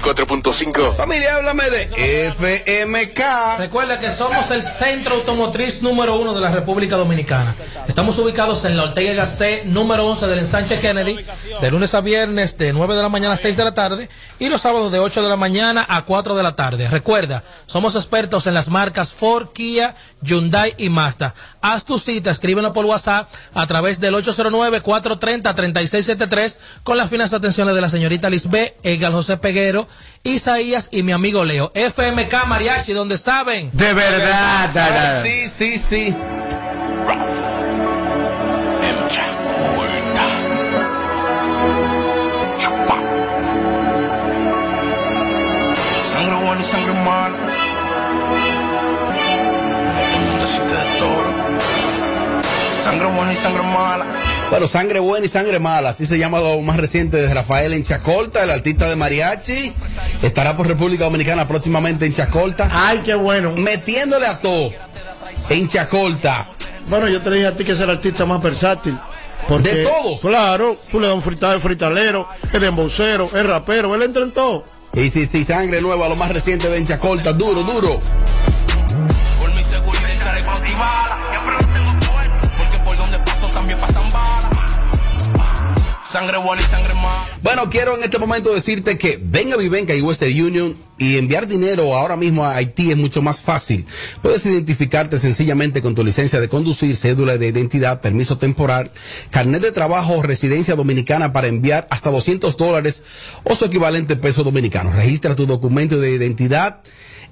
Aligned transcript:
94.5. 0.00 0.96
Familia, 0.96 1.36
háblame 1.36 1.64
de 1.70 2.30
FMK. 2.30 3.58
Recuerda 3.58 3.98
que 3.98 4.10
somos 4.10 4.50
el 4.50 4.62
centro 4.62 5.14
automotriz 5.16 5.82
número 5.82 6.16
uno 6.16 6.34
de 6.34 6.40
la 6.40 6.50
República 6.50 6.96
Dominicana. 6.96 7.54
Estamos 7.86 8.18
ubicados 8.18 8.64
en 8.64 8.76
la 8.76 8.84
Ortega 8.84 9.12
Gasset 9.14 9.64
número 9.64 10.06
11 10.06 10.26
del 10.28 10.38
ensanche 10.40 10.78
Kennedy, 10.78 11.18
de 11.60 11.70
lunes 11.70 11.94
a 11.94 12.00
viernes 12.00 12.56
de 12.56 12.72
9 12.72 12.94
de 12.94 13.02
la 13.02 13.08
mañana 13.08 13.34
a 13.34 13.36
6 13.36 13.56
de 13.56 13.64
la 13.64 13.74
tarde 13.74 14.08
y 14.38 14.48
los 14.48 14.60
sábados 14.60 14.92
de 14.92 15.00
8 15.00 15.22
de 15.22 15.28
la 15.28 15.36
mañana 15.36 15.84
a 15.88 16.04
4 16.04 16.36
de 16.36 16.42
la 16.42 16.54
tarde. 16.54 16.88
Recuerda, 16.88 17.42
somos 17.66 17.96
expertos 17.96 18.46
en 18.46 18.54
las 18.54 18.68
marcas 18.68 19.12
Ford, 19.12 19.48
Kia, 19.52 19.96
Hyundai 20.22 20.74
y 20.78 20.90
Mazda. 20.90 21.34
Haz 21.60 21.84
tu 21.84 21.98
cita, 21.98 22.30
escríbenos 22.30 22.70
por 22.72 22.86
WhatsApp 22.86 23.28
a 23.54 23.66
través 23.66 23.98
del 24.00 24.14
809-430-3673 24.14 26.58
con 26.84 26.96
las 26.96 27.10
finas 27.10 27.32
atenciones 27.32 27.74
de 27.74 27.80
la 27.80 27.88
señorita 27.88 28.30
Lisbeth, 28.30 28.76
Egal 28.82 29.12
José 29.12 29.38
Peguero, 29.38 29.87
Isaías 30.24 30.88
y 30.90 31.02
mi 31.02 31.12
amigo 31.12 31.44
Leo. 31.44 31.72
FMK 31.74 32.46
Mariachi, 32.46 32.92
donde 32.92 33.18
saben. 33.18 33.70
De 33.72 33.94
verdad. 33.94 34.72
Ah, 34.76 35.22
sí, 35.24 35.48
sí, 35.48 35.78
sí. 35.78 36.16
Sangre 46.12 46.36
buena 46.44 46.60
y 46.60 46.64
sangre 46.64 46.92
mala. 46.94 47.36
En 49.84 49.98
este 49.98 50.18
mundo 50.18 50.44
existe 50.44 50.74
de 50.74 50.98
todo. 50.98 51.28
Sangre 52.84 53.06
buena 53.06 53.32
y 53.32 53.36
sangre 53.36 53.62
mala. 53.62 54.27
Bueno, 54.50 54.66
sangre 54.66 54.98
buena 54.98 55.26
y 55.26 55.28
sangre 55.28 55.58
mala, 55.58 55.90
así 55.90 56.06
se 56.06 56.18
llama 56.18 56.40
lo 56.40 56.60
más 56.60 56.78
reciente 56.78 57.18
de 57.18 57.32
Rafael 57.32 57.72
en 57.74 57.82
Chacolta, 57.82 58.42
el 58.42 58.50
artista 58.50 58.88
de 58.88 58.96
mariachi. 58.96 59.72
Estará 60.22 60.56
por 60.56 60.66
República 60.66 61.04
Dominicana 61.04 61.46
próximamente 61.46 62.06
en 62.06 62.14
Chacolta. 62.14 62.68
Ay, 62.72 63.02
qué 63.04 63.14
bueno. 63.14 63.52
Metiéndole 63.52 64.26
a 64.26 64.40
todo 64.40 64.72
en 65.50 65.68
Chacolta. 65.68 66.48
Bueno, 66.88 67.08
yo 67.08 67.20
te 67.20 67.30
dije 67.30 67.46
a 67.46 67.56
ti 67.56 67.64
que 67.64 67.72
es 67.72 67.80
el 67.80 67.90
artista 67.90 68.24
más 68.24 68.42
versátil. 68.42 68.98
Porque, 69.46 69.68
¿De 69.68 69.84
todos? 69.84 70.20
Claro, 70.20 70.74
tú 70.90 70.98
le 70.98 71.06
das 71.06 71.16
un 71.16 71.22
frita, 71.22 71.54
es 71.54 71.62
fritalero, 71.62 72.28
es 72.52 72.60
dembocero, 72.60 73.24
es 73.26 73.46
rapero, 73.46 73.94
él 73.94 74.02
entra 74.02 74.22
en 74.22 74.32
todo. 74.32 74.64
Y 74.94 75.10
sí, 75.10 75.26
sí, 75.26 75.44
sangre 75.44 75.80
nueva, 75.80 76.08
lo 76.08 76.16
más 76.16 76.32
reciente 76.32 76.68
de 76.68 76.78
en 76.78 76.86
Chacolta, 76.86 77.32
duro, 77.32 77.62
duro. 77.62 77.98
Sangre 86.10 86.38
buena 86.38 86.62
y 86.62 86.64
sangre 86.64 86.94
mala. 86.94 87.22
Bueno, 87.42 87.68
quiero 87.68 87.94
en 87.94 88.02
este 88.02 88.18
momento 88.18 88.54
decirte 88.54 88.96
que 88.96 89.20
ven 89.22 89.52
a 89.52 89.56
Vivenca 89.56 89.94
y 89.94 90.00
Western 90.00 90.32
Union 90.32 90.74
y 90.96 91.18
enviar 91.18 91.46
dinero 91.46 91.94
ahora 91.94 92.16
mismo 92.16 92.46
a 92.46 92.54
Haití 92.54 92.90
es 92.90 92.96
mucho 92.96 93.20
más 93.20 93.42
fácil. 93.42 93.84
Puedes 94.22 94.46
identificarte 94.46 95.18
sencillamente 95.18 95.82
con 95.82 95.94
tu 95.94 96.02
licencia 96.02 96.40
de 96.40 96.48
conducir, 96.48 96.96
cédula 96.96 97.36
de 97.36 97.48
identidad, 97.48 98.00
permiso 98.00 98.38
temporal, 98.38 98.90
carnet 99.28 99.60
de 99.60 99.70
trabajo 99.70 100.14
o 100.14 100.22
residencia 100.22 100.76
dominicana 100.76 101.34
para 101.34 101.48
enviar 101.48 101.86
hasta 101.90 102.10
200 102.10 102.56
dólares 102.56 103.02
o 103.44 103.54
su 103.54 103.66
equivalente 103.66 104.14
en 104.14 104.20
peso 104.20 104.44
dominicano. 104.44 104.90
Registra 104.90 105.36
tu 105.36 105.44
documento 105.44 106.00
de 106.00 106.12
identidad 106.12 106.80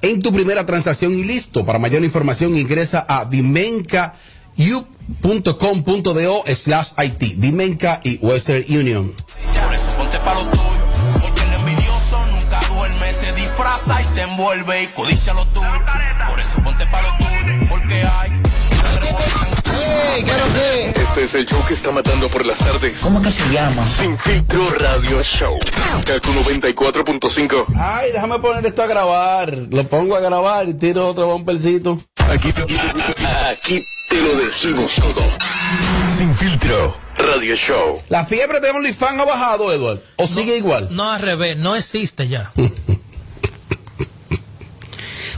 en 0.03 0.21
tu 0.21 0.35
primera 0.35 0.67
transacción 0.67 1.15
y 1.15 1.25
listo. 1.25 1.65
Para 1.65 1.79
mayor 1.79 2.05
información 2.05 2.55
ingresa 2.55 3.07
a 3.09 3.25
vimenca.com.do 4.57 6.45
slash 6.55 6.93
IT. 6.99 7.37
Vimenca 7.37 8.01
y 8.03 8.19
Western 8.19 8.65
Union. 8.69 9.12
Por 9.62 9.75
eso 9.75 9.91
ponte 9.97 10.19
pa' 10.19 10.35
lo 10.35 10.47
tuyo. 10.47 10.62
Porque 11.21 11.43
el 11.43 11.53
envidioso 11.53 12.27
nunca 12.27 12.61
duerme, 12.69 13.15
se 13.15 13.33
disfraza 13.33 14.01
y 14.01 14.05
te 14.15 14.23
envuelve 14.23 14.83
y 14.84 14.87
codicia 14.89 15.34
lo 15.34 15.47
tuyo. 15.47 15.69
Por 16.29 16.41
eso 16.41 16.61
ponte 16.62 16.87
pa' 16.87 17.03
lo 17.03 17.17
tuyo. 17.19 17.69
Porque 17.69 17.95
hay. 17.95 18.31
sangre 18.87 19.12
buena 19.12 19.27
y 20.19 20.27
sangre 20.27 21.03
Este 21.03 21.25
es 21.25 21.34
el 21.34 21.47
show 21.47 21.65
que 21.67 21.75
está 21.75 21.91
matando 21.91 22.28
por 22.28 22.44
las 22.47 22.59
tardes. 22.59 23.00
¿Cómo 23.00 23.23
que 23.23 23.31
se 23.31 23.49
llama? 23.50 23.84
Sin 23.87 24.19
filtro 24.19 24.69
radio 24.71 25.23
show. 25.23 25.59
Kaku 26.05 26.33
94.5. 26.33 27.67
Ay, 27.78 28.12
déjame 28.12 28.38
poner 28.38 28.67
esto 28.67 28.83
a 28.83 28.87
grabar. 28.87 29.56
Lo 29.71 29.84
pongo 29.84 30.17
a 30.17 30.21
grabar 30.21 30.69
y 30.69 30.75
tiro 30.75 31.09
otro 31.09 31.27
bumpercito. 31.27 31.99
Aquí, 32.31 32.53
aquí 33.50 33.84
te 34.09 34.21
lo 34.21 34.37
decimos 34.37 34.94
todo. 34.97 35.22
Sin 36.17 36.34
filtro 36.34 36.97
radio 37.17 37.56
show. 37.56 38.00
La 38.09 38.25
fiebre 38.25 38.61
de 38.61 38.71
OnlyFans 38.71 39.21
ha 39.21 39.25
bajado, 39.25 39.72
Edward. 39.72 40.00
¿O 40.17 40.27
sigue 40.27 40.56
igual? 40.56 40.89
No 40.91 41.11
al 41.11 41.21
revés, 41.21 41.56
no 41.56 41.77
existe 41.77 42.28
ya. 42.28 42.53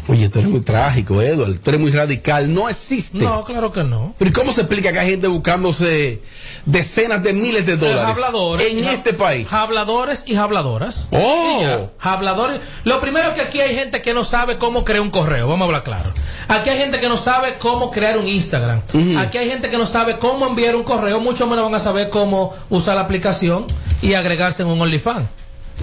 Oye, 0.08 0.30
tú 0.30 0.38
eres 0.38 0.50
muy 0.50 0.60
trágico, 0.60 1.20
Edward. 1.20 1.58
Tú 1.58 1.70
eres 1.70 1.80
muy 1.80 1.90
radical. 1.90 2.52
No 2.52 2.68
existe. 2.68 3.18
No, 3.18 3.44
claro 3.44 3.70
que 3.70 3.84
no. 3.84 4.14
Pero 4.18 4.30
¿y 4.30 4.32
cómo 4.32 4.52
se 4.52 4.62
explica 4.62 4.90
que 4.90 4.98
hay 4.98 5.10
gente 5.10 5.28
buscándose 5.28 6.22
decenas 6.64 7.22
de 7.22 7.34
miles 7.34 7.66
de 7.66 7.76
dólares 7.76 8.16
Habladores. 8.16 8.72
en 8.72 8.84
este 8.84 9.12
país? 9.12 9.46
Habladores 9.50 10.24
y 10.26 10.36
habladoras. 10.36 11.08
Oh. 11.12 11.90
Habladores. 12.00 12.60
Lo 12.84 13.00
primero 13.00 13.34
que 13.34 13.42
aquí 13.42 13.60
hay 13.60 13.74
gente 13.74 14.00
que 14.00 14.14
no 14.14 14.24
sabe 14.24 14.56
cómo 14.56 14.82
crear 14.82 15.02
un 15.02 15.10
correo. 15.10 15.46
Vamos 15.46 15.62
a 15.62 15.66
hablar 15.66 15.84
claro. 15.84 16.12
Aquí 16.48 16.70
hay 16.70 16.78
gente 16.78 17.00
que 17.00 17.08
no 17.08 17.18
sabe 17.18 17.56
cómo 17.58 17.90
crear 17.90 18.16
un 18.16 18.26
Instagram. 18.26 18.80
Aquí 19.18 19.36
hay 19.36 19.48
gente 19.50 19.68
que 19.68 19.76
no 19.76 19.84
sabe 19.84 20.18
cómo 20.18 20.46
enviar 20.46 20.74
un 20.74 20.84
correo. 20.84 21.20
Mucho 21.20 21.46
menos 21.46 21.64
van 21.64 21.74
a 21.74 21.80
saber 21.80 22.08
cómo 22.08 22.54
usar 22.70 22.94
la 22.94 23.02
aplicación 23.02 23.66
y 24.00 24.14
agregarse 24.14 24.62
en 24.62 24.68
un 24.68 24.80
OnlyFans. 24.80 25.28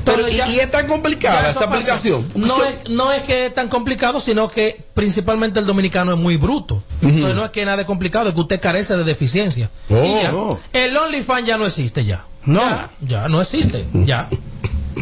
Pero, 0.04 0.28
y, 0.28 0.36
ya- 0.36 0.48
y 0.48 0.60
es 0.60 0.70
tan 0.70 0.88
complicada 0.88 1.50
esa 1.50 1.66
aplicación. 1.66 2.28
No 2.36 2.64
es, 2.64 2.90
no 2.90 3.12
es 3.12 3.24
que 3.24 3.46
es 3.48 3.54
tan 3.56 3.70
complicado, 3.70 4.20
sino 4.20 4.48
que 4.50 4.84
principalmente 4.94 5.60
el 5.60 5.66
dominicano 5.66 6.12
es 6.14 6.18
muy 6.20 6.38
bruto. 6.38 6.84
Entonces 7.02 7.36
no 7.36 7.46
es 7.46 7.52
que 7.52 7.66
nada 7.66 7.78
de 7.78 7.86
complicado, 7.86 8.28
es 8.30 8.36
que 8.36 8.42
usted 8.42 8.60
carece 8.60 8.96
de 8.98 9.04
deficiencia. 9.04 9.70
Oh, 9.90 10.04
y 10.04 10.22
ya. 10.24 10.32
no. 10.32 10.60
El 10.74 10.96
OnlyFans 10.96 11.48
ya 11.48 11.58
no 11.58 11.66
existe 11.66 12.04
ya. 12.06 12.26
No. 12.46 12.60
Ya, 12.62 12.92
ya 13.02 13.28
no 13.28 13.42
existe. 13.42 13.86
Ya. 13.94 14.30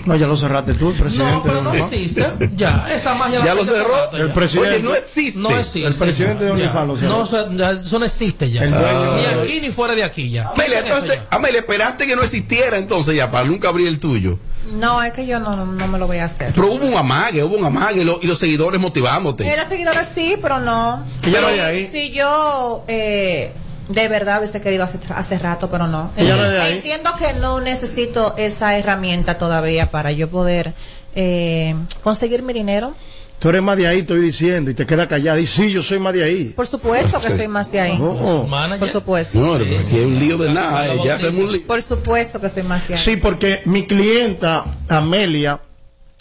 No, 0.06 0.16
ya 0.16 0.26
lo 0.28 0.36
cerraste 0.36 0.74
tú, 0.74 0.90
el 0.90 0.96
presidente. 0.96 1.32
No, 1.34 1.44
pero 1.44 1.56
de 1.58 1.62
no 1.62 1.70
OnlyFans. 1.70 1.94
existe. 1.94 2.26
Ya. 2.56 2.88
Esa 2.92 3.14
magia 3.16 3.40
la 3.40 3.46
Ya 3.46 3.54
lo 3.56 3.64
cerró. 3.64 3.84
por 3.90 3.92
rato 3.92 4.18
ya. 4.18 4.24
El 4.24 4.32
presidente. 4.32 4.76
Oye, 4.76 4.84
no 4.84 4.96
existe. 4.96 5.40
No 5.40 5.50
existe. 5.58 5.86
El 5.88 5.94
presidente 5.96 6.44
de 6.46 6.50
ya, 6.50 6.54
OnlyFans 6.56 6.76
ya. 7.02 7.08
lo 7.10 7.26
cerró. 7.26 7.50
No, 7.52 7.72
eso, 7.72 8.00
no 8.00 8.06
existe 8.06 8.52
ya. 8.52 8.64
El 8.64 8.72
dueño 8.72 9.16
Ni 9.16 9.22
de- 9.22 9.28
aquí 9.42 9.62
ni 9.62 9.70
fuera 9.72 9.96
de 9.96 10.04
aquí 10.04 10.30
ya. 10.30 10.50
Amelia, 10.54 10.80
entonces, 10.80 11.16
ya. 11.16 11.28
Amelia, 11.30 11.60
esperaste 11.60 12.08
que 12.08 12.16
no 12.16 12.24
existiera 12.24 12.78
entonces 12.78 13.16
ya 13.16 13.30
para 13.32 13.46
nunca 13.46 13.70
abrir 13.70 13.88
el 13.88 14.00
tuyo. 14.00 14.40
No, 14.74 15.02
es 15.04 15.14
que 15.14 15.26
yo 15.26 15.40
no, 15.40 15.56
no, 15.56 15.66
no 15.66 15.88
me 15.88 15.98
lo 16.00 16.08
voy 16.08 16.18
a 16.18 16.26
hacer. 16.26 16.52
Pero 16.54 16.72
hubo 16.72 16.86
un 16.86 16.96
amague, 16.96 17.44
hubo 17.44 17.56
un 17.58 17.66
amague 17.66 18.02
y, 18.02 18.04
lo- 18.04 18.20
y 18.22 18.28
los 18.28 18.38
seguidores 18.40 18.80
motivándote. 18.82 19.48
Eh, 19.48 19.56
los 19.58 19.66
seguidores 19.68 20.08
sí, 20.14 20.36
pero 20.42 20.60
no. 20.60 21.04
Que 21.22 21.32
ya 21.32 21.42
no 21.42 21.48
hay 21.48 21.56
Sí, 21.56 21.62
ahí. 21.62 21.88
Si 21.92 22.12
yo 22.12 22.84
eh, 22.88 23.52
de 23.90 24.08
verdad 24.08 24.40
hubiese 24.40 24.62
querido 24.62 24.84
hace, 24.84 24.98
hace 25.14 25.38
rato, 25.38 25.70
pero 25.70 25.88
no. 25.88 26.12
Hay 26.18 26.30
ahí. 26.30 26.74
Entiendo 26.78 27.12
que 27.18 27.34
no 27.34 27.62
necesito 27.62 28.34
esa 28.38 28.78
herramienta 28.78 29.38
todavía 29.38 29.92
para 29.92 30.12
yo 30.12 30.30
poder 30.30 30.74
eh, 31.16 31.76
conseguir 32.02 32.42
mi 32.44 32.54
dinero. 32.54 32.96
Tú 33.44 33.50
eres 33.50 33.62
más 33.62 33.76
de 33.76 33.86
ahí, 33.86 34.00
estoy 34.00 34.22
diciendo, 34.22 34.72
y 34.72 34.74
te 34.74 34.86
queda 34.86 35.06
callada. 35.06 35.38
Y 35.38 35.46
sí, 35.46 35.70
yo 35.70 35.84
soy 35.84 36.00
más 36.00 36.14
de 36.14 36.24
ahí. 36.24 36.54
Por 36.56 36.66
supuesto 36.66 37.20
que 37.20 37.28
soy 37.28 37.50
más 37.50 37.70
de 37.70 37.82
ahí. 37.82 37.98
Oh. 38.00 38.48
Manager. 38.48 38.80
Por 38.80 38.90
supuesto. 38.90 39.38
No, 39.38 39.58
pero 39.58 39.80
aquí 39.82 39.98
hay 39.98 40.06
un 40.06 40.18
lío 40.18 40.38
de 40.38 40.54
nada, 40.54 40.88
eh, 40.88 41.02
ya 41.04 41.16
hacemos 41.16 41.44
un 41.44 41.52
lío. 41.52 41.68
Por 41.68 41.82
supuesto 41.82 42.40
que 42.40 42.48
soy 42.48 42.64
más 42.64 42.88
de 42.88 42.94
ahí. 42.94 43.02
Sí, 43.02 43.18
porque 43.18 43.60
mi 43.66 43.86
clienta, 43.86 44.64
Amelia, 44.88 45.60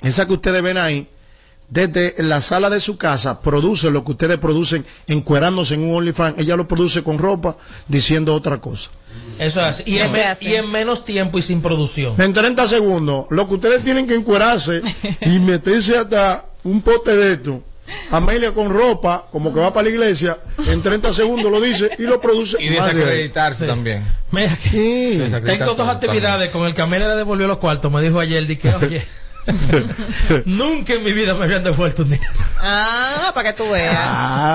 esa 0.03 0.27
que 0.27 0.33
ustedes 0.33 0.61
ven 0.65 0.77
ahí, 0.79 1.07
desde 1.69 2.17
la 2.19 2.41
sala 2.41 2.69
de 2.69 2.81
su 2.81 2.97
casa, 2.97 3.41
produce 3.41 3.93
lo 3.93 4.03
que 4.03 4.11
ustedes 4.11 4.39
producen 4.39 4.85
encuerándose 5.07 5.75
en 5.75 5.85
un 5.85 5.95
OnlyFans. 5.95 6.41
Ella 6.41 6.57
lo 6.57 6.67
produce 6.67 7.05
con 7.05 7.19
ropa, 7.19 7.57
diciendo 7.87 8.35
otra 8.35 8.61
cosa. 8.61 8.91
Eso 9.39 9.61
es 9.61 9.67
así. 9.67 9.83
Y 9.87 9.99
en, 9.99 10.17
es 10.17 10.43
y 10.43 10.57
en 10.57 10.69
menos 10.69 11.05
tiempo 11.05 11.39
y 11.39 11.43
sin 11.43 11.63
producción. 11.63 12.21
En 12.21 12.33
30 12.33 12.67
segundos, 12.67 13.27
lo 13.31 13.47
que 13.47 13.55
ustedes 13.55 13.85
tienen 13.85 14.09
que 14.09 14.15
encuerarse 14.17 14.83
y 15.21 15.39
meterse 15.39 15.97
hasta 15.99 16.47
un 16.65 16.83
pote 16.83 17.15
de 17.17 17.33
esto. 17.35 17.63
Amelia 18.11 18.53
con 18.55 18.71
ropa, 18.71 19.27
como 19.31 19.53
que 19.53 19.61
va 19.61 19.73
para 19.75 19.85
la 19.85 19.91
iglesia, 19.91 20.39
en 20.67 20.81
30 20.83 21.13
segundos 21.13 21.51
lo 21.51 21.61
dice 21.61 21.91
y 21.99 22.03
lo 22.03 22.21
produce 22.21 22.57
Y 22.63 22.71
más 22.71 22.87
de 22.89 22.95
desacreditarse 22.95 23.65
Sí. 23.65 23.67
también. 23.67 24.05
Mira 24.31 24.57
que- 24.63 24.69
Sí. 24.71 25.19
Tengo 25.45 25.65
dos 25.67 25.77
también. 25.77 25.91
actividades 25.91 26.51
con 26.53 26.65
el 26.67 26.75
que 26.75 26.81
Amelia 26.83 27.09
le 27.09 27.17
devolvió 27.17 27.47
los 27.49 27.59
cuartos. 27.59 27.91
Me 27.93 28.01
dijo 28.01 28.19
ayer, 28.21 28.47
di 28.47 28.57
que, 28.57 28.69
oye, 28.75 29.05
nunca 30.47 30.95
en 30.95 31.05
mi 31.05 31.13
vida 31.13 31.35
me 31.35 31.45
habían 31.45 31.65
devuelto 31.65 32.03
un 32.03 32.11
dinero. 32.11 32.33
Ah, 32.61 33.33
para 33.35 33.53
que 33.53 33.63
tú 33.63 33.69
veas. 33.71 33.93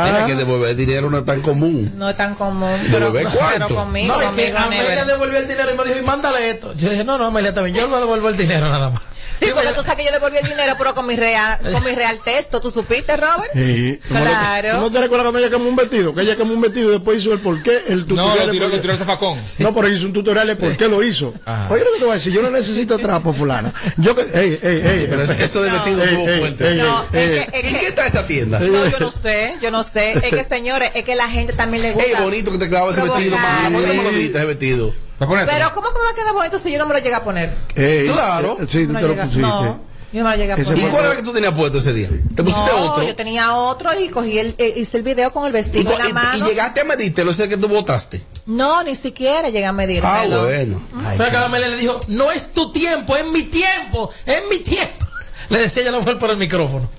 Mira 0.06 0.24
que 0.26 0.36
devolver 0.36 0.76
dinero 0.76 1.10
no 1.10 1.18
es 1.20 1.26
tan 1.26 1.42
común. 1.42 1.92
No 1.96 2.10
es 2.10 2.16
tan 2.18 2.34
común. 2.36 2.80
Pero, 2.90 3.12
pero 3.12 3.30
conmigo, 3.76 4.16
No, 4.16 4.22
es 4.22 4.30
que 4.30 4.56
Amelia 4.58 5.06
devolvió 5.06 5.38
el 5.40 5.48
dinero 5.48 5.74
y 5.74 5.78
me 5.78 5.84
dijo, 5.84 6.00
y 6.00 6.04
mándale 6.04 6.50
esto. 6.50 6.74
Yo 6.76 6.90
dije, 6.90 7.04
no, 7.04 7.18
no, 7.18 7.26
Amelia, 7.26 7.54
también, 7.54 7.76
yo 7.76 7.88
no 7.88 8.00
devuelvo 8.00 8.30
el 8.30 8.38
dinero 8.38 8.70
nada 8.70 8.90
más. 8.90 9.02
Sí, 9.40 9.48
porque 9.54 9.70
tú 9.74 9.82
sabes 9.82 9.98
que 9.98 10.06
yo 10.06 10.12
devolví 10.12 10.38
el 10.38 10.48
dinero, 10.48 10.74
pero 10.78 10.94
con 10.96 11.06
mi 11.06 11.16
real, 11.16 11.60
con 11.72 11.84
mi 11.84 11.92
real 11.92 12.20
texto. 12.24 12.60
¿Tú 12.62 12.70
supiste, 12.72 13.16
Robert? 13.18 13.52
Sí. 13.54 14.00
Claro. 14.08 14.82
¿No 14.82 14.92
te 14.92 15.00
recuerdas 15.00 15.26
cuando 15.26 15.40
ella 15.40 15.50
quemó 15.50 15.70
un 15.70 15.76
vestido? 15.76 16.14
Que 16.16 16.22
ella 16.22 16.36
quemó 16.36 16.54
un 16.54 16.62
vestido 16.62 16.90
y 16.90 16.92
después 16.94 17.20
hizo 17.20 17.34
el 17.34 17.40
por 17.40 17.62
qué, 17.62 17.84
el 17.88 18.00
No, 18.00 18.06
tutorial. 18.06 18.38
lo 18.40 18.46
de 18.48 18.52
tiró, 18.52 18.68
lo 18.70 18.80
tiró 18.82 18.94
el 18.94 19.00
zafacón. 19.00 19.42
No, 19.60 19.74
pero 19.76 19.88
hizo 19.90 20.06
un 20.06 20.14
tutorial 20.14 20.48
de 20.48 20.56
por 20.56 20.76
qué 20.76 20.88
lo 20.88 21.04
hizo. 21.04 21.34
Ajá. 21.46 21.74
Oye, 21.74 21.84
lo 21.84 21.92
que 21.94 21.98
te 22.00 22.04
voy 22.06 22.12
a 22.12 22.16
decir, 22.16 22.34
yo 22.34 22.42
no 22.42 22.50
necesito 22.50 22.98
trapo, 22.98 23.34
fulana. 23.34 23.74
Yo 23.98 24.16
que, 24.16 24.22
ey, 24.22 24.60
ey, 24.62 24.82
ey. 24.86 25.08
Pero 25.10 25.22
eso 25.24 25.62
de 25.62 25.70
vestido 25.72 26.04
ey, 26.04 26.40
fuerte. 26.40 26.70
ey, 26.72 26.78
No, 26.78 27.06
ey, 27.14 27.20
es 27.22 27.30
que, 27.30 27.58
es 27.60 27.66
¿En 27.66 27.74
que- 27.74 27.80
qué 27.80 27.88
está 27.88 28.08
esa 28.08 28.26
tienda? 28.28 28.60
no, 28.60 28.88
yo 28.90 29.00
no 29.00 29.12
sé, 29.12 29.56
yo 29.62 29.72
no 29.72 29.84
sé. 29.84 30.14
Es 30.14 30.22
que, 30.34 30.44
señores, 30.44 30.92
es 30.96 31.04
que 31.04 31.16
la 31.16 31.28
gente 31.30 31.54
también 31.54 31.84
le 31.84 31.92
gusta. 31.94 32.08
Ey, 32.10 32.16
bonito 32.24 32.52
que 32.52 32.58
te 32.58 32.68
quedaba 32.70 32.92
ese 32.92 33.02
vestido, 33.02 33.36
provocar. 33.36 33.64
mamá. 33.64 33.78
¿Por 33.80 33.88
qué 33.90 33.94
no 33.98 34.04
lo 34.04 34.10
diste 34.12 34.38
ese 34.38 34.48
vestido? 34.48 34.94
Pero, 35.20 35.74
¿cómo 35.74 35.88
que 35.90 36.00
me 36.00 36.06
va 36.06 36.12
a 36.12 36.16
quedar 36.16 36.34
bonito 36.34 36.60
si 36.60 36.72
yo 36.72 36.78
no 36.78 36.86
me 36.86 36.94
lo 36.94 37.00
llegué 37.00 37.16
a 37.16 37.24
poner? 37.24 37.54
Ey, 37.76 38.08
Claro. 38.08 38.58
eh, 38.60 38.68
Sí, 38.70 38.86
tú 38.86 38.94
No, 38.94 39.00
te 39.00 39.08
lo 39.08 39.16
pusiste. 39.16 39.38
no, 39.42 39.80
yo 40.14 40.24
no 40.24 40.30
lo 40.30 40.36
llegué 40.38 40.54
a 40.54 40.56
poner. 40.58 40.78
¿Y 40.78 40.82
cuál 40.84 41.06
era 41.06 41.16
que 41.16 41.24
tú 41.24 41.34
tenías 41.34 41.54
puesto 41.54 41.80
ese 41.80 41.94
día? 41.94 42.08
¿Te 42.36 42.44
pusiste 42.44 42.72
no, 42.72 42.92
otro? 42.94 43.04
yo 43.04 43.16
tenía 43.16 43.56
otro 43.56 44.00
y 44.00 44.10
cogí 44.10 44.38
el, 44.38 44.54
eh, 44.60 44.74
hice 44.78 44.98
el 44.98 45.04
video 45.04 45.34
con 45.34 45.46
el 45.46 45.50
¿Y, 45.50 45.54
vestido 45.54 45.92
en 45.92 46.00
la 46.00 46.10
y- 46.10 46.14
mano. 46.14 46.46
y 46.46 46.50
llegaste 46.50 46.82
a 46.82 46.84
medírtelo, 46.84 47.32
ese 47.32 47.50
que 47.50 47.58
tú 47.58 47.68
votaste. 47.68 48.22
No, 48.46 48.84
ni 48.84 48.94
siquiera 48.96 49.50
llegué 49.50 49.66
a 49.66 49.74
medirlo. 49.74 50.08
Ah, 50.08 50.26
bueno. 50.28 50.82
Pero 51.18 51.26
que 51.32 51.38
la 51.38 51.46
Amelia 51.46 51.68
le 51.70 51.78
dijo, 51.78 52.00
no 52.10 52.32
es 52.32 52.52
tu 52.54 52.72
tiempo, 52.72 53.16
es 53.18 53.26
mi 53.26 53.44
tiempo, 53.44 54.12
es 54.26 54.44
mi 54.52 54.60
tiempo. 54.60 55.06
Le 55.50 55.60
decía 55.60 55.82
ella 55.82 55.92
la 55.94 56.00
mujer 56.00 56.20
por 56.20 56.30
el 56.30 56.38
micrófono. 56.38 56.90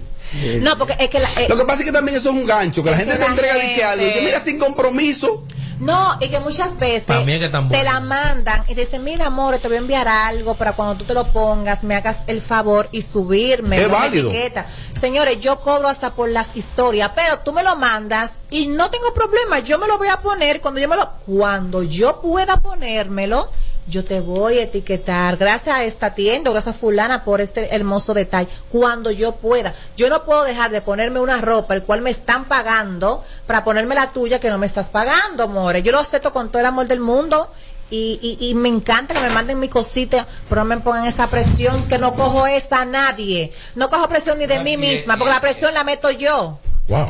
No, 0.61 0.77
porque 0.77 0.95
es 0.99 1.09
que 1.09 1.21
la, 1.21 1.29
eh, 1.41 1.47
Lo 1.49 1.57
que 1.57 1.65
pasa 1.65 1.81
es 1.81 1.87
que 1.87 1.93
también 1.93 2.17
eso 2.19 2.31
es 2.31 2.37
un 2.37 2.45
gancho, 2.47 2.83
que 2.85 2.91
la 2.91 2.97
gente 2.99 3.13
que 3.13 3.19
te 3.19 3.25
la 3.25 3.31
entrega 3.31 3.55
de 3.55 3.75
que 3.75 3.85
algo 3.85 4.07
y 4.07 4.13
que 4.13 4.21
mira 4.23 4.41
sin 4.41 4.59
compromiso. 4.59 5.45
No, 5.81 6.19
y 6.21 6.29
que 6.29 6.41
muchas 6.41 6.79
veces 6.79 7.05
que 7.05 7.49
tan 7.49 7.69
te 7.69 7.83
la 7.83 8.01
mandan 8.01 8.65
y 8.69 8.75
te 8.75 8.81
dicen, 8.81 9.05
mira 9.05 9.27
amor, 9.27 9.59
te 9.59 9.69
voy 9.69 9.77
a 9.77 9.81
enviar 9.81 10.09
algo 10.09 10.55
para 10.55 10.73
cuando 10.73 10.97
tú 10.97 11.05
te 11.05 11.15
lo 11.15 11.27
pongas, 11.29 11.85
me 11.85 11.95
hagas 11.95 12.21
el 12.27 12.41
favor 12.41 12.89
y 12.91 13.03
subirme. 13.03 13.81
Es 13.81 13.91
válido. 13.91 14.31
etiqueta. 14.31 14.67
Señores, 14.99 15.41
yo 15.41 15.61
cobro 15.61 15.89
hasta 15.89 16.15
por 16.15 16.29
las 16.29 16.57
historias, 16.57 17.13
pero 17.15 17.39
tú 17.41 17.53
me 17.53 17.63
lo 17.63 17.77
mandas 17.77 18.41
y 18.51 18.67
no 18.67 18.91
tengo 18.91 19.15
problema, 19.15 19.61
yo 19.61 19.79
me 19.79 19.87
lo 19.87 19.99
voy 19.99 20.09
a 20.09 20.21
poner 20.21 20.61
cuando 20.61 20.81
yo 20.81 20.89
me 20.89 20.97
lo, 20.97 21.11
cuando 21.25 21.83
yo 21.83 22.21
pueda 22.21 22.57
ponérmelo, 22.61 23.51
yo 23.89 24.05
te 24.05 24.21
voy 24.21 24.59
a 24.59 24.65
etiquetar. 24.65 25.37
Gracias 25.37 25.75
a 25.75 25.85
esta 25.85 26.15
tienda, 26.15 26.51
gracias 26.51 26.77
a 26.77 26.79
fulana 26.79 27.25
por 27.25 27.41
este 27.41 27.75
hermoso 27.75 28.15
detalle. 28.15 28.49
Cuando 28.69 29.11
yo 29.11 29.37
pueda. 29.37 29.75
Yo 29.97 30.09
no 30.11 30.25
puedo 30.25 30.45
dejar 30.45 30.71
de 30.71 30.83
ponerme 30.83 31.21
una 31.21 31.39
ropa, 31.39 31.75
el 31.75 31.83
cual 31.83 32.03
me 32.03 32.11
están 32.11 32.45
pagando, 32.45 33.25
para 33.47 33.65
ponerme 33.65 33.95
la 33.95 34.13
tuya 34.13 34.39
que 34.39 34.51
no 34.51 34.59
me 34.59 34.67
estás 34.67 34.91
pagando, 34.91 35.49
more. 35.49 35.83
Yo 35.83 35.93
lo 35.93 35.99
acepto 35.99 36.33
con 36.33 36.51
todo 36.51 36.61
el 36.61 36.67
amor 36.67 36.87
del 36.87 37.01
mundo. 37.01 37.51
Y, 37.91 38.19
y, 38.21 38.51
y 38.51 38.55
me 38.55 38.69
encanta 38.69 39.15
que 39.15 39.21
me 39.21 39.31
manden 39.31 39.59
mi 39.59 39.71
cosita, 39.71 40.27
pero 40.51 40.61
no 40.61 40.67
me 40.67 40.77
pongan 40.77 41.07
esa 41.07 41.31
presión 41.31 41.89
que 41.89 41.97
no 41.97 42.15
cojo 42.15 42.47
esa 42.47 42.83
a 42.83 42.85
nadie. 42.85 43.51
No 43.77 43.89
cojo 43.89 44.11
presión 44.11 44.39
ni 44.39 44.47
de 44.47 44.59
mí 44.59 44.77
misma, 44.77 45.17
porque 45.17 45.33
la 45.33 45.41
presión 45.41 45.73
la 45.73 45.85
meto 45.85 46.11
yo. 46.11 46.59
Wow. 46.89 47.07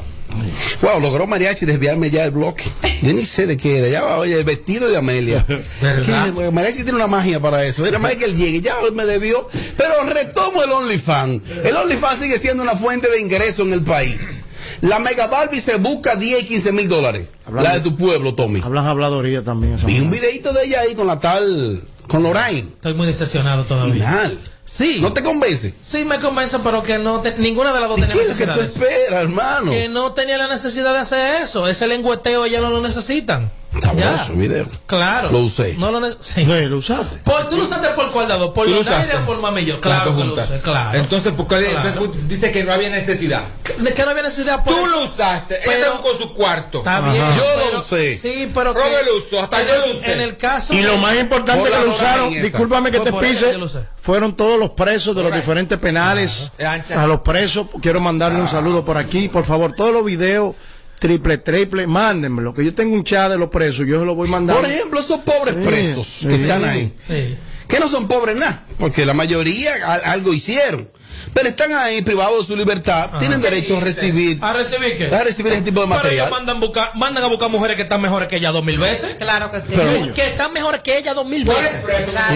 Wow, 0.82 1.00
logró 1.00 1.26
Mariachi 1.26 1.66
desviarme 1.66 2.10
ya 2.10 2.24
el 2.24 2.30
bloque. 2.30 2.64
Yo 3.02 3.12
ni 3.12 3.24
sé 3.24 3.46
de 3.46 3.56
qué 3.56 3.78
era. 3.78 3.88
Ya 3.88 4.02
va, 4.02 4.18
oye, 4.18 4.34
el 4.38 4.44
vestido 4.44 4.88
de 4.88 4.96
Amelia. 4.96 5.44
¿Verdad? 5.82 6.32
¿Qué? 6.34 6.50
Mariachi 6.50 6.82
tiene 6.82 6.94
una 6.94 7.06
magia 7.06 7.40
para 7.40 7.64
eso. 7.64 7.84
Era 7.86 7.98
más 7.98 8.14
que 8.16 8.24
él 8.26 8.36
llegue, 8.36 8.60
ya 8.60 8.74
me 8.94 9.04
debió. 9.04 9.48
Pero 9.76 10.04
retomo 10.04 10.62
el 10.62 10.70
OnlyFans. 10.70 11.42
El 11.64 11.74
OnlyFans 11.76 12.20
sigue 12.20 12.38
siendo 12.38 12.62
una 12.62 12.76
fuente 12.76 13.08
de 13.10 13.20
ingreso 13.20 13.62
en 13.62 13.72
el 13.72 13.82
país. 13.82 14.44
La 14.80 14.98
Mega 15.00 15.26
Barbie 15.26 15.60
se 15.60 15.76
busca 15.76 16.14
10 16.14 16.42
y 16.42 16.46
15 16.46 16.72
mil 16.72 16.88
dólares. 16.88 17.26
Hablando- 17.44 17.68
La 17.68 17.74
de 17.76 17.80
tu 17.82 17.96
pueblo, 17.96 18.34
Tommy. 18.34 18.60
Hablas 18.62 18.86
habladoría 18.86 19.42
también. 19.42 19.76
Vi 19.84 19.98
un 20.00 20.10
videito 20.10 20.52
de 20.52 20.64
ella 20.66 20.80
ahí 20.82 20.94
con 20.94 21.06
la 21.08 21.18
tal, 21.18 21.82
con 22.06 22.22
Lorraine. 22.22 22.68
Estoy 22.74 22.94
muy 22.94 23.06
decepcionado 23.08 23.64
todavía. 23.64 23.94
Final. 23.94 24.38
Sí. 24.70 24.98
¿No 25.00 25.12
te 25.12 25.22
convence? 25.22 25.72
Sí 25.80 26.04
me 26.04 26.20
convence, 26.20 26.58
pero 26.62 26.82
que 26.82 26.98
no 26.98 27.20
te- 27.22 27.34
ninguna 27.38 27.72
de 27.72 27.80
las 27.80 27.88
dos 27.88 27.98
¿Y 27.98 28.02
tenía 28.02 28.16
qué 28.16 28.22
es 28.22 28.38
lo 28.38 28.46
que 28.46 28.52
tú 28.52 28.60
esperas, 28.60 29.22
hermano? 29.22 29.70
Que 29.70 29.88
no 29.88 30.12
tenía 30.12 30.36
la 30.36 30.46
necesidad 30.46 30.92
de 30.92 30.98
hacer 30.98 31.42
eso. 31.42 31.66
Ese 31.68 31.86
lengüeteo 31.86 32.46
ya 32.46 32.60
no 32.60 32.70
lo 32.70 32.80
necesitan. 32.82 33.50
Sabroso 33.80 34.32
video. 34.32 34.66
Claro. 34.86 35.30
Lo 35.30 35.40
usé. 35.40 35.74
No 35.78 35.90
lo 35.92 36.00
sí. 36.22 36.46
Usaste. 36.72 37.18
Por, 37.18 37.48
¿Tú 37.48 37.56
lo 37.56 37.62
usaste 37.64 37.88
por 37.90 38.10
cuál 38.12 38.28
lado? 38.28 38.52
¿Por 38.52 38.66
¿Tú 38.66 38.72
lo 38.72 38.78
los 38.78 38.86
aires 38.88 39.06
usaste? 39.08 39.22
o 39.22 39.26
por 39.26 39.40
mamillo? 39.40 39.74
Las 39.74 39.82
Claro 39.82 40.16
que 40.16 40.24
lo 40.24 40.34
usé, 40.34 40.60
claro. 40.60 40.98
Entonces, 40.98 41.32
¿por 41.34 41.46
qué 41.46 41.70
Claro. 41.70 41.88
entonces 41.88 42.28
dice 42.28 42.50
que 42.50 42.64
no 42.64 42.72
había 42.72 42.88
necesidad? 42.90 43.44
¿De 43.78 43.92
qué 43.92 44.04
no 44.04 44.10
había 44.10 44.22
necesidad? 44.24 44.64
Por 44.64 44.74
Tú 44.74 44.80
eso? 44.86 44.96
lo 44.96 45.04
usaste, 45.04 45.56
Pero- 45.64 45.76
ella 45.76 45.90
buscó 45.90 46.16
su 46.16 46.32
cuarto. 46.34 46.78
Está 46.78 47.00
bien. 47.02 47.16
Yo 47.36 47.42
pero- 47.56 47.72
lo 47.72 47.78
usé. 47.78 48.16
Sí, 48.18 48.48
pero. 48.54 48.74
que- 48.74 48.80
Robert 48.80 49.06
lo 49.06 49.16
usó, 49.18 49.40
hasta 49.42 49.60
en 49.60 49.68
yo 49.68 49.74
el- 49.74 49.80
lo 49.80 49.96
usé. 49.98 50.12
En 50.12 50.20
el 50.22 50.36
caso. 50.36 50.72
Y 50.74 50.82
lo 50.82 50.96
más 50.96 51.16
importante 51.18 51.60
Por 51.60 51.70
que 51.78 51.84
lo 51.84 51.90
usaron, 51.92 52.30
discúlpame 52.30 52.90
que 52.90 53.00
te 53.00 53.12
pise, 53.12 53.50
que 53.52 53.68
fueron 53.96 54.34
todos 54.36 54.58
los 54.58 54.70
presos 54.70 55.14
de 55.14 55.22
los 55.22 55.32
diferentes 55.34 55.78
penales. 55.78 56.50
A 56.96 57.06
los 57.06 57.20
presos, 57.20 57.66
quiero 57.82 58.00
mandarle 58.00 58.40
un 58.40 58.48
saludo 58.48 58.84
por 58.84 58.96
aquí, 58.96 59.28
por 59.28 59.44
favor, 59.44 59.74
todos 59.76 59.92
los 59.92 60.04
videos, 60.04 60.56
triple, 60.98 61.38
triple, 61.38 61.86
mándenmelo, 61.86 62.52
que 62.54 62.64
yo 62.64 62.74
tengo 62.74 62.94
un 62.94 63.04
chat 63.04 63.30
de 63.30 63.38
los 63.38 63.48
presos, 63.50 63.86
yo 63.86 64.00
se 64.00 64.06
lo 64.06 64.14
voy 64.14 64.28
mandando. 64.28 64.60
Por 64.60 64.70
ejemplo, 64.70 65.00
esos 65.00 65.20
pobres 65.20 65.54
Sí, 65.54 65.68
presos 65.68 66.06
sí. 66.06 66.28
que 66.28 66.34
están 66.34 66.64
ahí, 66.64 66.92
Sí. 67.06 67.36
que 67.68 67.78
no 67.80 67.88
son 67.88 68.08
pobres 68.08 68.36
nada, 68.36 68.64
porque 68.78 69.04
la 69.06 69.14
mayoría 69.14 69.74
al- 69.86 70.04
algo 70.04 70.32
hicieron, 70.34 70.88
pero 71.38 71.50
están 71.50 71.72
ahí 71.72 72.02
privados 72.02 72.40
de 72.40 72.54
su 72.54 72.56
libertad, 72.58 73.10
tienen 73.20 73.40
derecho 73.40 73.76
a 73.76 73.80
recibir, 73.80 74.38
¿A 74.42 74.52
recibir 74.52 74.96
qué? 74.98 75.14
a 75.14 75.22
recibir 75.22 75.52
ese 75.52 75.62
tipo 75.62 75.80
de 75.82 75.86
material. 75.86 76.30
mandan, 76.30 76.58
buscar, 76.58 76.96
mandan 76.96 77.22
a 77.22 77.28
buscar 77.28 77.48
mujeres 77.48 77.76
que 77.76 77.82
están 77.82 78.00
mejores 78.00 78.26
que 78.26 78.36
ella 78.36 78.50
dos 78.50 78.64
mil 78.64 78.76
veces. 78.78 79.14
Claro 79.18 79.50
que 79.52 79.60
sí. 79.60 79.66
Pero- 79.76 80.12
que 80.12 80.26
están 80.26 80.52
mejores 80.52 80.80
que 80.80 80.98
ella 80.98 81.14
dos 81.14 81.26
mil 81.26 81.44
veces. 81.44 81.70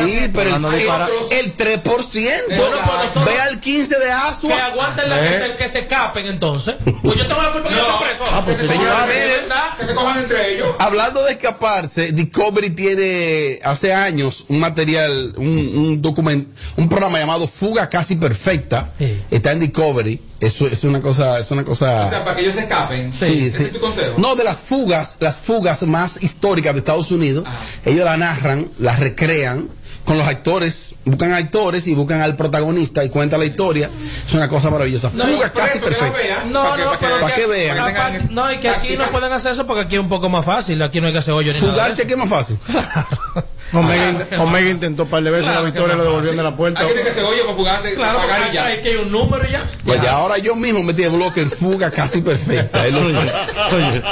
Sí, 0.04 0.30
pero 0.32 0.54
el, 0.56 0.86
para- 0.86 1.08
el 1.32 1.56
3%. 1.56 1.82
Bueno, 1.82 2.76
pero 2.84 2.96
nosotros- 3.02 3.24
Ve 3.24 3.40
al 3.40 3.58
15 3.58 3.98
de 3.98 4.04
Que 4.04 4.10
Asua. 4.12 4.64
aguanten 4.66 5.10
la 5.10 5.20
que 5.20 5.38
se, 5.38 5.52
que 5.56 5.68
se 5.68 5.86
capen 5.88 6.26
entonces. 6.26 6.76
Pues 7.02 7.16
yo 7.18 7.26
tengo 7.26 7.42
la 7.42 7.50
culpa 7.52 7.68
que 7.70 7.74
yo 7.74 7.80
estoy 7.80 8.06
preso. 8.08 8.24
Ah, 8.32 8.42
pues. 8.44 8.58
Que 8.58 9.86
se 9.86 9.94
cojan 9.94 10.18
entre 10.22 10.54
ellos. 10.54 10.68
Hablando 10.78 11.24
de 11.24 11.32
escaparse, 11.32 12.12
Discovery 12.12 12.70
tiene 12.70 13.60
hace 13.64 13.92
años 13.92 14.44
un 14.48 14.60
material, 14.60 15.34
un, 15.36 15.46
un 15.48 16.02
documento, 16.02 16.50
un 16.76 16.88
programa 16.88 17.18
llamado 17.18 17.46
Fuga 17.48 17.88
Casi 17.88 18.16
Perfecta. 18.16 18.91
Sí. 18.98 19.20
Está 19.30 19.52
en 19.52 19.60
Discovery. 19.60 20.20
Eso 20.40 20.66
es 20.66 20.84
una 20.84 21.00
cosa, 21.00 21.38
es 21.38 21.50
una 21.50 21.64
cosa. 21.64 22.06
O 22.06 22.10
sea, 22.10 22.24
para 22.24 22.36
que 22.36 22.42
ellos 22.42 22.54
se 22.54 22.60
escapen. 22.62 23.12
Sí, 23.12 23.46
¿Ese 23.46 23.58
sí. 23.58 23.62
es 23.64 23.72
tu 23.72 23.80
consejo? 23.80 24.14
No, 24.18 24.34
de 24.36 24.44
las 24.44 24.56
fugas, 24.58 25.16
las 25.20 25.36
fugas 25.36 25.82
más 25.84 26.22
históricas 26.22 26.72
de 26.74 26.78
Estados 26.80 27.10
Unidos, 27.10 27.44
ellos 27.84 28.04
la 28.04 28.16
narran, 28.16 28.68
las 28.78 28.98
recrean 29.00 29.68
con 30.04 30.18
los 30.18 30.26
actores, 30.26 30.96
buscan 31.04 31.32
actores 31.32 31.86
y 31.86 31.94
buscan 31.94 32.20
al 32.22 32.34
protagonista 32.34 33.04
y 33.04 33.08
cuentan 33.08 33.38
la 33.38 33.46
historia. 33.46 33.88
Es 34.26 34.34
una 34.34 34.48
cosa 34.48 34.68
maravillosa. 34.68 35.10
No, 35.14 35.24
Fuga 35.24 35.52
casi 35.52 35.74
que- 35.74 35.84
para 35.84 35.94
que 35.94 36.00
perfecta. 36.00 36.18
vean, 36.40 36.52
No, 36.52 36.76
no, 36.76 36.84
para 36.84 36.98
que- 36.98 37.06
pero 37.06 37.20
para 37.20 37.34
que 37.36 37.46
vean. 37.46 37.76
para 37.76 37.88
que 38.12 38.18
tengan 38.18 38.34
no, 38.34 38.52
y 38.52 38.58
que 38.58 38.68
aquí 38.68 38.96
no 38.96 39.04
pueden 39.12 39.32
hacer 39.32 39.52
eso 39.52 39.64
porque 39.64 39.82
aquí 39.82 39.94
es 39.94 40.00
un 40.00 40.08
poco 40.08 40.28
más 40.28 40.44
fácil. 40.44 40.82
Aquí 40.82 41.00
no 41.00 41.06
hay 41.06 41.12
que 41.12 41.20
hacer 41.20 41.34
hoyo 41.34 41.52
ni 41.52 41.60
nada. 41.60 41.72
Fugarse 41.72 42.02
aquí 42.02 42.12
es 42.14 42.18
más 42.18 42.28
fácil. 42.28 42.58
Omega, 43.72 44.26
Omega 44.38 44.68
intentó 44.70 45.04
un 45.04 45.08
par 45.08 45.22
de 45.22 45.30
veces 45.30 45.44
Claro 45.46 45.60
la 45.60 45.64
victoria, 45.70 45.96
lo 45.96 46.04
devolvieron 46.04 46.36
de 46.36 46.42
la 46.42 46.54
puerta. 46.56 46.84
Tiene 46.86 47.02
que 47.02 47.10
se 47.10 47.22
oye 47.22 47.40
para 47.42 47.54
fugarse, 47.56 47.94
Claro, 47.94 48.18
porque 48.20 48.50
y 48.50 48.54
ya. 48.54 48.66
hay 48.66 48.80
que 48.82 48.88
hay 48.90 48.96
un 48.96 49.10
número 49.10 49.48
ya. 49.48 49.70
Pues 49.84 50.02
ya 50.02 50.12
ahora 50.12 50.36
yo 50.38 50.54
mismo 50.54 50.82
metí 50.82 51.02
el 51.04 51.10
bloque 51.10 51.40
en 51.40 51.50
fuga 51.50 51.90
casi 51.90 52.20
perfecta. 52.20 52.86
Es 52.86 52.92
lo- 52.92 53.00
Oye, 53.06 54.02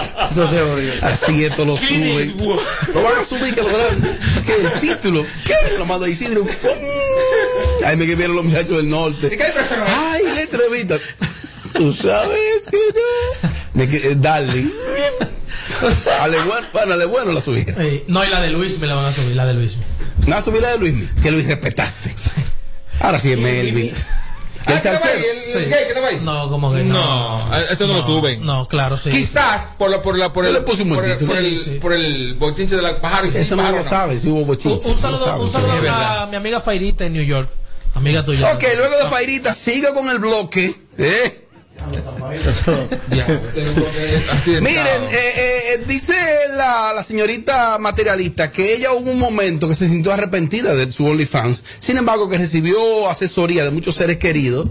Así 1.02 1.45
esto 1.45 1.64
lo 1.64 1.76
suben. 1.76 2.37
Lo 2.95 3.02
van 3.02 3.17
a 3.21 3.25
subir, 3.25 3.55
que 3.55 3.61
lo 3.62 3.69
verán. 3.69 4.19
Que 4.47 4.55
el 4.55 4.73
título. 4.81 5.26
¿Qué? 5.45 5.55
Lo 5.79 5.85
mando 5.85 6.07
a 6.07 6.09
Isidro. 6.09 6.45
¡Pum! 6.45 6.71
Ahí 7.85 7.97
me 7.97 8.07
vieron 8.07 8.37
los 8.37 8.45
muchachos 8.45 8.76
del 8.79 8.88
norte. 8.88 9.26
¿Y 9.33 9.37
qué 9.37 9.43
hay? 9.45 9.52
Ay, 9.87 10.23
la 10.35 10.40
entrevista. 10.43 10.99
Tú 11.75 11.93
sabes 11.93 12.67
que 12.71 12.76
no. 12.76 13.50
Me 13.75 13.88
quedé, 13.88 14.14
darling. 14.17 14.71
Ale 16.20 16.38
bueno, 16.42 16.66
bueno, 16.72 16.94
ale 16.94 17.04
bueno 17.06 17.32
la 17.32 17.40
subí. 17.40 17.62
Sí. 17.64 18.04
No, 18.08 18.25
y 18.25 18.28
la 18.28 18.40
de 18.40 18.50
Luis 18.50 18.78
me 18.80 18.87
la 18.87 18.94
van 18.94 19.06
a 19.06 19.12
subir, 19.12 19.34
la 19.37 19.46
de 19.46 19.54
Luis. 19.54 19.76
Una 20.26 20.40
subida 20.42 20.70
de 20.72 20.78
Luis, 20.78 21.08
que 21.22 21.30
Luis 21.30 21.46
respetaste. 21.46 22.14
Ahora 23.00 23.18
sí 23.18 23.32
es 23.32 23.38
Melvin. 23.38 23.92
Ah, 23.96 24.62
El 24.66 24.66
¿qué 24.66 24.75
estaba 24.75 24.96
ahí? 24.96 25.02
salsero. 25.02 25.25
¿El, 25.25 25.62
el 25.64 25.70
gay 25.70 25.82
que 25.84 25.88
estaba 25.88 26.08
ahí? 26.08 26.20
No, 26.22 26.50
como 26.50 26.72
que 26.75 26.82
no. 26.82 27.49
No, 27.49 27.56
eso 27.56 27.87
no 27.87 27.94
lo 27.94 28.02
suben. 28.06 28.44
No, 28.44 28.68
claro, 28.68 28.99
sí. 28.99 29.08
Quizás 29.10 29.72
por, 29.78 29.90
la, 29.90 30.02
por, 30.02 30.18
la, 30.18 30.30
por, 30.32 30.44
Yo 30.44 30.50
el, 30.50 30.54
le 30.56 30.60
puse 30.60 30.82
un 30.82 30.94
por, 30.94 31.04
el, 31.04 31.16
por, 31.16 31.37
el, 31.38 31.58
Sí, 31.58 31.64
sí. 31.64 31.70
por 31.80 31.92
el 31.94 32.34
bochinche 32.34 32.76
de 32.76 32.82
la 32.82 33.00
pájaro. 33.00 33.30
sí, 33.30 33.38
Eso 33.38 33.56
no 33.56 33.70
lo 33.72 33.82
sabe, 33.82 34.18
si 34.18 34.28
hubo 34.28 34.40
Un, 34.40 34.46
bochinche. 34.49 34.87
un 34.88 34.94
no 34.96 35.00
saludo, 35.00 35.25
sabe, 35.25 35.40
un 35.40 35.46
sí. 35.46 35.52
saludo 35.54 35.72
a 35.72 35.80
verdad. 35.80 36.28
mi 36.28 36.37
amiga 36.37 36.60
Fairita 36.60 37.06
en 37.06 37.14
New 37.14 37.25
York. 37.25 37.49
Amiga 37.94 38.22
tuya. 38.25 38.52
Ok, 38.54 38.62
luego 38.76 38.96
de 39.02 39.08
Fairita, 39.10 39.54
siga 39.54 39.94
con 39.94 40.08
el 40.10 40.18
bloque. 40.18 40.75
¿eh? 40.99 41.49
Ya, 43.12 43.26
que- 43.26 44.60
Miren, 44.60 45.02
eh, 45.10 45.32
eh, 45.75 45.84
dice 45.87 46.14
la, 46.56 46.92
la 46.94 47.02
señorita 47.02 47.78
materialista 47.78 48.50
que 48.52 48.75
ella 48.75 48.92
hubo 48.92 49.10
un 49.10 49.18
momento 49.18 49.68
que 49.68 49.75
se 49.75 49.88
sintió 49.88 50.12
arrepentida 50.12 50.75
de 50.75 50.90
su 50.92 51.06
OnlyFans. 51.06 51.62
Sin 51.78 51.96
embargo, 51.96 52.28
que 52.28 52.38
recibió 52.38 53.08
asesoría 53.08 53.64
de 53.64 53.70
muchos 53.70 53.94
seres 53.94 54.18
queridos 54.18 54.70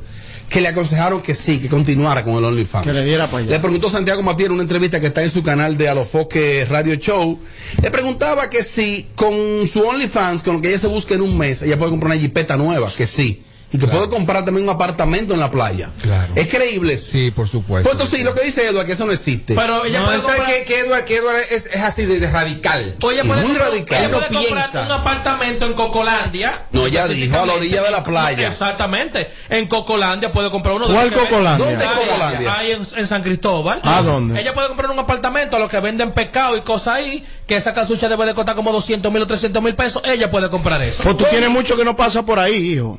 que 0.49 0.61
le 0.61 0.67
aconsejaron 0.69 1.21
que 1.21 1.35
sí, 1.35 1.59
que 1.59 1.69
continuara 1.69 2.23
con 2.23 2.35
el 2.35 2.43
OnlyFans. 2.43 2.85
Que 2.87 2.93
le 2.93 3.03
diera 3.03 3.27
para 3.27 3.43
allá. 3.43 3.51
Le 3.51 3.59
preguntó 3.59 3.87
Santiago 3.89 4.23
Matías 4.23 4.47
en 4.47 4.53
una 4.53 4.63
entrevista 4.63 4.99
que 4.99 5.07
está 5.07 5.21
en 5.21 5.29
su 5.29 5.43
canal 5.43 5.77
de 5.77 5.89
Alofoque 5.89 6.65
Radio 6.67 6.95
Show. 6.95 7.39
Le 7.83 7.91
preguntaba 7.91 8.49
que 8.49 8.63
si 8.63 9.07
con 9.15 9.67
su 9.67 9.81
OnlyFans, 9.83 10.41
con 10.41 10.55
lo 10.55 10.61
que 10.61 10.69
ella 10.69 10.79
se 10.79 10.87
busca 10.87 11.13
en 11.13 11.21
un 11.21 11.37
mes, 11.37 11.61
ella 11.61 11.77
puede 11.77 11.91
comprar 11.91 12.13
una 12.13 12.19
jipeta 12.21 12.57
nueva, 12.57 12.89
que 12.95 13.05
sí. 13.05 13.43
Y 13.71 13.77
que 13.77 13.87
puede 13.87 14.09
comprar 14.09 14.45
también 14.45 14.63
un 14.67 14.73
apartamento 14.73 15.33
en 15.33 15.39
la 15.39 15.51
playa. 15.51 15.89
Claro. 16.01 16.33
Es 16.35 16.47
creíble 16.47 16.93
eso. 16.93 17.07
Sí, 17.11 17.31
por 17.31 17.47
supuesto. 17.47 17.83
Pues 17.89 17.93
entonces, 17.93 18.17
sí, 18.19 18.23
lo 18.23 18.33
que 18.33 18.43
dice 18.43 18.63
Eduardo, 18.67 18.85
que 18.85 18.93
eso 18.93 19.05
no 19.05 19.11
existe. 19.11 19.53
Pero 19.55 19.85
ella 19.85 19.99
No, 19.99 20.05
puede 20.05 20.21
¿sabes 20.21 20.35
comprar, 20.37 20.55
que, 20.57 20.63
que 20.65 20.79
Edward, 20.79 21.05
que 21.05 21.15
Edward 21.17 21.37
es, 21.51 21.65
es 21.67 21.81
así 21.83 22.05
de, 22.05 22.19
de 22.19 22.29
radical. 22.31 22.95
Oye, 23.03 23.23
puede 23.23 23.41
muy 23.41 23.51
comprar- 23.51 23.69
radical. 23.69 23.99
ella 23.99 24.09
puede 24.11 24.27
comprar 24.27 24.71
piensa. 24.71 24.85
un 24.85 24.91
apartamento 24.91 25.65
en 25.65 25.73
Cocolandia. 25.73 26.65
No, 26.71 26.85
ella 26.85 27.07
dijo 27.07 27.39
a 27.39 27.45
la 27.45 27.53
orilla 27.53 27.83
de 27.83 27.91
la 27.91 28.03
playa. 28.03 28.47
Exactamente. 28.49 29.29
En 29.49 29.67
Cocolandia 29.67 30.31
puede 30.31 30.49
comprar 30.49 30.75
uno. 30.75 30.87
de 30.87 30.93
¿Cuál 30.93 31.11
Cocolandia? 31.13 31.65
¿Dónde 31.65 31.83
es 31.85 31.91
Cocolandia? 31.91 32.57
Ahí 32.57 32.71
en, 32.71 32.81
en 32.97 33.07
San 33.07 33.21
Cristóbal. 33.23 33.79
¿A 33.83 34.01
dónde? 34.01 34.39
Ella 34.41 34.53
puede 34.53 34.67
comprar 34.69 34.89
un 34.89 34.99
apartamento 34.99 35.55
a 35.57 35.59
los 35.59 35.69
que 35.69 35.79
venden 35.79 36.11
pescado 36.11 36.57
y 36.57 36.61
cosas 36.61 36.95
ahí, 36.95 37.25
que 37.45 37.55
esa 37.55 37.73
casucha 37.73 38.09
debe 38.09 38.25
de 38.25 38.33
costar 38.33 38.55
como 38.55 38.71
200 38.71 39.11
mil 39.11 39.21
o 39.21 39.27
300 39.27 39.61
mil 39.61 39.75
pesos. 39.75 40.01
Ella 40.05 40.31
puede 40.31 40.49
comprar 40.49 40.81
eso. 40.81 41.03
Pues 41.03 41.17
tú 41.17 41.25
tienes 41.29 41.49
mucho 41.49 41.75
que 41.77 41.85
no 41.85 41.95
pasa 41.95 42.23
por 42.23 42.39
ahí, 42.39 42.55
hijo. 42.73 42.97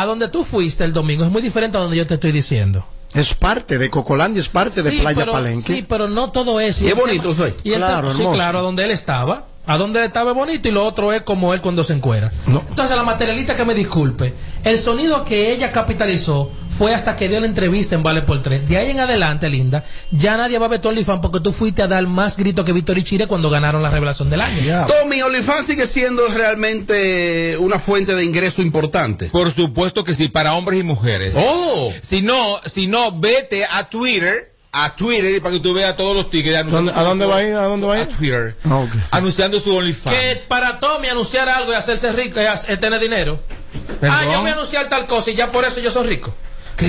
A 0.00 0.06
donde 0.06 0.28
tú 0.28 0.44
fuiste 0.44 0.84
el 0.84 0.92
domingo 0.92 1.24
es 1.24 1.30
muy 1.30 1.42
diferente 1.42 1.76
a 1.76 1.80
donde 1.80 1.96
yo 1.96 2.06
te 2.06 2.14
estoy 2.14 2.30
diciendo. 2.30 2.86
Es 3.14 3.34
parte 3.34 3.78
de 3.78 3.90
Cocolandia, 3.90 4.38
es 4.38 4.48
parte 4.48 4.80
de 4.82 4.92
Playa 4.92 5.18
pero, 5.22 5.32
Palenque. 5.32 5.74
Sí, 5.74 5.86
pero 5.88 6.06
no 6.06 6.30
todo 6.30 6.60
eso. 6.60 6.84
Y 6.84 6.88
es 6.88 6.94
bonito 6.94 7.30
eso 7.30 7.44
ahí. 7.44 7.54
Y 7.64 7.72
el 7.72 7.78
Claro, 7.80 8.08
tema- 8.12 8.30
sí, 8.30 8.36
claro, 8.36 8.58
a 8.60 8.62
donde 8.62 8.84
él 8.84 8.92
estaba. 8.92 9.46
A 9.66 9.76
donde 9.76 9.98
él 9.98 10.04
estaba 10.06 10.30
es 10.30 10.36
bonito 10.36 10.68
y 10.68 10.70
lo 10.72 10.84
otro 10.84 11.12
es 11.12 11.22
como 11.22 11.52
él 11.52 11.60
cuando 11.60 11.82
se 11.82 11.94
encuera. 11.94 12.30
No. 12.46 12.62
Entonces, 12.68 12.96
la 12.96 13.02
materialista 13.02 13.56
que 13.56 13.64
me 13.64 13.74
disculpe, 13.74 14.34
el 14.62 14.78
sonido 14.78 15.24
que 15.24 15.52
ella 15.52 15.72
capitalizó 15.72 16.50
fue 16.78 16.94
hasta 16.94 17.16
que 17.16 17.28
dio 17.28 17.40
la 17.40 17.46
entrevista 17.46 17.96
en 17.96 18.02
Vale 18.04 18.22
por 18.22 18.40
Tres. 18.40 18.68
De 18.68 18.76
ahí 18.78 18.90
en 18.90 19.00
adelante, 19.00 19.48
linda, 19.48 19.84
ya 20.12 20.36
nadie 20.36 20.58
va 20.58 20.66
a 20.66 20.68
ver 20.68 20.80
tu 20.80 20.88
OnlyFans 20.88 21.20
porque 21.20 21.40
tú 21.40 21.52
fuiste 21.52 21.82
a 21.82 21.88
dar 21.88 22.06
más 22.06 22.36
grito 22.36 22.64
que 22.64 22.72
Víctor 22.72 22.96
y 22.98 23.04
Chile 23.04 23.26
cuando 23.26 23.50
ganaron 23.50 23.82
la 23.82 23.90
revelación 23.90 24.30
del 24.30 24.40
año. 24.40 24.86
Tommy, 24.86 25.20
OnlyFans 25.22 25.66
sigue 25.66 25.86
siendo 25.86 26.22
realmente 26.28 27.56
una 27.58 27.78
fuente 27.78 28.14
de 28.14 28.24
ingreso 28.24 28.62
importante. 28.62 29.26
Por 29.26 29.50
supuesto 29.52 30.04
que 30.04 30.14
sí, 30.14 30.28
para 30.28 30.54
hombres 30.54 30.80
y 30.80 30.82
mujeres. 30.84 31.34
Oh, 31.36 31.92
Si 32.02 32.22
no, 32.22 32.60
si 32.64 32.86
no, 32.86 33.12
vete 33.18 33.64
a 33.64 33.88
Twitter, 33.88 34.52
a 34.70 34.94
Twitter 34.94 35.40
para 35.42 35.54
que 35.54 35.60
tú 35.60 35.74
veas 35.74 35.96
todos 35.96 36.14
los 36.14 36.30
tickets. 36.30 36.58
anunciando- 36.58 36.92
¿Dónde- 36.92 37.00
¿A 37.00 37.04
dónde 37.04 37.26
va 37.26 37.36
a 37.38 37.42
ir? 37.42 37.54
¿A 37.54 37.64
dónde 37.64 37.86
va 37.86 37.96
a? 38.00 38.06
Twitter. 38.08 38.54
Ah. 38.64 38.86
Anunciando 39.10 39.58
su 39.58 39.74
OnlyFans. 39.74 40.14
Que 40.16 40.36
para 40.46 40.78
Tommy 40.78 41.08
anunciar 41.08 41.48
algo 41.48 41.72
y 41.72 41.74
hacerse 41.74 42.12
rico 42.12 42.38
es, 42.38 42.60
es 42.68 42.78
tener 42.78 43.00
dinero. 43.00 43.40
Perdón. 44.00 44.16
Ah, 44.20 44.24
yo 44.32 44.40
voy 44.40 44.50
a 44.50 44.52
anunciar 44.54 44.88
tal 44.88 45.06
cosa 45.06 45.30
y 45.30 45.34
ya 45.34 45.50
por 45.50 45.64
eso 45.64 45.80
yo 45.80 45.90
soy 45.90 46.06
rico. 46.06 46.34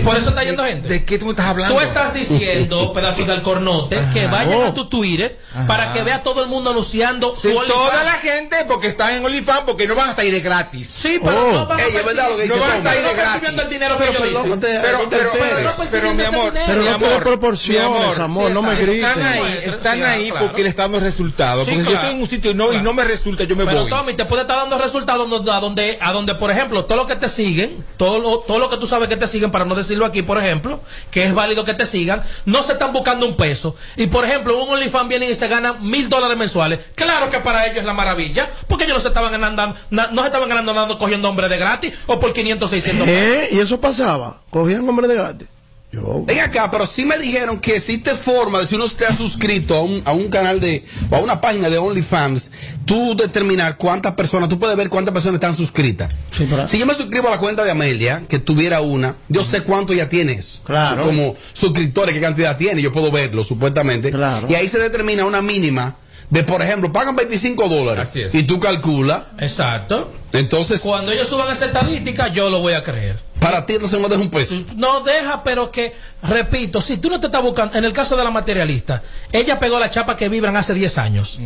Por 0.03 0.17
eso 0.17 0.29
está 0.29 0.43
yendo 0.43 0.63
¿De- 0.63 0.69
gente. 0.71 0.87
¿De 0.89 1.05
qué 1.05 1.17
tú 1.17 1.25
me 1.25 1.31
estás 1.31 1.47
hablando? 1.47 1.75
Tú 1.75 1.81
estás 1.81 2.13
diciendo, 2.13 2.93
pedacito 2.93 3.31
del 3.31 3.41
cornote, 3.41 3.99
que 4.13 4.27
vayan 4.27 4.61
a 4.63 4.73
tu 4.73 4.87
Twitter 4.87 5.39
para 5.67 5.91
que 5.91 6.03
vea 6.03 6.21
todo 6.23 6.43
el 6.43 6.49
mundo 6.49 6.69
anunciando 6.71 7.35
Sí, 7.35 7.51
su 7.51 7.57
OnlyFans. 7.57 7.89
toda 7.89 8.03
la 8.03 8.13
gente 8.13 8.57
porque 8.67 8.87
están 8.87 9.15
en 9.15 9.25
OnlyFans 9.25 9.61
porque 9.65 9.87
no 9.87 9.95
van 9.95 10.07
a 10.07 10.09
estar 10.11 10.23
ahí 10.23 10.31
de 10.31 10.41
gratis. 10.41 10.87
Sí, 10.89 11.19
pero 11.23 11.39
Oh. 11.47 11.51
no 11.51 11.65
van 11.67 11.79
a 11.79 11.83
estar 11.87 12.01
ahí 12.07 13.01
de 13.03 13.13
gratis. 13.13 13.15
percibiendo 13.15 13.61
el 13.63 13.69
dinero 13.69 13.97
que 13.97 14.05
pero 14.05 14.57
te, 14.57 14.67
Pero, 14.79 14.99
pero, 15.09 15.31
pero 15.31 15.61
no 15.61 15.71
pero, 15.91 16.13
mi 16.13 16.23
amor. 16.23 16.53
Pero 16.53 16.83
no 16.83 16.97
des 16.97 17.21
proporciones, 17.21 18.19
amor, 18.19 18.51
no 18.51 18.61
me 18.61 18.75
grites. 18.75 19.05
Están 19.09 19.23
ahí, 19.23 19.59
están 19.65 20.03
ahí 20.03 20.31
porque 20.37 20.63
le 20.63 20.69
están 20.69 20.91
dando 20.91 21.05
resultados. 21.05 21.65
Sí, 21.65 21.71
porque 21.71 21.83
si 21.85 21.89
yo 21.91 21.95
estoy 21.95 22.15
en 22.15 22.21
un 22.21 22.29
sitio 22.29 22.51
y 22.51 22.53
no, 22.53 22.73
y 22.73 22.77
no 22.81 22.93
me 22.93 23.03
resulta, 23.03 23.43
yo 23.43 23.55
me 23.55 23.65
Pero 23.65 23.81
voy. 23.81 23.89
Tommy, 23.89 24.13
te 24.13 24.25
puede 24.25 24.43
estar 24.43 24.57
dando 24.57 24.77
resultados 24.77 25.29
donde, 25.29 25.51
a 25.51 25.59
donde, 25.59 25.97
a 26.01 26.11
donde, 26.11 26.35
por 26.35 26.51
ejemplo, 26.51 26.85
todo 26.85 26.97
lo 26.99 27.07
que 27.07 27.15
te 27.15 27.29
siguen, 27.29 27.83
todo 27.97 28.19
lo, 28.19 28.39
todo 28.39 28.59
lo 28.59 28.69
que 28.69 28.77
tú 28.77 28.85
sabes 28.87 29.09
que 29.09 29.17
te 29.17 29.27
siguen, 29.27 29.51
para 29.51 29.65
no 29.65 29.75
decirlo 29.79 30.05
aquí, 30.05 30.21
por 30.21 30.37
ejemplo, 30.37 30.81
que 31.11 31.23
es 31.25 31.33
válido 31.33 31.65
que 31.65 31.73
te 31.73 31.85
sigan, 31.85 32.21
no 32.45 32.61
se 32.61 32.73
están 32.73 32.93
buscando 32.93 33.25
un 33.25 33.35
peso. 33.35 33.75
Y 33.97 34.07
por 34.07 34.25
ejemplo, 34.25 34.61
un 34.63 34.69
OnlyFans 34.69 35.09
viene 35.09 35.29
y 35.29 35.35
se 35.35 35.47
gana 35.47 35.73
mil 35.73 36.07
dólares 36.09 36.37
mensuales. 36.37 36.79
Claro 36.95 37.29
que 37.29 37.39
para 37.39 37.65
ellos 37.65 37.79
es 37.79 37.85
la 37.85 37.93
maravilla, 37.93 38.49
porque 38.67 38.83
ellos 38.85 38.97
no 38.97 39.01
se 39.01 39.07
estaban 39.09 39.31
ganando, 39.31 39.75
na- 39.89 40.09
no 40.11 40.21
se 40.21 40.27
estaban 40.27 40.49
ganando 40.49 40.73
nada 40.73 40.97
cogiendo 40.97 41.29
hombres 41.29 41.49
de 41.49 41.57
gratis 41.57 41.93
o 42.07 42.19
por 42.19 42.33
500, 42.33 42.69
600 42.69 43.05
pesos. 43.07 43.23
¿Eh? 43.23 43.49
¿Y 43.51 43.59
eso 43.59 43.79
pasaba? 43.81 44.41
¿Cogían 44.49 44.87
hombres 44.87 45.09
de 45.09 45.15
gratis? 45.15 45.47
Yo. 45.91 46.23
Ven 46.23 46.39
acá, 46.39 46.69
pero 46.69 46.85
sí 46.85 47.03
me 47.03 47.17
dijeron 47.17 47.59
que 47.59 47.77
existe 47.77 48.11
forma 48.13 48.59
de 48.59 48.67
si 48.67 48.75
uno 48.75 48.85
está 48.85 49.11
suscrito 49.15 49.73
a 49.75 49.81
un, 49.81 50.01
a 50.05 50.13
un 50.13 50.27
canal 50.29 50.59
de, 50.59 50.85
o 51.09 51.15
a 51.15 51.19
una 51.19 51.41
página 51.41 51.67
de 51.67 51.79
OnlyFans, 51.79 52.51
tú 52.85 53.15
determinar 53.15 53.75
cuántas 53.77 54.13
personas, 54.13 54.49
tú 54.49 54.59
puedes 54.59 54.77
ver 54.77 54.89
cuántas 54.89 55.13
personas 55.13 55.35
están 55.35 55.55
suscritas. 55.55 56.13
Sí, 56.31 56.45
pero- 56.47 56.67
Si 56.67 56.77
yo 56.77 56.85
me 56.85 56.93
suscribo 56.93 57.27
a 57.27 57.31
la 57.31 57.39
cuenta 57.39 57.63
de 57.63 57.71
Amelia, 57.71 58.21
que 58.29 58.37
tuviera 58.37 58.81
una, 58.81 59.15
yo 59.29 59.43
sé 59.43 59.61
cuánto 59.61 59.95
ya 59.95 60.07
tienes. 60.09 60.61
Claro. 60.63 61.01
Como 61.03 61.33
suscriptores, 61.53 62.13
qué 62.13 62.21
cantidad 62.21 62.55
tiene, 62.55 62.83
yo 62.83 62.91
puedo 62.91 63.09
verlo, 63.09 63.43
supuestamente. 63.43 64.11
Claro. 64.11 64.45
Y 64.47 64.53
ahí 64.53 64.69
se 64.69 64.77
determina 64.77 65.25
una 65.25 65.41
mínima 65.41 65.95
de, 66.29 66.43
por 66.43 66.61
ejemplo, 66.61 66.93
pagan 66.93 67.15
25 67.15 67.67
dólares. 67.67 68.07
Así 68.07 68.21
es. 68.21 68.35
Y 68.35 68.43
tú 68.43 68.59
calculas, 68.59 69.23
Exacto. 69.39 70.11
entonces, 70.33 70.81
Cuando 70.81 71.11
ellos 71.11 71.27
suban 71.27 71.49
esa 71.51 71.65
estadística, 71.65 72.27
yo 72.31 72.51
lo 72.51 72.59
voy 72.59 72.73
a 72.73 72.83
creer. 72.83 73.17
Para 73.39 73.65
ti 73.65 73.73
entonces 73.73 73.99
no 73.99 74.09
deja 74.09 74.21
un 74.21 74.29
peso. 74.29 74.55
No 74.75 75.01
deja, 75.01 75.43
pero 75.43 75.71
que, 75.71 75.95
repito, 76.23 76.81
si 76.81 76.97
tú 76.97 77.09
no 77.09 77.19
te 77.19 77.27
estás 77.27 77.41
buscando, 77.41 77.77
en 77.77 77.85
el 77.85 77.93
caso 77.93 78.17
de 78.17 78.23
la 78.23 78.31
materialista, 78.31 79.01
ella 79.31 79.59
pegó 79.59 79.79
la 79.79 79.89
chapa 79.89 80.15
que 80.15 80.29
vibran 80.29 80.57
hace 80.57 80.73
10 80.73 80.97
años. 80.97 81.39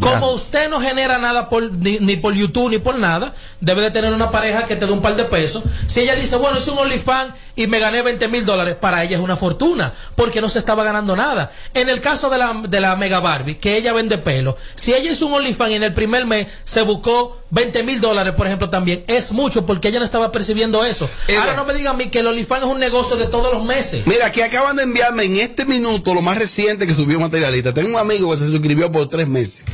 Como 0.00 0.32
usted 0.32 0.68
no 0.68 0.80
genera 0.80 1.18
nada 1.18 1.48
por, 1.48 1.72
ni, 1.72 1.98
ni 2.00 2.16
por 2.16 2.34
YouTube 2.34 2.70
ni 2.70 2.78
por 2.78 2.98
nada, 2.98 3.34
debe 3.60 3.82
de 3.82 3.90
tener 3.90 4.12
una 4.12 4.30
pareja 4.30 4.66
que 4.66 4.76
te 4.76 4.86
dé 4.86 4.92
un 4.92 5.02
par 5.02 5.16
de 5.16 5.24
pesos. 5.24 5.64
Si 5.86 6.00
ella 6.00 6.14
dice, 6.14 6.36
bueno, 6.36 6.58
hice 6.58 6.70
un 6.70 6.78
OnlyFans 6.78 7.34
y 7.58 7.66
me 7.66 7.80
gané 7.80 8.02
20 8.02 8.28
mil 8.28 8.46
dólares, 8.46 8.76
para 8.80 9.02
ella 9.02 9.16
es 9.16 9.22
una 9.22 9.36
fortuna, 9.36 9.92
porque 10.14 10.40
no 10.40 10.48
se 10.48 10.60
estaba 10.60 10.84
ganando 10.84 11.16
nada. 11.16 11.50
En 11.74 11.88
el 11.88 12.00
caso 12.00 12.30
de 12.30 12.38
la, 12.38 12.62
de 12.68 12.80
la 12.80 12.94
Mega 12.94 13.18
Barbie, 13.18 13.56
que 13.56 13.76
ella 13.76 13.92
vende 13.92 14.16
pelo, 14.16 14.56
si 14.76 14.94
ella 14.94 15.10
hizo 15.10 15.26
un 15.26 15.34
OnlyFans 15.34 15.72
y 15.72 15.74
en 15.74 15.82
el 15.82 15.92
primer 15.92 16.24
mes 16.24 16.46
se 16.62 16.82
buscó 16.82 17.42
20 17.50 17.82
mil 17.82 18.00
dólares, 18.00 18.34
por 18.34 18.46
ejemplo, 18.46 18.70
también, 18.70 19.02
es 19.08 19.32
mucho 19.32 19.66
porque 19.66 19.88
ella 19.88 19.98
no 19.98 20.04
estaba 20.04 20.30
percibiendo 20.30 20.84
eso. 20.84 21.10
Ahora 21.36 21.54
no 21.54 21.64
me 21.64 21.74
digan 21.74 21.94
a 21.94 21.98
mí 21.98 22.10
que 22.10 22.20
el 22.20 22.28
OnlyFans 22.28 22.62
es 22.62 22.70
un 22.70 22.78
negocio 22.78 23.16
de 23.16 23.26
todos 23.26 23.52
los 23.52 23.64
meses. 23.64 24.06
Mira, 24.06 24.30
que 24.30 24.44
acaban 24.44 24.76
de 24.76 24.84
enviarme 24.84 25.24
en 25.24 25.38
este 25.38 25.64
minuto 25.64 26.14
lo 26.14 26.22
más 26.22 26.38
reciente 26.38 26.86
que 26.86 26.94
subió 26.94 27.18
materialista. 27.18 27.74
Tengo 27.74 27.88
un 27.88 27.96
amigo 27.96 28.30
que 28.30 28.36
se 28.36 28.48
suscribió 28.48 28.92
por 28.92 29.08
tres 29.08 29.26
meses. 29.26 29.64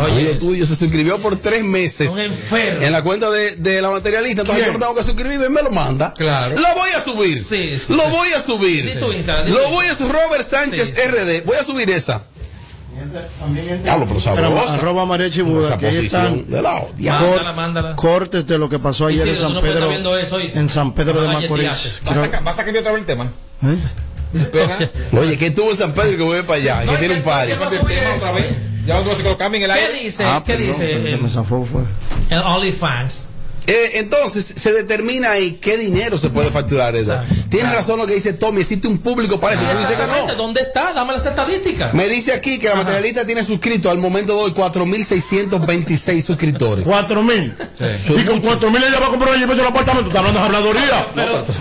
Oye, 0.00 0.12
amigo 0.12 0.38
tuyo 0.38 0.66
se 0.66 0.76
suscribió 0.76 1.20
por 1.20 1.36
tres 1.36 1.64
meses. 1.64 2.08
Un 2.10 2.20
enfermo. 2.20 2.82
En 2.82 2.92
la 2.92 3.02
cuenta 3.02 3.28
de, 3.28 3.56
de 3.56 3.82
la 3.82 3.90
materialista. 3.90 4.42
Entonces 4.42 4.66
yo 4.66 4.72
no 4.72 4.78
tengo 4.78 4.94
que 4.94 5.02
suscribirme, 5.02 5.48
me 5.48 5.62
lo 5.62 5.70
manda. 5.70 6.14
Claro. 6.14 6.54
Lo 6.54 6.74
voy 6.74 6.90
a 6.90 7.02
subir. 7.02 7.23
Sí, 7.24 7.78
sí, 7.78 7.92
lo 7.92 8.04
sí. 8.04 8.10
voy 8.10 8.28
a 8.32 8.40
subir. 8.40 8.98
Lo 9.46 9.70
voy 9.70 9.86
a 9.86 9.94
subir. 9.94 10.12
Robert 10.12 10.44
Sánchez 10.48 10.94
Sí. 10.94 11.00
RD. 11.08 11.42
Voy 11.44 11.56
a 11.56 11.64
subir 11.64 11.90
esa. 11.90 12.22
Diablo, 13.82 14.06
pero 14.06 14.20
Pero, 14.20 14.20
sabrosa. 14.20 14.74
arroba 14.74 15.04
María 15.04 15.30
Chibuda, 15.30 15.66
Esa 15.68 15.78
que 15.78 15.86
ahí 15.86 15.94
posición 15.96 16.26
están 16.26 16.50
de 16.50 16.62
lado. 16.62 16.88
Mándala, 16.96 17.52
mándala. 17.52 17.96
cortes 17.96 18.46
de 18.46 18.56
lo 18.58 18.68
que 18.68 18.78
pasó 18.78 19.06
ayer 19.08 19.26
en 19.28 19.36
San 19.36 19.60
Pedro. 19.60 19.90
en 19.92 20.68
San 20.68 20.94
Pedro 20.94 21.20
de 21.20 21.26
Mamá, 21.26 21.40
Macorís. 21.40 21.68
¿Vas 21.68 22.00
a, 22.04 22.20
Creo- 22.20 22.30
ca- 22.30 22.40
vas 22.40 22.58
a 22.58 22.64
cambiar 22.64 22.82
otra 22.82 22.92
vez 22.92 23.00
el 23.00 23.06
tema? 23.06 23.32
¿Eh? 23.62 23.76
Oye, 25.18 25.36
que 25.38 25.46
estuvo 25.48 25.70
en 25.70 25.76
San 25.76 25.92
Pedro 25.92 26.12
y 26.12 26.16
que 26.16 26.22
voy 26.22 26.42
para 26.42 26.58
allá. 26.58 26.84
No, 26.84 26.92
que 26.92 26.98
tiene 26.98 27.14
un. 27.16 27.22
Ya 28.86 29.02
se 29.16 29.22
lo 29.22 29.38
cambien 29.38 29.70
¿Qué 29.70 30.02
dice? 30.02 30.24
Ah, 30.24 30.42
¿Qué 30.44 30.54
perdón, 30.54 30.72
dice 30.78 31.18
me 31.20 31.28
zafó, 31.30 31.64
fue. 31.64 31.82
el 32.30 32.38
OnlyFans? 32.42 33.30
Eh, 33.66 33.92
entonces, 33.94 34.44
se 34.56 34.72
determina 34.72 35.30
ahí 35.32 35.52
qué 35.60 35.78
dinero 35.78 36.18
se 36.18 36.28
puede 36.30 36.50
facturar 36.50 36.94
eso. 36.96 37.14
Tienes 37.48 37.72
razón 37.72 37.98
lo 37.98 38.06
que 38.06 38.14
dice 38.14 38.32
Tommy, 38.34 38.60
existe 38.60 38.86
un 38.88 38.98
público 38.98 39.40
para 39.40 39.54
eso. 39.54 39.62
Tú 39.64 39.78
dices 39.78 39.96
que 39.96 40.06
no. 40.06 40.34
¿Dónde 40.34 40.60
está? 40.60 40.92
Dame 40.92 41.12
las 41.14 41.24
estadísticas. 41.26 41.94
Me 41.94 42.06
dice 42.08 42.32
aquí 42.32 42.58
que 42.58 42.68
la 42.68 42.74
materialista 42.76 43.24
tiene 43.24 43.42
suscrito 43.42 43.90
al 43.90 43.98
momento 43.98 44.34
de 44.36 44.42
hoy 44.42 44.50
4.626 44.52 46.22
suscriptores. 46.22 46.84
Cuatro 46.84 47.22
mil. 47.22 47.54
Son 47.78 48.20
Y 48.20 48.24
con 48.24 48.36
muchos. 48.36 48.40
cuatro 48.50 48.70
mil 48.70 48.82
ella 48.82 49.00
va 49.00 49.06
a 49.06 49.10
comprar 49.10 49.34
allí 49.34 49.44
el 49.44 49.60
apartamento. 49.60 50.08
Está 50.08 50.18
hablando 50.20 50.72
de 50.72 50.78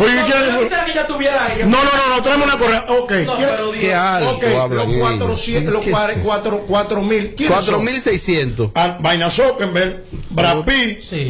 Oye, 0.04 0.16
no, 0.16 0.26
¿quién- 0.26 0.46
yo 0.56 0.60
quisiera 0.62 0.86
que 0.86 0.94
ya 0.94 1.08
tuviera 1.08 1.46
ahí. 1.46 1.60
No, 1.64 1.78
no, 1.84 1.84
no, 1.84 2.16
no, 2.18 2.24
tráeme 2.24 2.44
una 2.44 2.58
correa. 2.58 2.86
Ok. 2.90 3.12
No, 3.26 3.36
¿quién- 3.38 3.50
pero 3.50 3.72
Qué 3.72 3.80
Dios. 3.80 3.94
alto 3.96 4.30
Ok, 4.32 4.44
hablan 4.44 4.70
los 4.78 4.88
ellos. 4.88 5.02
400, 5.02 5.74
los 5.74 5.84
¿Qué 5.84 5.90
es 5.90 5.96
cuare- 5.96 6.14
eso? 6.14 6.22
cuatro- 6.24 6.64
cuatro 6.68 7.02
mil. 7.02 7.34
¿Quiénes 7.36 7.66
son? 7.66 7.66
4.600. 7.66 8.72
Ah, 8.76 8.98
Vaina 9.00 9.30
Zuckerberg, 9.30 10.04
Brad 10.30 10.64
Pitt, 10.66 11.02
Sí. 11.04 11.30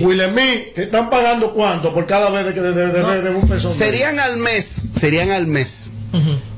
Que 0.76 0.84
están 0.84 1.10
pagando 1.10 1.54
cuánto 1.54 1.94
por 1.94 2.06
cada 2.06 2.30
vez 2.30 2.46
de 2.46 2.54
que 2.54 2.62
de, 2.62 2.74
de, 2.74 3.30
un 3.36 3.48
peso. 3.48 3.70
Serían 3.72 4.20
al 4.20 4.38
mes, 4.38 4.66
serían 4.66 5.32
al 5.32 5.48
mes 5.48 5.92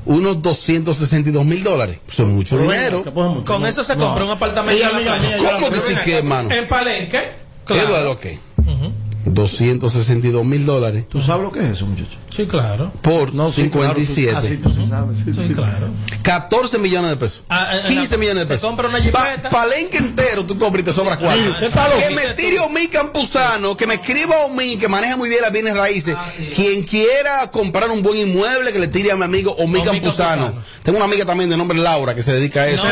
unos 0.04 0.42
262 0.42 1.44
mil 1.44 1.62
dólares. 1.64 1.98
Es 2.08 2.18
mucho 2.20 2.56
Pero 2.58 2.70
dinero. 2.70 3.04
podemos- 3.04 3.44
Con 3.44 3.62
no, 3.62 3.66
eso 3.66 3.82
se 3.82 3.96
no. 3.96 4.04
compra 4.06 4.24
un 4.24 4.30
apartamento 4.30 4.78
Ella, 4.84 4.94
amiga 4.94 5.18
yo 5.38 5.50
¿Cómo 5.54 5.70
que 5.70 5.78
sí 5.80 5.94
que, 6.04 6.18
hermano? 6.18 6.50
En 6.52 6.68
Palenque. 6.68 7.18
¿Qué 7.66 7.74
Claro. 7.74 7.96
es 7.96 8.04
lo 8.04 8.20
que? 8.20 8.38
262 9.24 10.44
mil 10.44 10.64
dólares 10.64 11.04
¿Tú 11.08 11.20
sabes 11.20 11.42
lo 11.44 11.50
que 11.52 11.58
es 11.60 11.64
eso, 11.72 11.86
muchacho? 11.86 12.16
Sí, 12.36 12.46
claro. 12.46 12.92
por 13.02 13.32
No, 13.34 13.48
sí, 13.50 13.70
claro, 13.70 13.94
tú- 13.94 14.04
57. 14.04 14.36
así 14.36 14.56
tú 14.58 14.70
sí 14.70 14.86
sabes. 14.88 15.16
sí, 15.18 15.32
Sí, 15.32 15.48
sí. 15.48 15.54
claro. 15.54 15.88
14 16.22 16.78
millones 16.78 17.10
de 17.10 17.16
pesos. 17.16 17.42
Ah, 17.48 17.76
eh, 17.78 17.82
15 17.86 18.10
la- 18.12 18.16
millones 18.18 18.40
de 18.40 18.44
se 18.44 18.48
pesos. 18.54 18.68
compra 18.68 18.88
una 18.88 19.00
jipeta. 19.00 19.48
palenque 19.50 19.98
entero 19.98 20.44
tú 20.44 20.58
compras 20.58 20.82
y 20.82 20.84
te 20.84 20.92
sobra 20.92 21.16
cuatro. 21.16 21.42
Sí, 21.42 21.54
¿qué 21.60 21.68
tal, 21.70 21.92
que 21.98 22.14
me 22.14 22.26
tire 22.34 22.58
Omi 22.60 22.88
Campuzano, 22.88 23.76
que 23.76 23.86
me 23.86 23.94
escriba 23.94 24.36
Omi, 24.44 24.76
que 24.76 24.88
maneja 24.88 25.16
muy 25.16 25.28
bien 25.28 25.40
las 25.42 25.52
bienes 25.52 25.74
raíces. 25.76 26.14
Ah, 26.18 26.28
sí. 26.34 26.46
Quien 26.54 26.82
quiera 26.82 27.50
comprar 27.50 27.90
un 27.90 28.02
buen 28.02 28.18
inmueble, 28.18 28.72
que 28.72 28.78
le 28.78 28.88
tire 28.88 29.12
a 29.12 29.16
mi 29.16 29.24
amigo 29.24 29.52
Omi 29.52 29.78
Omi 29.80 29.84
Campuzano. 29.88 30.42
Campuzano. 30.46 30.66
Tengo 30.82 30.98
una 30.98 31.06
amiga 31.06 31.24
también 31.24 31.48
de 31.50 31.56
nombre 31.56 31.78
Laura 31.78 32.14
que 32.14 32.22
se 32.22 32.32
dedica 32.32 32.62
a 32.62 32.68
eso. 32.68 32.84
No, 32.84 32.90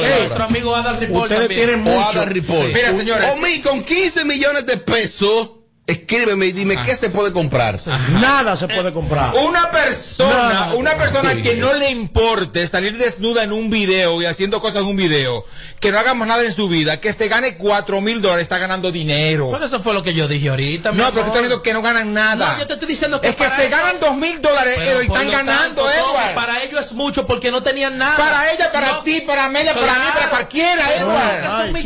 de 0.00 0.18
nuestro 0.20 0.44
amigo 0.44 0.74
Adal 0.76 0.98
Ripoll 0.98 1.22
Ustedes 1.22 1.40
también. 1.40 1.60
tienen 1.66 1.80
O 1.86 1.90
mucho. 1.90 2.08
Ada 2.10 2.24
Ripoll. 2.26 2.72
Mira, 2.72 2.92
señores. 2.92 3.30
Omi 3.34 3.60
con 3.60 3.82
15 3.82 4.24
millones 4.24 4.66
de 4.66 4.76
pesos. 4.76 5.50
Escríbeme 5.88 6.46
y 6.46 6.52
dime 6.52 6.76
qué 6.84 6.94
se 6.94 7.10
puede 7.10 7.32
comprar. 7.32 7.80
Nada 8.20 8.54
se 8.56 8.68
puede 8.68 8.92
comprar. 8.92 9.34
Una 9.34 9.70
persona, 9.70 10.48
Nada. 10.48 10.74
una 10.74 10.94
persona 10.94 11.34
que 11.42 11.54
no 11.56 11.72
le 11.72 11.90
importe 11.90 12.66
salir 12.66 12.96
desnuda 12.96 13.42
en 13.42 13.52
un 13.52 13.70
video 13.70 14.20
y 14.22 14.26
haciendo 14.26 14.60
cosas 14.60 14.82
en 14.82 14.88
un 14.88 14.96
video, 14.96 15.44
que 15.80 15.90
no 15.90 15.98
haga 15.98 16.14
más 16.14 16.28
nada 16.28 16.44
en 16.44 16.52
su 16.52 16.68
vida, 16.68 17.00
que 17.00 17.12
se 17.12 17.28
gane 17.28 17.56
cuatro 17.56 18.00
mil 18.00 18.20
dólares, 18.20 18.42
está 18.42 18.58
ganando 18.58 18.92
dinero. 18.92 19.48
Pero 19.50 19.64
eso 19.64 19.80
fue 19.80 19.94
lo 19.94 20.02
que 20.02 20.12
yo 20.14 20.28
dije 20.28 20.50
ahorita. 20.50 20.92
mi 20.92 20.98
No, 20.98 21.08
pero 21.08 21.20
estás 21.20 21.32
diciendo 21.34 21.62
que 21.62 21.72
no 21.72 21.80
ganan 21.82 22.12
nada. 22.12 22.52
No, 22.52 22.58
yo 22.58 22.66
te 22.66 22.74
estoy 22.74 22.88
diciendo 22.88 23.20
que 23.20 23.28
es 23.28 23.36
que 23.36 23.44
para 23.44 23.56
se 23.56 23.66
eso- 23.66 23.76
ganan 23.76 23.98
dos 23.98 24.14
mil 24.16 24.40
dólares 24.42 24.74
Pero 24.76 25.02
y 25.02 25.06
están 25.06 25.30
ganando, 25.30 25.84
tanto, 25.84 25.90
Edward. 25.90 26.34
Para 26.34 26.62
ellos 26.62 26.84
es 26.84 26.92
mucho 26.92 27.26
porque 27.26 27.50
no 27.50 27.62
tenían 27.62 27.96
nada. 27.96 28.16
Para 28.18 28.52
ella, 28.52 28.70
para 28.70 28.92
No. 28.92 29.02
ti, 29.02 29.22
para 29.22 29.46
Amelia, 29.46 29.72
para 29.74 29.94
mí, 29.94 30.06
para 30.12 30.30
cualquiera, 30.30 30.94
Edward. 30.94 31.74
Ay, 31.74 31.84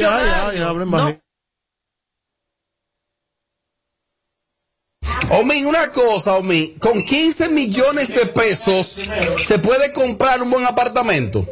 ay, 0.56 0.58
hablen 0.62 0.90
No, 0.90 1.21
Omi, 5.30 5.64
una 5.64 5.90
cosa, 5.92 6.34
Omi, 6.34 6.74
con 6.78 7.04
15 7.04 7.48
millones 7.48 8.08
de 8.08 8.26
pesos 8.26 8.98
se 9.42 9.58
puede 9.58 9.92
comprar 9.92 10.42
un 10.42 10.50
buen 10.50 10.66
apartamento 10.66 11.46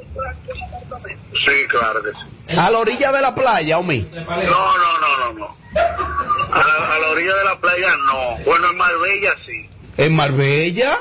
Sí, 1.33 1.67
claro 1.69 2.03
que 2.03 2.11
sí. 2.11 2.57
a 2.57 2.71
la 2.71 2.79
orilla 2.79 3.13
de 3.13 3.23
la 3.23 3.35
playa, 3.35 3.79
Omi. 3.79 4.01
No, 4.13 4.21
no, 4.25 4.99
no, 4.99 5.33
no, 5.33 5.33
no. 5.39 5.57
A 6.53 6.59
la, 6.59 6.95
a 6.95 6.99
la 6.99 7.09
orilla 7.11 7.35
de 7.37 7.45
la 7.45 7.57
playa 7.61 7.87
no. 8.07 8.45
Bueno, 8.45 8.69
en 8.71 8.77
Marbella 8.77 9.31
sí. 9.47 9.69
En 9.97 10.15
Marbella, 10.17 10.99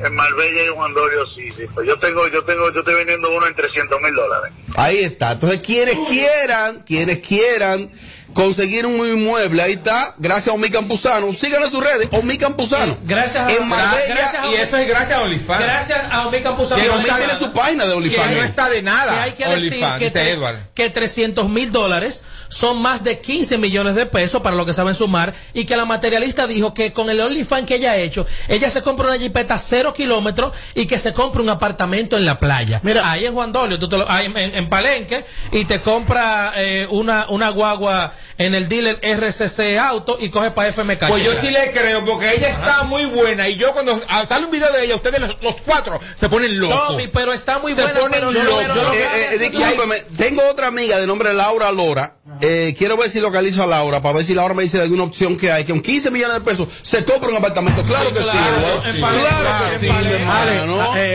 En 0.00 0.14
Marbella 0.14 0.62
y 0.64 0.68
Juan 0.74 0.92
Dorio 0.94 1.20
sí, 1.36 1.48
sí. 1.56 1.64
Pues 1.72 1.86
yo 1.86 1.98
tengo, 1.98 2.26
yo 2.28 2.44
tengo, 2.44 2.72
yo 2.72 2.80
estoy 2.80 2.94
vendiendo 2.94 3.30
uno 3.30 3.46
en 3.46 3.54
300 3.54 4.00
mil 4.00 4.14
dólares. 4.14 4.52
ahí 4.76 4.98
está. 4.98 5.32
Entonces, 5.32 5.60
quienes 5.60 5.96
quieran, 6.08 6.80
quienes 6.86 7.20
quieran 7.20 7.90
conseguir 8.34 8.84
un 8.86 9.06
inmueble, 9.08 9.62
ahí 9.62 9.74
está, 9.74 10.14
gracias 10.18 10.48
a 10.48 10.52
Omi 10.52 10.68
Campuzano. 10.68 11.32
Síganlo 11.32 11.66
en 11.66 11.70
sus 11.72 11.84
redes, 11.84 12.08
Omi 12.10 12.36
Campuzano. 12.36 12.96
Gracias 13.04 13.46
a- 13.46 13.52
en 13.52 13.68
Marbella. 13.68 14.14
gracias 14.14 14.34
a- 14.42 14.46
Y 14.48 14.54
eso 14.56 14.76
es 14.76 14.88
gracias 14.88 15.18
a 15.18 15.22
OnlyFans. 15.22 15.62
Gracias 15.62 16.00
a 16.10 16.26
Omi 16.26 16.40
Campuzano. 16.42 16.82
Que 16.82 16.88
no 16.88 16.94
Omi 16.94 17.02
está- 17.04 17.16
tiene 17.18 17.34
su 17.36 17.52
página 17.52 17.84
de 17.84 17.90
Que 17.90 17.96
OnlyFans. 17.96 18.36
no 18.36 18.42
está 18.42 18.68
de 18.68 18.76
que 18.76 18.82
nada. 18.82 19.22
hay 19.22 19.32
que 19.32 19.44
decir 19.46 19.68
OnlyFans, 19.74 19.98
que, 20.00 20.04
dice 20.06 20.18
tres- 20.20 20.58
que 20.74 20.90
300 20.90 21.48
mil 21.48 21.70
dólares 21.70 22.24
son 22.54 22.80
más 22.80 23.02
de 23.02 23.18
15 23.20 23.58
millones 23.58 23.96
de 23.96 24.06
pesos 24.06 24.40
para 24.40 24.54
lo 24.54 24.64
que 24.64 24.72
saben 24.72 24.94
sumar 24.94 25.34
y 25.54 25.64
que 25.64 25.76
la 25.76 25.84
materialista 25.86 26.46
dijo 26.46 26.72
que 26.72 26.92
con 26.92 27.10
el 27.10 27.20
OnlyFans 27.20 27.66
que 27.66 27.74
ella 27.74 27.90
ha 27.92 27.96
hecho, 27.96 28.26
ella 28.46 28.70
se 28.70 28.80
compra 28.82 29.08
una 29.08 29.18
jipeta 29.18 29.58
cero 29.58 29.92
kilómetros 29.92 30.52
y 30.76 30.86
que 30.86 30.96
se 30.98 31.12
compra 31.12 31.42
un 31.42 31.48
apartamento 31.48 32.16
en 32.16 32.24
la 32.24 32.38
playa. 32.38 32.80
Mira. 32.84 33.10
ahí 33.10 33.26
en 33.26 33.34
Juan 33.34 33.50
Dolio, 33.52 33.76
tú 33.80 33.88
te 33.88 33.98
lo- 33.98 34.08
ahí 34.08 34.26
en, 34.26 34.36
en 34.54 34.68
Palenque, 34.68 35.24
y 35.50 35.64
te 35.64 35.80
compra 35.80 36.52
eh, 36.56 36.86
una, 36.90 37.26
una 37.28 37.48
guagua 37.50 38.12
en 38.38 38.54
el 38.54 38.68
dealer 38.68 38.98
RCC 39.02 39.78
Auto 39.78 40.16
y 40.20 40.30
coge 40.30 40.50
para 40.50 40.68
FMK. 40.72 41.08
Pues 41.08 41.24
yo 41.24 41.32
sí 41.40 41.50
le 41.50 41.70
creo, 41.72 42.04
porque 42.04 42.34
ella 42.34 42.48
está 42.48 42.82
muy 42.84 43.04
buena. 43.06 43.48
Y 43.48 43.56
yo 43.56 43.72
cuando 43.72 44.00
ah, 44.08 44.24
sale 44.26 44.46
un 44.46 44.50
video 44.50 44.70
de 44.72 44.84
ella, 44.84 44.96
ustedes 44.96 45.20
los, 45.20 45.36
los 45.42 45.54
cuatro 45.64 46.00
se 46.14 46.28
ponen 46.28 46.58
locos. 46.58 46.88
Tommy, 46.88 47.08
pero 47.08 47.32
está 47.32 47.58
muy 47.58 47.74
Se 47.74 47.82
buena, 47.82 48.00
pero, 48.10 48.30
pero- 48.32 48.92
Eh, 48.92 49.28
eh, 49.34 49.38
discúlpeme, 49.38 50.00
tengo 50.16 50.42
otra 50.50 50.68
amiga 50.68 50.98
de 50.98 51.06
nombre 51.06 51.32
Laura 51.34 51.70
Lora. 51.72 52.16
Eh, 52.40 52.74
quiero 52.76 52.96
ver 52.96 53.10
si 53.10 53.20
localizo 53.20 53.62
a 53.62 53.66
Laura 53.66 54.00
para 54.00 54.16
ver 54.16 54.24
si 54.24 54.34
Laura 54.34 54.54
me 54.54 54.62
dice 54.64 54.78
de 54.78 54.84
alguna 54.84 55.04
opción 55.04 55.36
que 55.36 55.52
hay. 55.52 55.64
Que 55.64 55.72
con 55.72 55.80
15 55.80 56.10
millones 56.10 56.34
de 56.36 56.40
pesos 56.40 56.68
se 56.82 57.04
compra 57.04 57.30
un 57.30 57.36
apartamento. 57.36 57.82
Claro 57.84 58.12
que 58.12 58.18
sí, 58.20 58.24
claro, 58.24 58.82
que 58.82 58.92
sí. 58.92 58.98
Eh, 58.98 59.00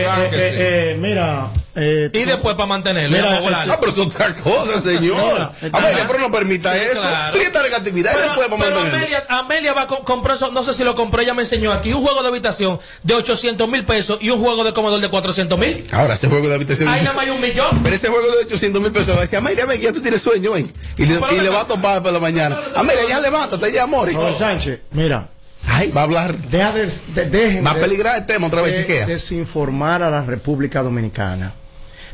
Claro 0.04 0.30
que 0.30 0.36
sí. 0.36 0.42
eh, 0.42 0.96
mira. 0.98 1.48
Eh, 1.76 2.10
y 2.12 2.24
después 2.24 2.54
para 2.56 2.66
mantenerlo. 2.66 3.16
Mira, 3.16 3.36
a 3.36 3.40
volar. 3.40 3.68
Ah, 3.70 3.76
pero 3.78 3.92
es 3.92 3.98
otra 3.98 4.34
cosa, 4.34 4.80
señor. 4.82 5.52
Amelia, 5.72 6.06
pero 6.06 6.18
no 6.18 6.32
permita 6.32 6.72
Sí, 6.74 6.80
eso. 6.92 7.00
claro. 7.00 7.36
Actividad 7.76 8.10
y 8.10 8.14
Pero, 8.14 8.26
después 8.26 8.48
para 8.48 8.62
pero 8.64 8.74
mantenerlo. 8.80 8.98
Amelia, 8.98 9.26
Amelia 9.28 9.72
va 9.72 9.82
a 9.82 9.86
co- 9.86 10.04
comprar 10.04 10.36
eso, 10.36 10.50
no 10.50 10.62
sé 10.64 10.74
si 10.74 10.82
lo 10.84 10.94
compró, 10.94 11.20
ella 11.22 11.34
me 11.34 11.42
enseñó 11.42 11.72
aquí, 11.72 11.92
un 11.92 12.02
juego 12.02 12.20
de 12.22 12.28
habitación 12.28 12.78
de 13.04 13.14
800 13.14 13.68
mil 13.68 13.84
pesos 13.84 14.18
y 14.20 14.30
un 14.30 14.40
juego 14.40 14.64
de 14.64 14.72
comedor 14.72 15.00
de 15.00 15.08
400 15.08 15.58
mil. 15.58 15.86
Ahora, 15.92 16.14
ese 16.14 16.28
juego 16.28 16.48
de 16.48 16.54
habitación. 16.56 16.88
Ahí 16.88 17.02
nada 17.02 17.14
más 17.14 17.24
hay 17.26 17.30
un 17.30 17.40
millón. 17.40 17.80
Pero 17.82 17.94
ese 17.94 18.08
juego 18.08 18.26
de 18.26 18.44
800 18.46 18.82
mil 18.82 18.90
pesos 18.92 19.14
va 19.14 19.18
a 19.18 19.22
decir, 19.22 19.38
Amelia, 19.38 19.66
ven, 19.66 19.80
ya 19.80 19.92
tú 19.92 20.00
tienes 20.02 20.20
sueño, 20.20 20.52
ven. 20.52 20.70
Y 20.98 21.06
le, 21.06 21.14
y 21.14 21.46
va 21.48 21.60
a 21.60 21.66
topar 21.66 22.02
por 22.02 22.12
la 22.12 22.18
mañana. 22.20 22.58
Amelia, 22.74 23.02
ya 23.08 23.20
levántate, 23.20 23.72
ya, 23.72 23.84
amor. 23.84 24.12
Robert 24.12 24.36
Sánchez, 24.38 24.80
mira. 24.90 25.28
Ay, 25.66 25.90
va 25.92 26.00
a 26.00 26.04
hablar. 26.04 26.36
Deja 26.36 26.72
de, 26.72 26.86
de- 26.86 27.26
dejen 27.26 27.64
Va 27.64 27.70
a 27.72 27.74
de- 27.74 27.80
peligrar 27.80 28.16
el 28.18 28.26
tema 28.26 28.48
otra 28.48 28.62
vez, 28.62 28.86
de- 28.88 29.06
desinformar 29.06 30.02
a 30.02 30.10
la 30.10 30.22
República 30.22 30.82
Dominicana. 30.82 31.52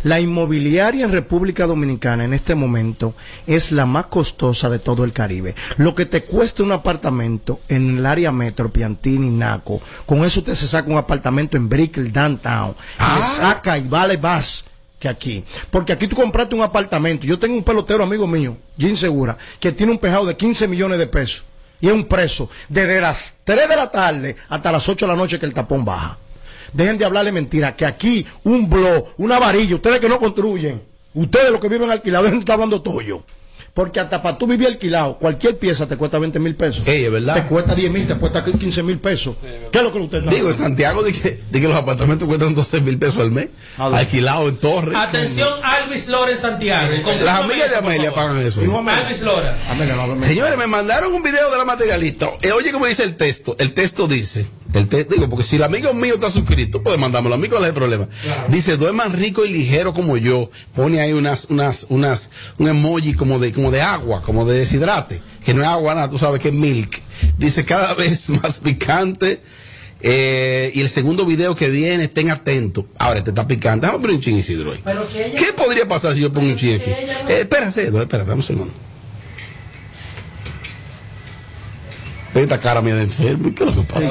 La 0.02 0.20
inmobiliaria 0.20 1.04
en 1.04 1.12
República 1.12 1.66
Dominicana 1.66 2.24
en 2.24 2.32
este 2.34 2.54
momento 2.54 3.14
es 3.46 3.72
la 3.72 3.86
más 3.86 4.06
costosa 4.06 4.68
de 4.70 4.78
todo 4.78 5.04
el 5.04 5.12
Caribe. 5.12 5.54
Lo 5.78 5.94
que 5.94 6.06
te 6.06 6.22
cuesta 6.24 6.62
un 6.62 6.72
apartamento 6.72 7.60
en 7.68 7.98
el 7.98 8.06
área 8.06 8.32
metro, 8.32 8.70
Piantini, 8.70 9.30
Naco, 9.30 9.80
con 10.04 10.24
eso 10.24 10.40
usted 10.40 10.54
se 10.54 10.68
saca 10.68 10.90
un 10.90 10.98
apartamento 10.98 11.56
en 11.56 11.68
Brickell, 11.68 12.12
Downtown, 12.12 12.70
y 12.70 12.74
le 12.74 12.76
Ah. 12.98 13.34
saca 13.40 13.78
y 13.78 13.88
vale 13.88 14.18
más 14.18 14.64
que 14.98 15.08
aquí. 15.08 15.44
Porque 15.70 15.92
aquí 15.92 16.06
tú 16.06 16.16
compraste 16.16 16.54
un 16.54 16.62
apartamento. 16.62 17.26
Yo 17.26 17.38
tengo 17.38 17.56
un 17.56 17.64
pelotero 17.64 18.04
amigo 18.04 18.26
mío, 18.26 18.56
Jim 18.78 18.96
Segura, 18.96 19.36
que 19.60 19.72
tiene 19.72 19.92
un 19.92 19.98
pejado 19.98 20.26
de 20.26 20.36
15 20.36 20.68
millones 20.68 20.98
de 20.98 21.06
pesos. 21.06 21.44
Y 21.80 21.88
es 21.88 21.92
un 21.92 22.04
preso 22.06 22.48
desde 22.70 23.00
las 23.02 23.36
3 23.44 23.68
de 23.68 23.76
la 23.76 23.90
tarde 23.90 24.36
hasta 24.48 24.72
las 24.72 24.88
8 24.88 25.06
de 25.06 25.12
la 25.12 25.18
noche 25.18 25.38
que 25.38 25.44
el 25.46 25.52
tapón 25.52 25.84
baja. 25.84 26.18
Dejen 26.76 26.98
de 26.98 27.06
hablarle 27.06 27.32
mentira, 27.32 27.74
que 27.74 27.86
aquí 27.86 28.26
un 28.44 28.68
blog, 28.68 29.06
una 29.16 29.38
varilla, 29.38 29.76
ustedes 29.76 29.98
que 29.98 30.08
no 30.08 30.18
construyen, 30.18 30.82
ustedes 31.14 31.50
los 31.50 31.60
que 31.60 31.68
viven 31.68 31.90
alquilados, 31.90 32.26
dejen 32.26 32.40
de 32.40 32.42
estar 32.42 32.54
hablando 32.54 32.82
toyo. 32.82 33.24
Porque 33.76 34.00
hasta 34.00 34.22
para 34.22 34.38
tú 34.38 34.46
vivir 34.46 34.68
alquilado, 34.68 35.18
cualquier 35.18 35.58
pieza 35.58 35.86
te 35.86 35.98
cuesta 35.98 36.18
20 36.18 36.38
mil 36.38 36.54
pesos. 36.54 36.82
Ey, 36.86 37.04
es 37.04 37.12
verdad. 37.12 37.34
Te 37.34 37.42
cuesta 37.42 37.74
10 37.74 37.90
mil, 37.90 38.06
te 38.06 38.14
cuesta 38.14 38.42
15 38.42 38.82
mil 38.82 38.98
pesos. 38.98 39.36
¿Qué 39.70 39.76
es 39.78 39.84
lo 39.84 39.92
que 39.92 39.98
usted 39.98 40.18
está 40.20 40.30
Digo, 40.30 40.48
en 40.48 40.54
Santiago 40.54 41.02
de 41.02 41.12
que, 41.12 41.42
de 41.50 41.60
que 41.60 41.68
los 41.68 41.76
apartamentos 41.76 42.26
cuestan 42.26 42.54
12 42.54 42.80
mil 42.80 42.98
pesos 42.98 43.18
al 43.18 43.32
mes. 43.32 43.50
¿A 43.76 43.84
dónde? 43.84 43.98
Alquilados 43.98 44.48
en 44.48 44.56
torre. 44.56 44.96
Atención, 44.96 45.50
Alvis 45.62 46.08
Lora 46.08 46.30
en 46.30 46.38
Santiago. 46.38 46.90
Las 47.22 47.40
amigas 47.40 47.68
de 47.70 47.76
Amelia 47.76 48.14
pagan 48.14 48.40
eso. 48.40 48.62
Alvis 48.62 49.22
Lora. 49.22 49.58
Amelia, 49.70 49.94
no. 49.94 50.24
Señores, 50.24 50.56
me 50.56 50.66
mandaron 50.66 51.12
un 51.12 51.22
video 51.22 51.50
de 51.50 51.58
la 51.58 51.66
materialista. 51.66 52.30
Eh, 52.40 52.52
oye, 52.52 52.72
como 52.72 52.86
dice 52.86 53.02
el 53.02 53.18
texto. 53.18 53.56
El 53.58 53.74
texto 53.74 54.08
dice, 54.08 54.46
el 54.76 54.88
te- 54.88 55.04
digo, 55.04 55.28
porque 55.28 55.44
si 55.44 55.56
el 55.56 55.62
amigo 55.62 55.92
mío 55.94 56.14
está 56.14 56.30
suscrito, 56.30 56.82
puede 56.82 56.96
mandármelo 56.98 57.34
a 57.34 57.38
mí, 57.38 57.48
¿cuál 57.48 57.62
es 57.62 57.68
el 57.68 57.74
problema? 57.74 58.08
Dice, 58.48 58.76
duerman 58.76 59.12
rico 59.12 59.44
y 59.44 59.50
ligero 59.52 59.92
como 59.94 60.16
yo. 60.16 60.50
Pone 60.74 61.00
ahí 61.00 61.12
unas, 61.12 61.46
unas, 61.50 61.86
unas, 61.88 62.30
un 62.58 62.68
emoji 62.68 63.14
como 63.14 63.38
de, 63.38 63.52
como 63.52 63.70
de 63.70 63.82
agua, 63.82 64.22
como 64.22 64.44
de 64.44 64.58
deshidrate. 64.58 65.20
Que 65.44 65.54
no 65.54 65.62
es 65.62 65.68
agua 65.68 65.94
nada, 65.94 66.10
tú 66.10 66.18
sabes 66.18 66.40
que 66.40 66.48
es 66.48 66.54
milk. 66.54 67.00
Dice, 67.38 67.64
cada 67.64 67.94
vez 67.94 68.28
más 68.30 68.58
picante. 68.58 69.40
Eh, 70.02 70.70
y 70.74 70.82
el 70.82 70.90
segundo 70.90 71.24
video 71.24 71.56
que 71.56 71.70
viene, 71.70 72.04
estén 72.04 72.30
atentos. 72.30 72.84
Ahora, 72.98 73.18
este 73.18 73.30
está 73.30 73.48
picante. 73.48 73.86
Vamos 73.86 74.00
a 74.00 74.02
poner 74.02 74.16
un 74.16 74.22
chin 74.22 74.36
Isidro 74.36 74.72
ahí. 74.72 74.80
Pero 74.84 75.08
que 75.08 75.26
ella- 75.26 75.38
¿Qué 75.38 75.52
podría 75.54 75.88
pasar 75.88 76.12
si 76.14 76.20
yo 76.20 76.32
pongo 76.32 76.48
un 76.48 76.56
chin 76.56 76.74
aquí? 76.76 76.90
no- 76.90 77.30
Eh, 77.30 77.40
espérate, 77.40 77.84
espérate, 77.84 78.18
dame 78.18 78.34
un 78.34 78.42
segundo. 78.42 78.72
Esta 82.36 82.60
cara 82.60 82.82
mía 82.82 82.94
de 82.94 83.02
enfermo, 83.04 83.50
¿qué 83.56 83.64
es 83.64 83.74
lo 83.74 83.82
que 83.82 83.92
pasa? 83.94 84.10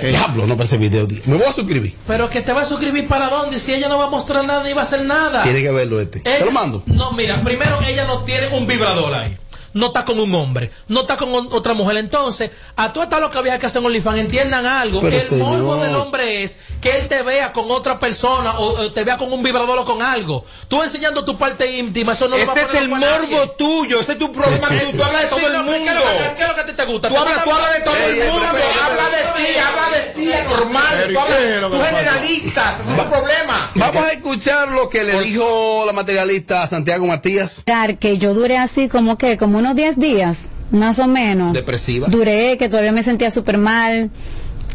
Diablo, 0.00 0.46
no 0.46 0.54
para 0.54 0.64
ese 0.64 0.76
video. 0.78 1.08
tío. 1.08 1.20
Me 1.26 1.36
voy 1.36 1.46
a 1.46 1.52
suscribir. 1.52 1.94
Pero 2.06 2.30
que 2.30 2.40
te 2.40 2.52
va 2.52 2.62
a 2.62 2.64
suscribir 2.64 3.08
para 3.08 3.28
dónde 3.28 3.58
si 3.58 3.74
ella 3.74 3.88
no 3.88 3.98
va 3.98 4.04
a 4.04 4.10
mostrar 4.10 4.44
nada 4.44 4.62
ni 4.62 4.72
va 4.72 4.82
a 4.82 4.84
hacer 4.84 5.04
nada. 5.04 5.42
Tiene 5.42 5.60
que 5.60 5.72
verlo 5.72 6.00
este. 6.00 6.20
Te 6.20 6.44
lo 6.44 6.52
mando. 6.52 6.84
No, 6.86 7.12
mira, 7.12 7.40
primero 7.42 7.80
ella 7.82 8.06
no 8.06 8.22
tiene 8.22 8.48
un 8.56 8.66
vibrador 8.66 9.12
ahí. 9.14 9.36
No 9.72 9.86
está 9.86 10.04
con 10.04 10.20
un 10.20 10.32
hombre, 10.36 10.70
no 10.86 11.00
está 11.00 11.16
con 11.16 11.34
otra 11.34 11.74
mujer. 11.74 11.96
Entonces, 11.96 12.52
a 12.76 12.92
todas 12.92 13.08
estas 13.08 13.20
locas 13.20 13.42
viejas 13.42 13.58
que 13.58 13.66
hacen 13.66 13.84
OnlyFans, 13.84 14.20
entiendan 14.20 14.64
algo. 14.64 15.00
Pero, 15.00 15.16
el 15.16 15.22
señor. 15.22 15.58
morbo 15.58 15.82
del 15.82 15.96
hombre 15.96 16.44
es 16.44 16.58
que 16.84 16.98
él 16.98 17.08
te 17.08 17.22
vea 17.22 17.50
con 17.52 17.70
otra 17.70 17.98
persona 17.98 18.58
o, 18.58 18.66
o 18.78 18.92
te 18.92 19.04
vea 19.04 19.16
con 19.16 19.32
un 19.32 19.42
vibrador 19.42 19.78
o 19.78 19.84
con 19.86 20.02
algo. 20.02 20.44
Tú 20.68 20.82
enseñando 20.82 21.24
tu 21.24 21.38
parte 21.38 21.78
íntima, 21.78 22.12
eso 22.12 22.28
no 22.28 22.36
le 22.36 22.44
va 22.44 22.52
a 22.52 22.60
Ese 22.60 22.70
es 22.76 22.82
el 22.82 22.88
morbo 22.90 23.50
tuyo, 23.56 24.00
ese 24.00 24.12
es 24.12 24.18
tu 24.18 24.30
problema. 24.30 24.68
Tú, 24.68 24.96
tú 24.96 25.02
hablas 25.02 25.22
de 25.22 25.28
Sí, 25.28 25.34
todo 25.34 25.46
el 25.46 25.52
no, 25.54 25.64
¿qué 25.64 25.76
es 25.76 25.80
mundo. 25.80 26.00
¿Qué 26.36 26.42
es 26.42 26.48
lo 26.48 26.54
que 26.54 26.60
a 26.60 26.66
ti 26.66 26.72
te 26.74 26.84
gusta? 26.84 27.08
Tú 27.08 27.14
¿Te 27.14 27.20
hablas, 27.20 27.34
gusta- 27.36 27.44
tú 27.44 27.50
hablas 27.52 27.74
de 27.74 27.80
todo 27.80 27.96
el 27.96 28.30
mundo, 28.30 28.46
habla 28.84 29.16
de 29.16 29.44
ti, 29.44 29.58
habla 29.58 29.96
de 29.96 30.02
ti, 30.12 30.50
normal. 30.50 31.70
Tú, 31.70 31.80
generalistas, 31.82 32.80
ese 32.80 32.90
es 32.90 32.96
tu 33.02 33.10
problema. 33.10 33.70
Vamos 33.76 34.04
a 34.04 34.12
escuchar 34.12 34.68
lo 34.68 34.88
que 34.90 35.04
le 35.04 35.20
dijo 35.22 35.84
la 35.86 35.92
materialista 35.94 36.62
a 36.64 36.66
Santiago 36.66 37.06
Matías. 37.06 37.64
que 37.98 38.18
yo 38.18 38.34
duré 38.34 38.58
así 38.58 38.88
como 38.88 39.16
que, 39.16 39.38
como 39.38 39.56
unos 39.58 39.74
10 39.74 39.98
días, 39.98 40.50
más 40.70 40.98
o 40.98 41.06
menos. 41.06 41.54
Depresiva. 41.54 42.08
Duré, 42.10 42.58
que 42.58 42.68
todavía 42.68 42.92
me 42.92 43.02
sentía 43.02 43.30
súper 43.30 43.56
mal. 43.56 44.10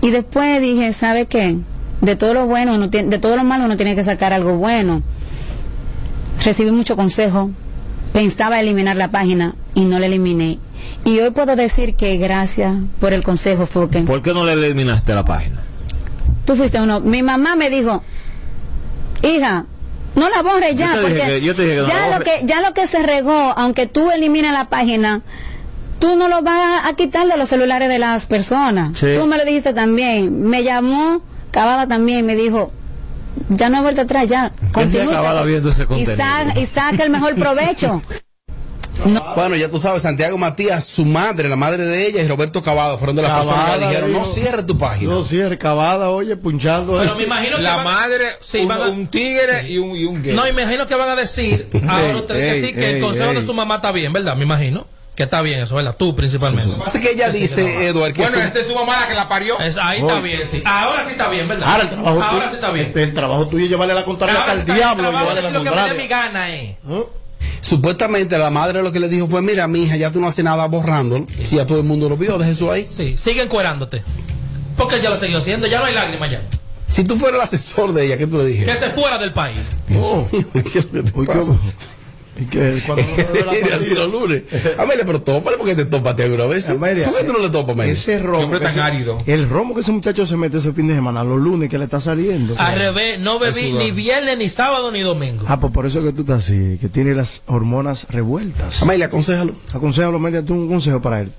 Y 0.02 0.10
después 0.10 0.60
dije, 0.60 0.91
¿sabe 0.91 1.28
qué? 1.28 1.56
De 2.01 2.15
todo 2.15 2.33
lo 2.33 2.45
bueno, 2.45 2.75
uno 2.75 2.89
tiene- 2.89 3.09
de 3.09 3.19
todo 3.19 3.35
lo 3.35 3.43
malo 3.43 3.65
uno 3.65 3.75
tiene 3.75 3.95
que 3.95 4.03
sacar 4.03 4.31
algo 4.33 4.57
bueno. 4.57 5.01
Recibí 6.43 6.71
mucho 6.71 6.95
consejo. 6.95 7.49
Pensaba 8.13 8.59
eliminar 8.59 8.95
la 8.95 9.12
página 9.12 9.55
y 9.75 9.81
no 9.81 9.99
la 9.99 10.05
eliminé. 10.07 10.57
Y 11.05 11.19
hoy 11.19 11.29
puedo 11.31 11.55
decir 11.55 11.95
que 11.95 12.17
gracias 12.17 12.73
por 12.99 13.13
el 13.13 13.23
consejo, 13.23 13.65
Foque. 13.65 14.01
¿Por 14.01 14.21
qué 14.21 14.33
no 14.33 14.45
le 14.45 14.53
eliminaste 14.53 15.13
la 15.13 15.25
página? 15.25 15.62
Tú 16.45 16.55
fuiste 16.55 16.79
uno. 16.81 16.99
Mi 17.01 17.21
mamá 17.21 17.55
me 17.55 17.69
dijo, 17.69 18.01
hija, 19.21 19.65
no 20.15 20.29
la 20.29 20.41
borres 20.41 20.75
ya, 20.75 20.95
Yo 20.95 21.01
porque 21.01 21.17
que- 21.21 21.41
yo 21.41 21.53
te 21.55 21.62
dije 21.63 21.75
que 21.75 21.81
no 21.81 21.88
ya, 21.88 22.17
lo 22.17 22.23
que, 22.23 22.41
ya 22.45 22.62
lo 22.62 22.73
que 22.73 22.88
se 22.88 22.99
regó, 23.03 23.53
aunque 23.55 23.85
tú 23.85 24.09
elimines 24.09 24.51
la 24.53 24.69
página, 24.69 25.21
tú 25.99 26.15
no 26.15 26.27
lo 26.29 26.41
vas 26.41 26.81
a 26.85 26.93
quitar 26.95 27.27
de 27.27 27.38
los 27.38 27.49
celulares 27.49 27.89
de 27.89 27.99
las 27.99 28.25
personas. 28.25 28.97
Sí. 28.97 29.07
Tú 29.15 29.25
me 29.27 29.38
lo 29.38 29.45
dijiste 29.45 29.73
también. 29.73 30.41
Me 30.43 30.63
llamó 30.63 31.21
Cavada 31.51 31.88
también 31.88 32.25
me 32.25 32.35
dijo, 32.35 32.71
ya 33.49 33.69
no 33.69 33.77
he 33.77 33.81
vuelto 33.81 34.01
atrás, 34.01 34.27
ya. 34.29 34.51
Continúa 34.71 35.13
Cavada 35.13 35.43
viendo 35.43 35.69
ese 35.71 35.85
y, 35.97 36.05
sa- 36.05 36.53
y 36.59 36.65
saca 36.65 37.03
el 37.03 37.09
mejor 37.09 37.35
provecho. 37.35 38.01
Bueno, 39.33 39.55
ya 39.55 39.69
tú 39.71 39.77
sabes, 39.79 40.01
Santiago 40.01 40.38
Matías, 40.38 40.83
su 40.83 41.05
madre, 41.05 41.47
la 41.47 41.55
madre 41.55 41.85
de 41.85 42.05
ella 42.05 42.21
y 42.21 42.27
Roberto 42.27 42.62
Cavada 42.62 42.97
fueron 42.97 43.15
de 43.15 43.21
las 43.21 43.31
personas 43.31 43.77
que 43.77 43.88
dijeron, 43.88 44.12
no 44.12 44.25
cierre 44.25 44.63
tu 44.63 44.77
página. 44.77 45.13
No 45.13 45.23
cierre, 45.23 45.57
cavada, 45.57 46.09
oye, 46.09 46.35
punchando. 46.35 46.97
Pero 46.99 47.15
me 47.15 47.23
imagino 47.23 47.55
que 47.55 47.62
La 47.62 47.77
van- 47.77 47.85
madre, 47.85 48.25
Sí, 48.41 48.57
un, 48.59 48.67
van 48.67 48.81
a- 48.81 48.88
un 48.89 49.07
tigre 49.07 49.69
y 49.69 49.77
un, 49.77 49.95
y 49.95 50.03
un 50.03 50.21
gay. 50.21 50.33
No, 50.35 50.45
imagino 50.45 50.85
que 50.85 50.95
van 50.95 51.07
a 51.12 51.15
decir 51.15 51.65
ahora 51.88 52.17
ustedes 52.17 52.53
que 52.62 52.67
sí, 52.67 52.73
que 52.73 52.89
el 52.89 52.95
ey, 52.97 53.01
consejo 53.01 53.33
de 53.35 53.45
su 53.45 53.53
mamá 53.53 53.75
está 53.75 53.93
bien, 53.93 54.12
¿verdad? 54.12 54.35
Me 54.35 54.43
imagino 54.43 54.85
que 55.19 55.23
está 55.25 55.41
bien 55.41 55.60
eso, 55.60 55.75
¿verdad? 55.75 55.93
Tú 55.99 56.15
principalmente. 56.15 56.77
Así 56.86 57.01
que 57.01 57.12
ella 57.12 57.29
dice, 57.29 57.86
Eduardo, 57.88 58.13
que 58.13 58.21
bueno, 58.21 58.38
su- 58.38 58.41
esta 58.41 58.60
es 58.60 58.67
su 58.67 58.73
mamá 58.73 59.01
la 59.01 59.08
que 59.10 59.15
la 59.15 59.27
parió. 59.27 59.60
Es- 59.60 59.75
ahí 59.77 59.99
está 59.99 60.21
bien, 60.21 60.39
sí. 60.49 60.62
Ahora 60.63 61.03
sí 61.03 61.12
está 61.12 61.27
bien, 61.27 61.45
¿verdad? 61.45 61.67
Ahora 61.69 61.84
el 61.84 61.89
trabajo 61.89 62.21
Ahora 62.23 62.29
tuyo, 62.38 62.47
sí 62.49 62.55
está 62.55 62.71
bien. 62.71 62.86
este, 62.86 63.03
el 63.03 63.13
trabajo 63.13 63.45
tuyo 63.47 63.65
es 63.65 63.69
llevarle 63.69 63.93
la 63.95 64.05
contraria 64.05 64.41
al 64.43 64.60
sí 64.63 64.71
diablo, 64.71 65.10
es 65.38 65.51
lo 65.51 65.62
que 65.62 65.71
me 65.71 65.82
dé 65.89 65.93
mi 65.95 66.08
gana, 66.08 66.49
eh. 66.55 66.77
supuestamente 67.62 68.38
la 68.38 68.49
madre 68.49 68.82
lo 68.82 68.93
que 68.93 69.01
le 69.01 69.10
dijo 69.10 69.27
fue, 69.27 69.41
mira, 69.41 69.67
mi 69.67 69.84
hija, 69.84 69.97
ya 69.97 70.10
tú 70.10 70.21
no 70.21 70.27
haces 70.29 70.45
nada 70.45 70.65
borrándolo. 70.67 71.25
Si 71.43 71.58
ya 71.58 71.67
todo 71.67 71.79
el 71.79 71.84
mundo 71.86 72.08
lo 72.08 72.15
vio, 72.15 72.38
deje 72.38 72.51
eso 72.51 72.71
ahí. 72.71 72.88
Sí, 72.89 73.17
sigue 73.17 73.41
encuerándote. 73.43 74.01
Porque 74.77 75.01
ya 75.01 75.10
lo 75.10 75.17
siguió 75.17 75.39
haciendo, 75.39 75.67
ya 75.67 75.79
no 75.79 75.86
hay 75.86 75.93
lágrimas 75.93 76.32
ya. 76.32 76.41
Si 76.88 77.03
tú 77.03 77.17
fueras 77.17 77.39
el 77.41 77.43
asesor 77.60 77.91
de 77.93 78.05
ella, 78.05 78.17
¿qué 78.17 78.25
tú 78.25 78.38
le 78.38 78.43
Que 78.45 78.49
dijeras? 78.51 78.79
se 78.79 78.89
fuera 78.91 79.17
del 79.17 79.34
país. 79.34 79.58
Oh, 79.97 80.25
¿Qué 80.71 80.79
es 80.79 80.86
lo 80.86 81.03
que 81.03 81.12
te 81.12 81.25
pasa? 81.25 81.53
Que 82.45 82.82
cuando 82.86 83.04
los 83.95 84.12
lunes. 84.12 84.43
Amelia, 84.78 85.06
pero 85.06 85.21
tópale 85.21 85.58
porque 85.58 85.75
te 85.75 85.86
topaste 85.86 86.23
alguna 86.23 86.45
vez. 86.45 86.69
Amelia, 86.69 87.06
¿Por 87.06 87.17
qué 87.17 87.23
tú 87.25 87.34
no 87.34 87.39
le 87.39 87.49
topas, 87.49 87.75
Amelia? 87.75 87.93
Ese 87.93 88.19
romo. 88.19 88.43
hombre 88.45 88.60
que 88.60 88.65
tan 88.65 88.73
ese- 88.73 88.82
árido. 88.82 89.17
El 89.25 89.49
romo 89.49 89.73
que 89.73 89.82
ese 89.82 89.91
muchacho 89.91 90.25
se 90.25 90.38
mete 90.38 90.58
ese 90.58 90.71
fin 90.73 90.88
de 90.88 90.95
semana, 90.95 91.23
los 91.23 91.39
lunes 91.39 91.69
que 91.69 91.78
le 91.78 91.86
está 91.86 91.99
saliendo. 91.99 92.56
Al 92.58 92.78
revés, 92.78 93.19
no 93.19 93.39
bebí 93.39 93.71
ni 93.73 93.91
viernes, 93.91 94.38
ni 94.38 94.49
sábado, 94.49 94.91
ni 94.91 95.02
domingo. 95.02 95.43
Ah, 95.47 95.60
pues 95.60 95.73
por 95.73 95.86
eso 95.86 96.04
que 96.04 96.12
tú 96.13 96.21
estás 96.21 96.43
así, 96.43 96.78
que 96.80 96.89
tiene 96.89 97.13
las 97.15 97.43
hormonas 97.47 98.08
revueltas. 98.10 98.82
Amelia, 98.82 99.08
aconsejalo. 99.08 99.54
Aconsejalo, 99.73 100.17
Amelia, 100.17 100.43
tú 100.43 100.54
un 100.54 100.67
consejo 100.67 101.02
para 101.02 101.21
él. 101.21 101.32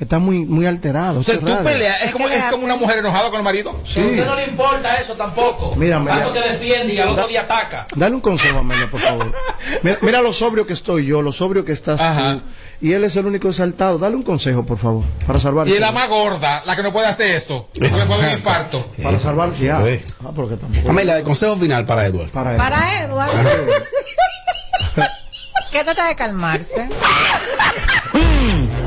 Está 0.00 0.18
muy, 0.18 0.40
muy 0.44 0.66
alterado. 0.66 1.20
O 1.20 1.22
sea, 1.22 1.38
tú 1.38 1.46
peleas, 1.62 2.02
es 2.02 2.10
como, 2.10 2.26
es 2.28 2.42
como 2.50 2.64
una 2.64 2.74
mujer 2.74 2.98
enojada 2.98 3.30
con 3.30 3.38
el 3.38 3.44
marido. 3.44 3.80
Sí. 3.86 4.00
A 4.00 4.04
usted 4.06 4.26
no 4.26 4.34
le 4.34 4.44
importa 4.46 4.96
eso 4.96 5.14
tampoco. 5.14 5.70
Mira, 5.76 6.00
mira. 6.00 6.16
Tanto 6.16 6.32
que 6.32 6.40
defiende 6.40 6.94
y 6.94 6.98
al 6.98 7.10
otro 7.10 7.28
día 7.28 7.42
ataca. 7.42 7.86
Dale 7.94 8.12
un 8.16 8.20
consejo 8.20 8.56
a 8.56 8.60
Amelia, 8.60 8.90
por 8.90 9.00
favor. 9.00 9.32
Mira, 9.82 9.98
mira 10.02 10.20
lo 10.20 10.32
sobrio 10.32 10.66
que 10.66 10.72
estoy 10.72 11.06
yo, 11.06 11.22
lo 11.22 11.30
sobrio 11.30 11.64
que 11.64 11.70
estás 11.70 12.00
Ajá. 12.00 12.34
tú. 12.34 12.42
Y 12.80 12.92
él 12.92 13.04
es 13.04 13.14
el 13.16 13.26
único 13.26 13.48
exaltado. 13.48 13.96
Dale 13.98 14.16
un 14.16 14.24
consejo, 14.24 14.66
por 14.66 14.78
favor, 14.78 15.04
para 15.28 15.38
salvar. 15.38 15.68
Y 15.68 15.74
es 15.74 15.80
la 15.80 15.92
más 15.92 16.08
gorda, 16.08 16.62
la 16.66 16.74
que 16.74 16.82
no 16.82 16.92
puede 16.92 17.06
hacer 17.06 17.30
eso. 17.30 17.68
No 17.78 17.96
le 17.96 18.04
puede 18.04 18.20
dar 18.20 18.28
un 18.30 18.34
infarto. 18.34 18.86
Para 19.00 19.20
salvarse. 19.20 19.70
Ah, 19.70 19.80
Sí. 19.86 20.00
ah, 20.24 20.30
porque 20.34 20.56
tampoco. 20.56 20.90
Amelia, 20.90 21.18
el 21.18 21.22
consejo 21.24 21.54
final 21.56 21.86
para 21.86 22.06
Eduardo. 22.06 22.32
Para 22.32 22.50
él. 22.50 22.56
Para 22.56 23.00
Edward, 23.04 23.30
que 25.70 25.84
trata 25.84 26.08
de 26.08 26.16
calmarse. 26.16 26.88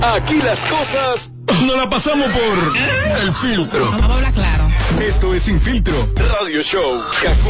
Aquí 0.01 0.39
las 0.41 0.65
cosas 0.65 1.33
no 1.65 1.75
la 1.75 1.89
pasamos 1.89 2.27
por 2.29 3.21
el 3.21 3.33
filtro. 3.33 3.85
Vamos 3.91 4.09
a 4.09 4.13
hablar 4.13 4.33
claro. 4.33 4.67
Esto 5.01 5.33
es 5.33 5.43
Sin 5.43 5.59
Filtro 5.59 5.95
Radio 6.15 6.61
Show. 6.61 7.01
Kaku 7.21 7.49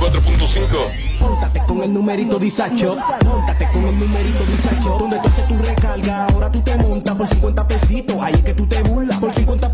94.5. 0.00 1.20
Móntate 1.20 1.62
con 1.66 1.82
el 1.82 1.92
numerito 1.92 2.38
Disacho. 2.38 2.96
Móntate 3.24 3.68
con 3.72 3.86
el 3.86 3.98
numerito 3.98 4.44
Disacho. 4.44 4.96
Donde 4.98 5.18
tú 5.20 5.28
haces 5.28 5.48
tu 5.48 5.56
recarga, 5.56 6.26
ahora 6.26 6.52
tú 6.52 6.60
te 6.60 6.76
montas 6.76 7.14
por 7.14 7.28
50 7.28 7.68
pesitos. 7.68 8.16
Ahí 8.20 8.34
es 8.34 8.44
que 8.44 8.54
tú 8.54 8.66
te 8.66 8.82
burlas. 8.82 9.18
Por 9.18 9.32
50 9.32 9.65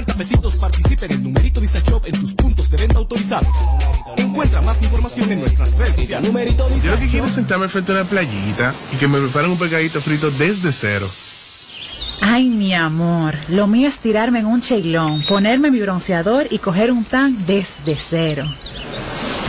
50 0.00 0.14
pesitos 0.14 0.56
participa 0.56 1.04
en 1.06 1.12
el 1.12 1.22
numerito 1.22 1.60
Disacho 1.60 2.00
en 2.04 2.18
tus 2.18 2.32
puntos 2.34 2.70
de 2.70 2.76
venta 2.78 2.98
autorizados. 2.98 3.54
Encuentra 4.16 4.62
más 4.62 4.80
información 4.82 5.30
en 5.32 5.40
nuestras 5.40 5.74
redes 5.74 5.96
sociales. 5.96 6.26
Numerito 6.26 6.66
Yo 6.82 6.92
lo 6.92 6.98
que 6.98 7.06
quiero 7.06 7.26
es 7.26 7.32
sentarme 7.32 7.68
frente 7.68 7.92
a 7.92 7.96
una 7.96 8.04
playita 8.04 8.74
y 8.92 8.96
que 8.96 9.06
me 9.06 9.18
preparen 9.18 9.50
un 9.50 9.58
pescadito 9.58 10.00
frito 10.00 10.30
desde 10.30 10.72
cero. 10.72 11.06
Ay, 12.22 12.48
mi 12.48 12.72
amor, 12.72 13.34
lo 13.48 13.66
mío 13.66 13.88
es 13.88 13.98
tirarme 13.98 14.40
en 14.40 14.46
un 14.46 14.62
cheilón, 14.62 15.22
ponerme 15.28 15.70
mi 15.70 15.80
bronceador 15.80 16.46
y 16.50 16.58
coger 16.58 16.92
un 16.92 17.04
tan 17.04 17.46
desde 17.46 17.96
cero. 17.98 18.44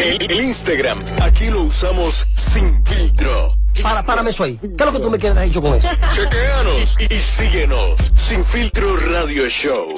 El, 0.00 0.22
el 0.22 0.40
Instagram, 0.40 0.98
aquí 1.20 1.50
lo 1.50 1.64
usamos 1.64 2.26
sin 2.34 2.82
filtro. 2.86 3.54
Para, 3.82 4.02
párame 4.02 4.30
eso 4.30 4.44
ahí. 4.44 4.56
¿Qué 4.58 4.68
es 4.78 4.84
lo 4.86 4.92
que 4.92 4.98
tú 4.98 5.10
me 5.10 5.18
quieres 5.18 5.42
dicho 5.42 5.60
con 5.60 5.74
eso? 5.74 5.88
Chequeanos 6.14 6.96
y, 7.00 7.14
y 7.14 7.18
síguenos. 7.18 8.12
Sin 8.14 8.44
filtro 8.44 8.96
Radio 8.96 9.46
Show. 9.48 9.96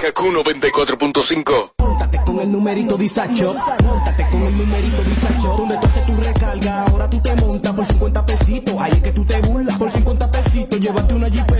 Kaku 0.00 0.32
94.5. 0.32 1.72
Móntate 1.78 2.20
con 2.24 2.40
el 2.40 2.50
numerito 2.50 2.96
Disacho. 2.96 3.54
Móntate 3.84 4.26
con 4.30 4.42
el 4.42 4.56
numerito 4.56 5.02
Disacho. 5.02 5.54
Donde 5.58 5.76
tú 5.78 5.86
haces 5.86 6.06
tu 6.06 6.16
recarga, 6.16 6.84
ahora 6.84 7.10
tú 7.10 7.20
te 7.20 7.34
montas 7.36 7.72
por 7.72 7.86
50 7.86 8.26
pesitos. 8.26 8.74
Ahí 8.78 8.92
es 8.92 9.02
que 9.02 9.12
tú 9.12 9.24
te 9.24 9.40
burlas. 9.42 9.78
Por 9.78 9.90
50 9.90 10.30
pesitos, 10.30 10.80
llévate 10.80 11.14
una 11.14 11.28
jipeta, 11.28 11.59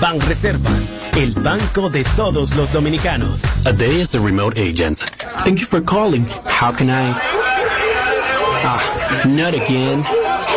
Banreservas, 0.00 0.94
el 1.16 1.32
banco 1.34 1.90
de 1.90 2.04
todos 2.16 2.54
los 2.56 2.72
dominicanos. 2.72 3.42
A 3.66 3.72
day 3.72 4.00
as 4.00 4.08
the 4.08 4.18
remote 4.18 4.58
agent. 4.58 4.98
Thank 5.44 5.60
you 5.60 5.66
for 5.66 5.82
calling. 5.82 6.24
How 6.46 6.72
can 6.72 6.88
I? 6.88 7.12
Ah, 8.64 9.24
not 9.26 9.54
again. 9.54 10.04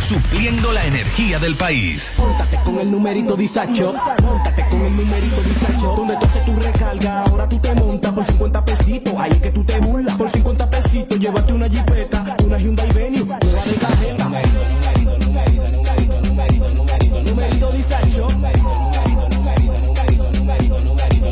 supliendo 0.00 0.72
la 0.72 0.84
energía 0.84 1.38
del 1.38 1.54
país. 1.54 2.12
Móntate 2.16 2.58
con 2.64 2.78
el 2.78 2.90
numerito 2.90 3.36
Disacho. 3.36 3.94
Móntate 4.22 4.66
con 4.68 4.82
el 4.82 4.96
numerito 4.96 5.42
Disacho. 5.42 5.94
Donde 5.96 6.16
tú 6.16 6.24
haces 6.26 6.44
tu 6.44 6.54
recarga, 6.56 7.22
ahora 7.24 7.48
tú 7.48 7.58
te 7.58 7.74
montas 7.74 8.12
por 8.12 8.24
50 8.24 8.64
pesitos. 8.64 9.14
Ahí 9.18 9.32
es 9.32 9.40
que 9.40 9.50
tú 9.50 9.64
te 9.64 9.78
burlas. 9.80 10.16
Por 10.16 10.30
50 10.30 10.70
pesitos, 10.70 11.18
llévate 11.18 11.52
una 11.52 11.68
jipeta, 11.68 12.36
una 12.44 12.58
Hyundai 12.58 12.92
Venue, 12.92 13.24
nueva 13.24 13.38
de 13.38 13.74
cajeta. 13.74 14.24
Numerito, 14.24 14.60
numerito, 14.78 16.20
numerito, 16.20 16.20
numerito, 16.20 16.72
numerito, 16.72 17.22
numerito, 17.22 17.72
Disacho. 17.72 18.28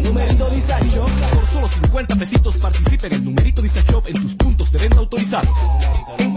Numerito 0.02 0.50
Disacho. 0.50 1.06
Por 1.32 1.46
solo 1.46 1.68
50 1.68 2.16
pesitos 2.16 2.56
participa 2.58 3.06
en 3.06 3.12
el 3.14 3.24
numerito 3.24 3.62
Disacho 3.62 4.02
en 4.06 4.14
tus 4.14 4.34
puntos 4.34 4.72
de 4.72 4.78
venta 4.78 4.98
autorizados. 4.98 5.56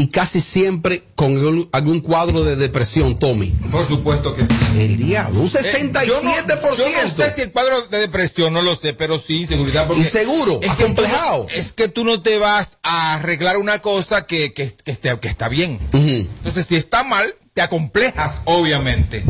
y 0.00 0.08
casi 0.08 0.40
siempre 0.40 1.04
con 1.14 1.36
algún- 1.36 1.68
algún 1.72 2.00
cuadro 2.00 2.42
de 2.44 2.56
depresión, 2.56 3.18
Tommy. 3.18 3.50
Por 3.70 3.86
supuesto 3.86 4.34
que 4.34 4.42
sí. 4.46 4.54
El 4.78 4.96
diablo, 4.96 5.40
un 5.40 5.48
67%. 5.48 6.00
Eh, 6.02 6.06
yo, 6.06 6.22
no, 6.22 6.76
yo 6.76 7.02
no 7.08 7.14
sé 7.14 7.34
si 7.34 7.40
el 7.42 7.52
cuadro 7.52 7.86
de 7.88 7.98
depresión, 7.98 8.52
no 8.52 8.62
lo 8.62 8.74
sé, 8.76 8.94
pero 8.94 9.18
sí 9.18 9.40
inseguridad. 9.42 9.86
porque 9.86 10.02
Inseguro, 10.02 10.54
es 10.62 10.70
que 10.70 10.76
tú 10.76 10.82
acomplejado. 10.82 11.46
es 11.54 11.72
que 11.72 11.88
tú 11.88 12.04
no 12.04 12.22
te 12.22 12.38
vas 12.38 12.78
a 12.82 13.14
arreglar 13.14 13.56
una 13.58 13.80
cosa 13.80 14.26
que, 14.26 14.52
que, 14.54 14.74
que, 14.74 14.92
esté- 14.92 15.18
que 15.20 15.28
está 15.28 15.48
bien. 15.48 15.78
Entonces, 15.92 16.66
si 16.66 16.76
está 16.76 17.04
mal, 17.04 17.34
te 17.54 17.62
acomplejas, 17.62 18.40
obviamente. 18.44 19.24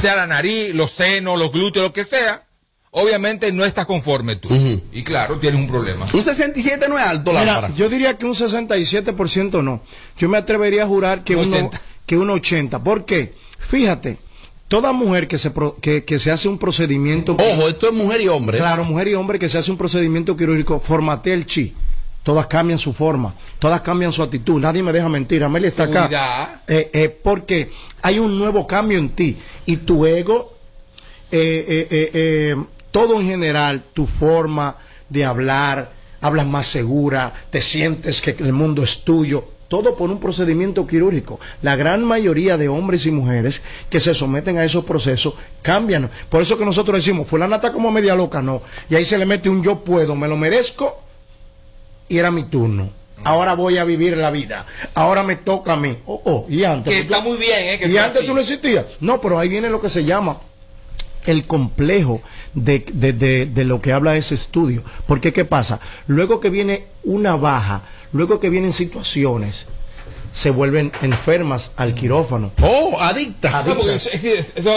Sea 0.00 0.16
la 0.16 0.26
nariz, 0.26 0.74
los 0.74 0.90
senos, 0.92 1.38
los 1.38 1.50
glúteos, 1.50 1.84
lo 1.86 1.92
que 1.92 2.04
sea. 2.04 2.44
Obviamente 2.90 3.52
no 3.52 3.64
estás 3.64 3.84
conforme 3.86 4.36
tú. 4.36 4.48
Y 4.92 5.02
claro, 5.02 5.38
tienes 5.38 5.60
un 5.60 5.68
problema. 5.68 6.06
Un 6.12 6.22
67 6.22 6.86
no 6.88 6.98
es 6.98 7.04
alto, 7.04 7.32
Mira, 7.32 7.44
Lámpara. 7.44 7.74
yo 7.74 7.88
diría 7.88 8.16
que 8.16 8.24
un 8.26 8.34
67% 8.34 9.62
no. 9.62 9.82
Yo 10.16 10.28
me 10.28 10.38
atrevería 10.38 10.84
a 10.84 10.86
jurar 10.86 11.22
que 11.22 11.36
Un 11.36 11.48
un 11.48 11.54
80. 11.54 11.80
que 12.06 12.16
un 12.16 12.30
80. 12.30 12.82
¿Por 12.82 13.04
qué? 13.04 13.34
Fíjate, 13.58 14.16
toda 14.68 14.92
mujer 14.92 15.28
que 15.28 15.36
se, 15.38 15.50
pro- 15.50 15.76
que, 15.80 16.04
que 16.04 16.18
se 16.18 16.30
hace 16.30 16.48
un 16.48 16.58
procedimiento... 16.58 17.36
Ojo, 17.38 17.68
esto 17.68 17.88
es 17.88 17.92
mujer 17.92 18.20
y 18.22 18.28
hombre. 18.28 18.58
Claro, 18.58 18.84
mujer 18.84 19.08
y 19.08 19.14
hombre 19.14 19.38
que 19.38 19.48
se 19.50 19.58
hace 19.58 19.70
un 19.70 19.76
procedimiento 19.76 20.36
quirúrgico, 20.36 20.80
formatea 20.80 21.34
el 21.34 21.44
chi. 21.46 21.74
Todas 22.22 22.46
cambian 22.46 22.78
su 22.78 22.92
forma, 22.92 23.34
todas 23.58 23.80
cambian 23.82 24.12
su 24.12 24.22
actitud. 24.22 24.60
Nadie 24.60 24.82
me 24.82 24.92
deja 24.92 25.08
mentir. 25.08 25.44
Amelia 25.44 25.68
está 25.68 25.84
acá. 25.84 26.62
Eh, 26.66 26.90
eh, 26.92 27.08
porque 27.08 27.70
hay 28.02 28.18
un 28.18 28.38
nuevo 28.38 28.66
cambio 28.66 28.98
en 28.98 29.10
ti. 29.10 29.36
Y 29.66 29.76
tu 29.78 30.04
ego, 30.04 30.54
eh, 31.30 31.64
eh, 31.68 31.86
eh, 31.90 32.10
eh, 32.12 32.56
todo 32.90 33.20
en 33.20 33.26
general, 33.26 33.82
tu 33.92 34.06
forma 34.06 34.76
de 35.08 35.24
hablar, 35.24 35.92
hablas 36.20 36.46
más 36.46 36.66
segura, 36.66 37.32
te 37.50 37.60
sientes 37.60 38.20
que 38.20 38.36
el 38.38 38.52
mundo 38.52 38.82
es 38.82 39.04
tuyo. 39.04 39.44
Todo 39.68 39.96
por 39.96 40.08
un 40.08 40.18
procedimiento 40.18 40.86
quirúrgico. 40.86 41.38
La 41.60 41.76
gran 41.76 42.02
mayoría 42.02 42.56
de 42.56 42.68
hombres 42.68 43.04
y 43.04 43.10
mujeres 43.10 43.60
que 43.90 44.00
se 44.00 44.14
someten 44.14 44.56
a 44.56 44.64
esos 44.64 44.82
procesos 44.86 45.34
cambian. 45.60 46.10
Por 46.30 46.40
eso 46.40 46.56
que 46.56 46.64
nosotros 46.64 46.96
decimos, 46.96 47.28
fulana 47.28 47.56
está 47.56 47.70
como 47.70 47.90
media 47.90 48.14
loca, 48.14 48.40
no. 48.40 48.62
Y 48.88 48.94
ahí 48.94 49.04
se 49.04 49.18
le 49.18 49.26
mete 49.26 49.50
un 49.50 49.62
yo 49.62 49.80
puedo, 49.80 50.14
me 50.14 50.26
lo 50.26 50.38
merezco 50.38 51.02
y 52.08 52.16
era 52.16 52.30
mi 52.30 52.44
turno. 52.44 52.90
Ahora 53.24 53.52
voy 53.54 53.76
a 53.76 53.84
vivir 53.84 54.16
la 54.16 54.30
vida. 54.30 54.64
Ahora 54.94 55.22
me 55.22 55.36
toca 55.36 55.74
a 55.74 55.76
mí. 55.76 55.98
Oh, 56.06 56.22
oh, 56.24 56.46
y 56.48 56.64
antes. 56.64 56.94
Que 56.94 57.00
está 57.00 57.20
muy 57.20 57.36
bien, 57.36 57.58
¿eh? 57.60 57.78
Que 57.78 57.88
y 57.88 57.98
antes 57.98 58.18
así. 58.18 58.26
tú 58.26 58.32
no 58.32 58.40
existías. 58.40 58.86
No, 59.00 59.20
pero 59.20 59.38
ahí 59.38 59.50
viene 59.50 59.68
lo 59.68 59.82
que 59.82 59.90
se 59.90 60.04
llama 60.04 60.40
el 61.30 61.46
complejo 61.46 62.20
de, 62.54 62.84
de- 62.92 63.12
de- 63.12 63.64
lo 63.64 63.80
que 63.82 63.92
habla 63.92 64.16
ese 64.16 64.34
estudio. 64.34 64.82
Porque, 65.06 65.32
¿qué 65.32 65.44
pasa? 65.44 65.78
Luego 66.06 66.40
que 66.40 66.50
viene 66.50 66.86
una 67.04 67.36
baja, 67.36 67.82
luego 68.12 68.40
que 68.40 68.50
vienen 68.50 68.72
situaciones, 68.72 69.68
se 70.38 70.50
vuelven 70.50 70.92
enfermas 71.02 71.72
al 71.74 71.94
quirófano. 71.96 72.52
Oh, 72.62 72.96
adictas. 73.00 73.66
No, 73.66 73.74
porque 73.74 73.94
eso, 73.96 74.08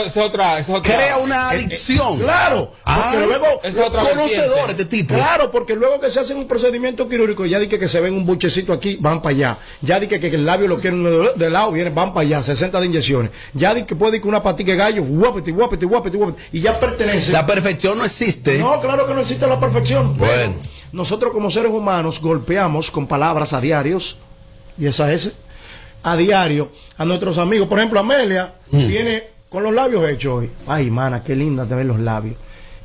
es 0.02 0.18
otra, 0.18 0.58
eso 0.58 0.72
es 0.74 0.80
otra- 0.80 0.96
Crea 0.96 1.18
una 1.18 1.36
Eh, 1.54 1.58
eh, 1.58 1.66
adicción. 1.66 2.18
claro. 2.18 2.74
Ah, 2.84 3.12
porque 3.14 3.28
luego, 3.28 3.46
es 3.64 3.78
otra 3.78 4.02
conocedor 4.02 4.28
vertiente. 4.68 4.72
este 4.72 4.86
tipo. 4.86 5.14
Claro, 5.14 5.52
porque 5.52 5.76
luego 5.76 6.00
que 6.00 6.10
se 6.10 6.20
hacen 6.20 6.38
un 6.38 6.48
procedimiento 6.48 7.08
quirúrgico, 7.08 7.46
ya 7.46 7.60
di 7.60 7.68
que, 7.68 7.78
que 7.78 7.88
se 7.88 8.02
ven 8.02 8.16
un 8.16 8.26
buchecito 8.26 8.74
aquí, 8.74 8.98
van 9.00 9.22
para 9.22 9.36
allá. 9.36 9.58
Ya 9.82 10.00
di 10.00 10.08
que, 10.08 10.20
que 10.20 10.30
el 10.30 10.48
labio 10.48 10.68
lo 10.68 10.80
quieren 10.80 11.04
de, 11.04 11.34
de 11.36 11.50
lado, 11.52 11.72
vienen, 11.72 11.94
van 11.94 12.12
para 12.12 12.22
allá, 12.26 12.42
60 12.42 12.80
de 12.80 12.86
inyecciones. 12.88 13.30
Ya 13.54 13.76
di 13.76 13.84
que 13.84 13.96
puede 13.96 14.16
ir 14.18 14.24
que 14.24 14.28
una 14.28 14.42
patica 14.42 14.72
de 14.72 14.78
gallo, 14.80 15.04
guapete, 15.04 15.52
guapete, 15.52 15.86
guapete, 15.86 16.18
guapete, 16.18 16.42
y 16.54 16.62
ya 16.62 16.80
pertenece. 16.80 17.32
La 17.32 17.46
perfección 17.46 18.00
no 18.00 18.06
existe. 18.06 18.58
No, 18.58 18.82
claro 18.82 19.06
que 19.06 19.14
no 19.14 19.20
existe 19.20 19.46
la 19.46 19.60
perfección. 19.60 20.16
pero 20.18 20.32
Bueno. 20.32 20.54
nosotros 20.92 21.32
como 21.32 21.52
seres 21.52 21.72
humanos 21.72 22.20
golpeamos 22.20 22.90
con 22.90 23.06
palabras 23.06 23.54
a 23.54 23.62
diarios, 23.62 24.18
y 24.78 24.88
esa 24.88 25.14
es 25.14 25.34
a 26.04 26.16
diario, 26.18 26.72
a 26.98 27.06
nuestros 27.06 27.38
amigos. 27.38 27.68
Por 27.68 27.80
ejemplo, 27.80 28.00
Amelia 28.00 28.54
Mm. 28.72 28.88
viene 28.88 29.24
con 29.50 29.64
los 29.64 29.74
labios 29.74 30.08
hechos 30.10 30.34
hoy. 30.40 30.50
Ay, 30.68 30.90
mana, 30.90 31.24
qué 31.24 31.36
linda 31.36 31.66
te 31.66 31.76
ven 31.76 31.88
los 31.88 32.00
labios. 32.00 32.36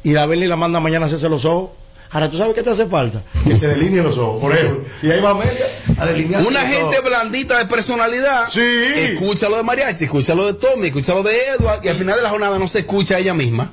Y 0.05 0.13
la 0.13 0.27
Beli 0.27 0.47
la 0.47 0.57
manda 0.57 0.81
mañana 0.81 1.05
a 1.05 1.09
hacerse 1.09 1.29
los 1.29 1.45
ojos. 1.45 1.71
Ahora, 2.11 2.31
¿tú 2.31 2.39
sabes 2.39 2.55
qué 2.55 2.63
te 2.63 2.71
hace 2.71 2.87
falta? 2.87 3.23
Que 3.45 3.55
te 3.57 3.67
delineen 3.69 4.05
los 4.05 4.17
ojos, 4.19 4.41
por 4.41 4.53
ejemplo. 4.57 4.85
Y 5.03 5.11
ahí 5.11 5.21
va 5.21 5.31
Amelia 5.31 5.53
a 5.99 6.07
delinear 6.07 6.45
Una 6.47 6.61
gente 6.61 6.99
ojos. 6.99 7.05
blandita 7.05 7.59
de 7.59 7.67
personalidad. 7.67 8.45
Sí. 8.53 8.61
Escucha 8.61 9.49
lo 9.49 9.57
de 9.57 9.63
Mariachi, 9.65 10.05
escucha 10.05 10.35
lo 10.35 10.47
de 10.47 10.55
Tommy, 10.55 10.87
escucha 10.87 11.15
lo 11.15 11.23
de 11.25 11.33
Edward 11.59 11.81
y 11.85 11.89
al 11.89 11.97
final 11.97 12.17
de 12.17 12.23
la 12.23 12.31
jornada 12.31 12.59
no 12.59 12.69
se 12.69 12.81
escucha 12.81 13.19
ella 13.19 13.35
misma. 13.35 13.71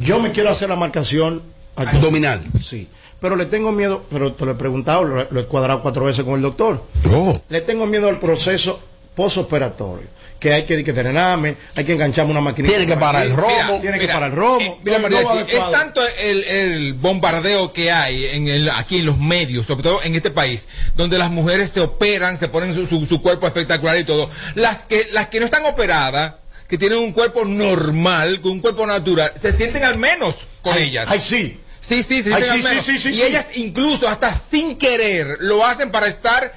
Yo 0.00 0.18
me 0.18 0.32
quiero 0.32 0.50
hacer 0.50 0.68
la 0.70 0.76
marcación 0.76 1.42
Abdominal. 1.76 2.40
Sí. 2.62 2.88
Pero 3.24 3.36
le 3.36 3.46
tengo 3.46 3.72
miedo, 3.72 4.04
pero 4.10 4.34
te 4.34 4.44
lo 4.44 4.52
he 4.52 4.54
preguntado, 4.54 5.02
lo, 5.02 5.26
lo 5.30 5.40
he 5.40 5.46
cuadrado 5.46 5.80
cuatro 5.80 6.04
veces 6.04 6.24
con 6.24 6.34
el 6.34 6.42
doctor. 6.42 6.84
Oh. 7.10 7.32
Le 7.48 7.62
tengo 7.62 7.86
miedo 7.86 8.10
al 8.10 8.18
proceso 8.20 8.78
posoperatorio. 9.14 10.06
Que 10.38 10.52
hay 10.52 10.64
que, 10.64 10.84
que 10.84 10.92
drenarme, 10.92 11.56
hay 11.74 11.84
que 11.86 11.94
engancharme 11.94 12.32
una 12.32 12.42
máquina. 12.42 12.68
Tiene 12.68 12.84
que 12.84 12.98
parar 12.98 13.24
el 13.24 13.34
romo. 13.34 13.48
Mira, 13.56 13.80
Tiene 13.80 13.96
que 13.98 14.02
mira, 14.04 14.12
parar 14.14 14.30
el 14.30 14.36
romo. 14.36 14.60
eh, 14.60 14.76
mira, 14.84 14.98
No, 14.98 15.38
es 15.40 15.70
tanto 15.70 16.02
el, 16.20 16.44
el 16.44 16.92
bombardeo 16.92 17.72
que 17.72 17.90
hay 17.90 18.26
en 18.26 18.48
el, 18.48 18.68
aquí 18.68 18.98
en 18.98 19.06
los 19.06 19.16
medios, 19.16 19.64
sobre 19.64 19.84
todo 19.84 20.02
en 20.02 20.14
este 20.14 20.30
país, 20.30 20.68
donde 20.94 21.16
las 21.16 21.30
mujeres 21.30 21.70
se 21.70 21.80
operan, 21.80 22.36
se 22.36 22.48
ponen 22.48 22.74
su, 22.74 22.86
su- 22.86 23.06
su 23.06 23.22
cuerpo 23.22 23.46
espectacular 23.46 23.96
y 23.96 24.04
todo. 24.04 24.28
Las 24.54 24.82
que, 24.82 25.08
las 25.12 25.28
que 25.28 25.40
no 25.40 25.46
están 25.46 25.64
operadas, 25.64 26.34
que 26.68 26.76
tienen 26.76 26.98
un 26.98 27.12
cuerpo 27.12 27.46
normal, 27.46 28.42
con 28.42 28.52
un 28.52 28.60
cuerpo 28.60 28.86
natural, 28.86 29.32
se 29.40 29.50
sienten 29.50 29.82
al 29.84 29.98
menos 29.98 30.34
con 30.60 30.74
Ay, 30.74 30.90
ellas. 30.90 31.06
ay, 31.08 31.20
sí. 31.22 31.58
Sí, 31.86 32.02
sí, 32.02 32.14
Ay, 32.16 32.22
sí, 32.22 32.32
al 32.32 32.42
sí, 32.44 32.62
menos. 32.62 32.84
sí, 32.84 32.98
sí, 32.98 33.10
y 33.10 33.14
sí. 33.14 33.22
ellas 33.22 33.46
incluso 33.56 34.08
hasta 34.08 34.32
sin 34.32 34.76
querer 34.76 35.36
lo 35.40 35.64
hacen 35.66 35.90
para 35.90 36.06
estar 36.06 36.52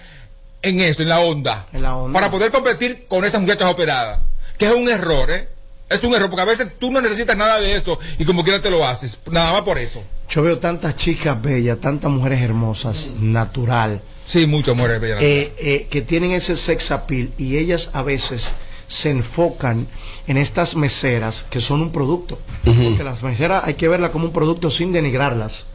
en 0.62 0.80
eso, 0.80 1.02
en 1.02 1.10
la 1.10 1.20
onda. 1.20 1.68
En 1.74 1.82
la 1.82 1.96
onda. 1.98 2.14
Para 2.18 2.32
poder 2.32 2.50
competir 2.52 3.06
con 3.08 3.26
esas 3.26 3.42
muchachas 3.42 3.70
operadas. 3.70 4.22
Que 4.58 4.66
es 4.68 4.74
un 4.74 4.88
error, 4.90 5.30
¿eh? 5.32 5.50
Es 5.90 6.04
un 6.04 6.14
error, 6.16 6.30
porque 6.30 6.42
a 6.42 6.46
veces 6.46 6.68
tú 6.80 6.92
no 6.92 7.00
necesitas 7.02 7.36
nada 7.38 7.60
de 7.60 7.76
eso 7.76 7.98
y 8.18 8.26
como 8.26 8.44
quiera 8.44 8.62
te 8.62 8.70
lo 8.70 8.86
haces. 8.86 9.20
Nada 9.30 9.52
más 9.54 9.62
por 9.62 9.78
eso. 9.78 10.04
Yo 10.30 10.42
veo 10.44 10.60
tantas 10.60 10.96
chicas 10.98 11.42
bellas, 11.42 11.80
tantas 11.80 12.10
mujeres 12.12 12.42
hermosas, 12.42 13.10
natural, 13.20 14.02
Sí, 14.26 14.46
muchas 14.46 14.76
mujeres 14.76 15.00
bellas. 15.00 15.22
eh, 15.22 15.54
eh, 15.58 15.88
que 15.90 16.02
tienen 16.02 16.32
ese 16.32 16.56
sex 16.58 16.92
appeal 16.92 17.32
y 17.38 17.58
ellas 17.58 17.90
a 17.94 18.02
veces 18.02 18.52
se 18.88 19.10
enfocan 19.10 19.88
en 20.28 20.38
estas 20.38 20.76
meseras 20.76 21.46
que 21.50 21.62
son 21.62 21.82
un 21.82 21.92
producto. 21.92 22.40
Porque 22.64 23.04
las 23.04 23.22
meseras 23.24 23.64
hay 23.66 23.76
que 23.76 23.88
verlas 23.88 24.12
como 24.12 24.26
un 24.26 24.34
producto 24.34 24.70
sin 24.70 24.92
denigrarlas. 24.92 25.68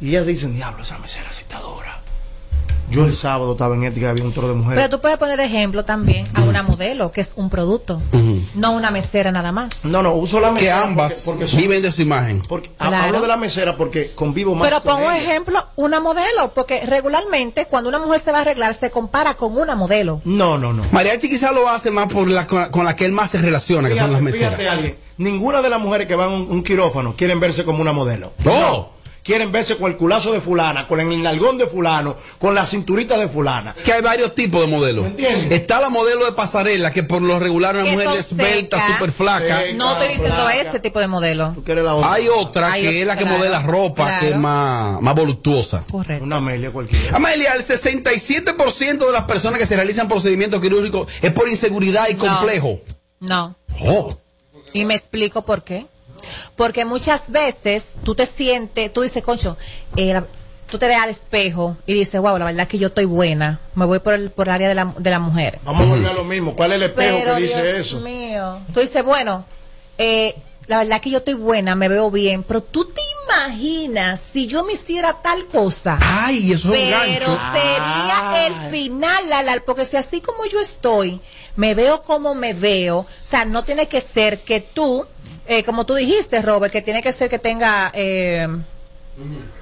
Y 0.00 0.08
ellas 0.08 0.26
dicen, 0.26 0.54
diablo, 0.54 0.82
esa 0.82 0.98
mesera 0.98 1.30
dura. 1.60 1.83
Yo 2.90 3.06
el 3.06 3.14
sábado 3.14 3.52
estaba 3.52 3.74
en 3.74 3.84
ética, 3.84 4.10
había 4.10 4.24
un 4.24 4.32
toro 4.32 4.48
de 4.48 4.54
mujeres. 4.54 4.76
Pero 4.84 4.96
tú 4.96 5.00
puedes 5.00 5.16
poner 5.18 5.36
de 5.36 5.44
ejemplo 5.44 5.84
también 5.84 6.26
a 6.34 6.42
una 6.42 6.62
modelo, 6.62 7.10
que 7.12 7.20
es 7.22 7.32
un 7.36 7.50
producto, 7.50 8.00
no 8.54 8.72
una 8.72 8.90
mesera 8.90 9.32
nada 9.32 9.52
más. 9.52 9.84
No, 9.84 10.02
no, 10.02 10.14
uso 10.14 10.38
la 10.40 10.48
Que 10.48 10.54
mesera. 10.54 10.82
ambas 10.82 11.12
porque- 11.24 11.40
porque 11.44 11.48
son- 11.48 11.60
viven 11.60 11.82
de 11.82 11.90
su 11.92 12.02
imagen. 12.02 12.42
porque 12.48 12.70
Claro. 12.78 12.96
Hablo 12.96 13.20
de 13.22 13.28
la 13.28 13.36
mesera 13.36 13.76
porque 13.76 14.12
convivo 14.14 14.54
más 14.54 14.68
Pero 14.68 14.82
con 14.82 14.96
pongo 14.96 15.10
ella. 15.10 15.22
ejemplo 15.22 15.66
una 15.76 16.00
modelo, 16.00 16.52
porque 16.54 16.84
regularmente 16.86 17.66
cuando 17.66 17.88
una 17.88 17.98
mujer 17.98 18.20
se 18.20 18.32
va 18.32 18.38
a 18.38 18.40
arreglar 18.42 18.74
se 18.74 18.90
compara 18.90 19.34
con 19.34 19.56
una 19.56 19.74
modelo. 19.76 20.20
No, 20.24 20.58
no, 20.58 20.72
no. 20.72 20.82
Mariachi 20.92 21.28
quizá 21.28 21.52
lo 21.52 21.68
hace 21.68 21.90
más 21.90 22.06
por 22.12 22.28
la 22.28 22.46
con, 22.46 22.66
con 22.70 22.84
la 22.84 22.94
que 22.96 23.04
él 23.06 23.12
más 23.12 23.30
se 23.30 23.38
relaciona, 23.38 23.88
que 23.88 23.98
son 23.98 24.12
las 24.12 24.20
meseras. 24.22 24.50
fíjate, 24.56 24.68
alguien, 24.68 24.98
ninguna 25.18 25.62
de 25.62 25.70
las 25.70 25.80
mujeres 25.80 26.06
que 26.06 26.14
van 26.14 26.30
a 26.30 26.34
un, 26.34 26.46
un 26.50 26.62
quirófano 26.62 27.14
quieren 27.16 27.40
verse 27.40 27.64
como 27.64 27.80
una 27.80 27.92
modelo. 27.92 28.32
No. 28.44 28.93
Quieren 29.24 29.50
verse 29.50 29.76
con 29.78 29.90
el 29.90 29.96
culazo 29.96 30.32
de 30.32 30.42
fulana, 30.42 30.86
con 30.86 31.00
el 31.00 31.22
nalgón 31.22 31.56
de 31.56 31.66
fulano, 31.66 32.18
con 32.38 32.54
la 32.54 32.66
cinturita 32.66 33.16
de 33.16 33.26
fulana. 33.26 33.74
Que 33.82 33.94
hay 33.94 34.02
varios 34.02 34.34
tipos 34.34 34.60
de 34.60 34.66
modelos. 34.66 35.04
¿Me 35.04 35.10
entiendes? 35.12 35.50
Está 35.50 35.80
la 35.80 35.88
modelo 35.88 36.26
de 36.26 36.32
pasarela, 36.32 36.92
que 36.92 37.04
por 37.04 37.22
lo 37.22 37.38
regular 37.38 37.74
una 37.74 37.90
mujer 37.90 38.08
esbelta, 38.18 38.86
súper 38.86 39.10
flaca. 39.10 39.62
No 39.74 39.92
estoy 39.92 40.08
diciendo 40.08 40.34
flaca. 40.44 40.60
ese 40.60 40.78
tipo 40.78 41.00
de 41.00 41.06
modelo. 41.06 41.52
Tú 41.54 41.64
quieres 41.64 41.84
la 41.84 41.94
otra. 41.94 42.12
Hay 42.12 42.28
otra 42.28 42.72
Hay 42.72 42.82
que 42.82 42.88
otra, 42.88 43.00
es 43.00 43.06
la 43.06 43.16
que 43.16 43.22
claro, 43.22 43.38
modela 43.38 43.62
ropa, 43.62 44.04
claro. 44.04 44.20
que 44.20 44.30
es 44.32 44.36
más, 44.36 45.00
más 45.00 45.14
voluptuosa. 45.14 45.84
Correcto. 45.90 46.22
Una 46.22 46.36
Amelia 46.36 46.70
cualquiera. 46.70 47.16
Amelia, 47.16 47.54
el 47.54 47.64
67% 47.64 49.06
de 49.06 49.12
las 49.12 49.24
personas 49.24 49.58
que 49.58 49.64
se 49.66 49.74
realizan 49.74 50.06
procedimientos 50.06 50.60
quirúrgicos 50.60 51.10
es 51.22 51.32
por 51.32 51.48
inseguridad 51.48 52.08
y 52.10 52.14
No. 52.14 52.26
complejo. 52.26 52.78
No. 53.20 53.56
Oh. 53.86 54.18
Y 54.74 54.84
me 54.84 54.94
explico 54.94 55.46
por 55.46 55.64
qué. 55.64 55.86
Porque 56.56 56.84
muchas 56.84 57.30
veces 57.30 57.86
tú 58.04 58.14
te 58.14 58.26
sientes, 58.26 58.92
tú 58.92 59.02
dices, 59.02 59.22
concho, 59.22 59.56
eh, 59.96 60.12
la- 60.12 60.26
tú 60.70 60.78
te 60.78 60.88
ves 60.88 60.98
al 60.98 61.10
espejo 61.10 61.76
y 61.86 61.94
dices, 61.94 62.20
wow, 62.20 62.36
la 62.38 62.46
verdad 62.46 62.66
que 62.66 62.78
yo 62.78 62.88
estoy 62.88 63.04
buena. 63.04 63.60
Me 63.74 63.84
voy 63.84 63.98
por 64.00 64.14
el, 64.14 64.30
por 64.30 64.48
el 64.48 64.54
área 64.54 64.68
de 64.68 64.74
la, 64.74 64.94
de 64.98 65.10
la 65.10 65.20
mujer. 65.20 65.58
Vamos 65.64 65.86
a 65.86 65.90
volver 65.90 66.10
a 66.10 66.14
lo 66.14 66.24
mismo. 66.24 66.56
¿Cuál 66.56 66.72
es 66.72 66.76
el 66.76 66.82
espejo 66.84 67.18
Pero 67.22 67.34
que 67.36 67.42
dice 67.42 67.62
Dios 67.62 67.86
eso? 67.86 68.00
mío. 68.00 68.58
Tú 68.72 68.80
dices, 68.80 69.04
bueno, 69.04 69.44
eh, 69.98 70.34
la 70.66 70.78
verdad 70.78 71.00
que 71.00 71.10
yo 71.10 71.18
estoy 71.18 71.34
buena, 71.34 71.74
me 71.76 71.88
veo 71.88 72.10
bien, 72.10 72.42
pero 72.42 72.62
tú 72.62 72.86
te 72.86 73.00
imaginas 73.26 74.22
si 74.32 74.46
yo 74.46 74.64
me 74.64 74.72
hiciera 74.72 75.12
tal 75.22 75.46
cosa. 75.46 75.98
Ay, 76.00 76.52
eso 76.52 76.74
es 76.74 76.80
un 76.80 76.90
Pero 76.90 77.26
gancho. 77.26 77.40
sería 77.52 78.46
el 78.46 78.54
final, 78.70 79.28
la, 79.28 79.42
la- 79.42 79.60
porque 79.64 79.84
si 79.84 79.96
así 79.96 80.20
como 80.20 80.44
yo 80.46 80.60
estoy, 80.60 81.20
me 81.56 81.74
veo 81.74 82.02
como 82.02 82.34
me 82.34 82.54
veo, 82.54 82.98
o 83.00 83.06
sea, 83.22 83.44
no 83.44 83.62
tiene 83.64 83.86
que 83.88 84.00
ser 84.00 84.40
que 84.40 84.60
tú, 84.60 85.06
eh, 85.46 85.62
como 85.64 85.84
tú 85.86 85.94
dijiste, 85.94 86.40
Robert, 86.42 86.72
que 86.72 86.82
tiene 86.82 87.02
que 87.02 87.12
ser 87.12 87.28
que 87.28 87.38
tenga... 87.38 87.90
Eh, 87.94 88.48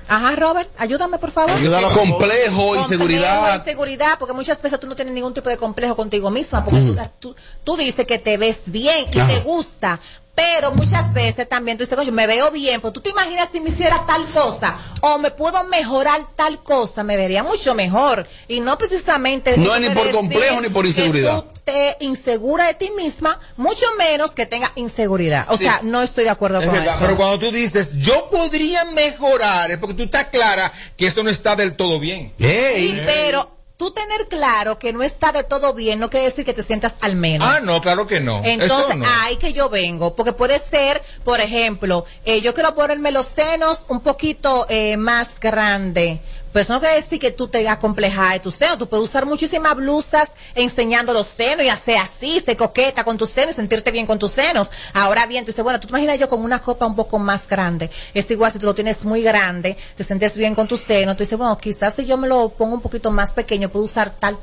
Ajá, 0.09 0.35
Robert, 0.35 0.69
ayúdame 0.79 1.19
por 1.19 1.31
favor. 1.31 1.53
Ayúdalo. 1.53 1.93
Complejo, 1.93 2.19
Complejo, 2.19 2.77
inseguridad. 2.77 3.59
inseguridad, 3.59 4.19
porque 4.19 4.35
muchas 4.35 4.61
veces 4.61 4.81
tú 4.81 4.87
no 4.87 4.97
tienes 4.97 5.15
ningún 5.15 5.35
tipo 5.35 5.49
de 5.49 5.57
complejo 5.57 5.95
contigo 5.95 6.31
misma, 6.31 6.65
porque 6.65 6.81
tú, 6.81 6.97
tú, 7.19 7.37
tú 7.63 7.77
dices 7.77 8.07
que 8.07 8.19
te 8.19 8.37
ves 8.37 8.63
bien 8.67 9.07
y 9.13 9.19
Ajá. 9.19 9.29
te 9.31 9.41
gusta, 9.41 10.01
pero 10.35 10.73
muchas 10.73 11.13
veces 11.13 11.49
también 11.49 11.77
tú 11.77 11.83
dices, 11.85 11.97
coño, 11.97 12.11
me 12.13 12.27
veo 12.27 12.51
bien, 12.51 12.81
pero 12.81 12.93
tú 12.93 13.01
te 13.01 13.11
imaginas 13.11 13.51
si 13.53 13.61
me 13.61 13.69
hiciera 13.69 14.05
tal 14.07 14.25
cosa, 14.27 14.77
o 15.03 15.19
me 15.19 15.31
puedo 15.31 15.63
mejorar 15.65 16.21
tal 16.37 16.63
cosa, 16.63 17.05
me 17.05 17.17
vería 17.17 17.45
mucho 17.45 17.75
mejor, 17.75 18.27
y 18.49 18.61
no 18.61 18.79
precisamente... 18.79 19.57
No 19.59 19.75
es 19.75 19.81
ni 19.83 19.91
por 19.91 20.11
complejo 20.11 20.61
ni 20.61 20.69
por 20.71 20.83
que 20.85 20.89
inseguridad. 20.89 21.43
tú 21.43 21.53
te 21.65 21.97
insegura 22.01 22.67
de 22.67 22.75
ti 22.75 22.91
misma, 22.97 23.39
mucho 23.57 23.85
menos 23.99 24.31
que 24.33 24.47
tenga 24.47 24.73
inseguridad. 24.75 25.47
O 25.51 25.57
Sí. 25.57 25.65
sea, 25.65 25.81
no 25.83 26.03
estoy 26.03 26.25
de 26.25 26.31
acuerdo 26.31 26.61
Es 26.61 26.65
con 26.67 26.75
verdad, 26.75 26.95
eso. 26.95 27.05
pero 27.05 27.17
cuando 27.17 27.39
tú 27.39 27.51
dices, 27.53 27.99
yo 27.99 28.29
podría 28.31 28.85
mejorar, 28.87 29.71
es 29.71 29.79
porque 29.79 29.95
tú 29.95 30.05
estás 30.05 30.27
clara 30.29 30.73
que 30.97 31.07
esto 31.07 31.23
no 31.23 31.31
está 31.31 31.55
del 31.57 31.77
todo 31.77 32.01
bien. 32.01 32.33
Ey. 32.39 33.03
Pero 33.07 33.62
tú 33.77 33.91
tener 33.91 34.29
claro 34.29 34.79
que 34.79 34.93
no 34.93 35.03
está 35.03 35.33
de 35.33 35.45
todo 35.45 35.75
bien 35.75 35.99
no 35.99 36.11
quiere 36.11 36.27
decir 36.27 36.45
que 36.45 36.53
te 36.53 36.63
sientas 36.63 36.97
al 37.01 37.17
menos. 37.17 37.49
Ah, 37.49 37.61
no, 37.61 37.81
claro 37.81 38.07
que 38.07 38.21
no. 38.21 38.41
Entonces, 38.45 38.97
no. 38.97 39.05
ahí 39.21 39.37
que 39.37 39.53
yo 39.53 39.69
vengo, 39.69 40.15
porque 40.15 40.33
puede 40.33 40.59
ser, 40.59 41.03
por 41.25 41.41
ejemplo, 41.41 42.05
eh, 42.25 42.41
yo 42.41 42.55
quiero 42.55 42.75
ponerme 42.75 43.11
los 43.11 43.27
senos 43.27 43.87
un 43.89 44.01
poquito 44.01 44.67
eh, 44.69 44.97
más 44.97 45.41
grande. 45.41 46.21
Pero 46.53 46.63
eso 46.63 46.73
no 46.75 46.81
quiere 46.81 46.97
decir 46.97 47.19
que 47.19 47.31
tú 47.31 47.49
te 47.49 47.67
acomplejas 47.69 48.35
de 48.35 48.41
tus 48.41 48.55
senos. 48.55 48.79
Tú 48.79 48.89
puedes 48.89 49.09
usar 49.09 49.27
muchísimas 49.27 49.75
blusas 49.75 50.33
enseñando 50.55 51.13
los 51.13 51.27
senos 51.27 51.65
y 51.65 51.69
hacer 51.69 51.97
así, 51.97 52.41
ser 52.41 52.57
coqueta 52.57 53.05
con 53.05 53.17
tus 53.17 53.31
senos 53.31 53.55
y 53.55 53.57
sentirte 53.57 53.91
bien 53.91 54.07
con 54.07 54.19
tus 54.19 54.33
senos. 54.33 54.71
Ahora 54.93 55.27
bien, 55.27 55.45
tú 55.45 55.49
dices, 55.49 55.65
bueno, 55.65 55.81
tú 55.81 55.89
imaginas 55.89 56.19
yo 56.19 56.29
con 56.29 56.43
una 56.45 56.61
copa 56.61 56.87
un 56.87 56.95
poco 56.95 57.19
más 57.19 57.49
grande. 57.49 57.91
Es 58.13 58.31
igual 58.31 58.53
si 58.53 58.59
tú 58.59 58.67
lo 58.67 58.75
tienes 58.75 59.05
muy 59.05 59.23
grande, 59.23 59.77
te 59.97 60.05
sientes 60.05 60.37
bien 60.37 60.55
con 60.55 60.69
tus 60.69 60.81
senos. 60.81 61.17
Tú 61.17 61.23
dices, 61.23 61.39
bueno, 61.39 61.57
quizás 61.59 61.95
si 61.95 62.05
yo 62.05 62.17
me 62.17 62.29
lo 62.29 62.51
pongo 62.51 62.75
un 62.75 62.83
poquito 62.83 63.11
más 63.11 63.33
pequeño, 63.33 63.71
puedo 63.71 63.85
usar 63.87 64.11
tal 64.11 64.39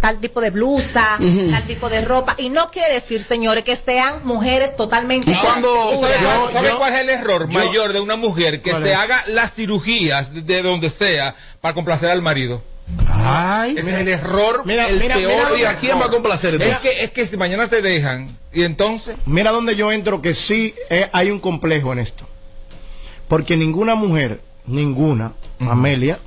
tal 0.00 0.18
tipo 0.18 0.40
de 0.40 0.50
blusa, 0.50 1.18
tal 1.18 1.62
tipo 1.64 1.88
de 1.88 2.02
ropa. 2.02 2.34
Y 2.38 2.48
no 2.48 2.70
quiere 2.70 2.94
decir, 2.94 3.22
señores, 3.22 3.64
que 3.64 3.76
sean 3.76 4.24
mujeres 4.24 4.76
totalmente 4.76 5.30
Y 5.30 5.34
cuando-. 5.36 5.90
¿Sabe, 5.90 5.96
cuál, 5.98 6.52
sabe 6.52 6.68
yo- 6.68 6.78
cuál 6.78 6.92
es 6.94 7.00
el 7.00 7.08
error 7.10 7.48
yo- 7.48 7.58
mayor 7.58 7.92
de 7.92 8.00
una 8.00 8.16
mujer 8.16 8.62
que 8.62 8.70
¿Cuál 8.70 8.82
se 8.82 8.92
es? 8.92 8.96
haga 8.98 9.22
las 9.28 9.54
cirugías 9.54 10.32
de, 10.34 10.42
de 10.42 10.62
donde 10.62 10.90
sea 10.90 11.34
para 11.60 11.74
complacer 11.74 12.10
al 12.10 12.22
marido? 12.22 12.62
Ay. 13.08 13.76
Ese 13.78 13.90
es 13.90 13.98
el 13.98 14.08
error, 14.08 14.62
Mira, 14.64 14.88
el 14.88 14.98
mira, 14.98 15.14
peor. 15.14 15.52
mira, 15.54 15.60
¿Y 15.60 15.64
a 15.64 15.78
quién 15.78 16.00
va 16.00 16.06
a 16.06 16.10
complacer 16.10 16.60
es 16.60 16.78
que, 16.78 17.04
es 17.04 17.10
que 17.12 17.24
si 17.24 17.36
mañana 17.36 17.68
se 17.68 17.82
dejan 17.82 18.36
y 18.52 18.64
entonces 18.64 19.14
Mira 19.26 19.52
donde 19.52 19.76
yo 19.76 19.92
entro 19.92 20.20
que 20.20 20.34
sí 20.34 20.74
eh, 20.88 21.08
hay 21.12 21.30
un 21.30 21.38
complejo 21.38 21.92
en 21.92 22.00
esto. 22.00 22.26
Porque 23.28 23.56
ninguna 23.56 23.94
mujer, 23.94 24.40
ninguna, 24.66 25.34
Amelia, 25.60 26.18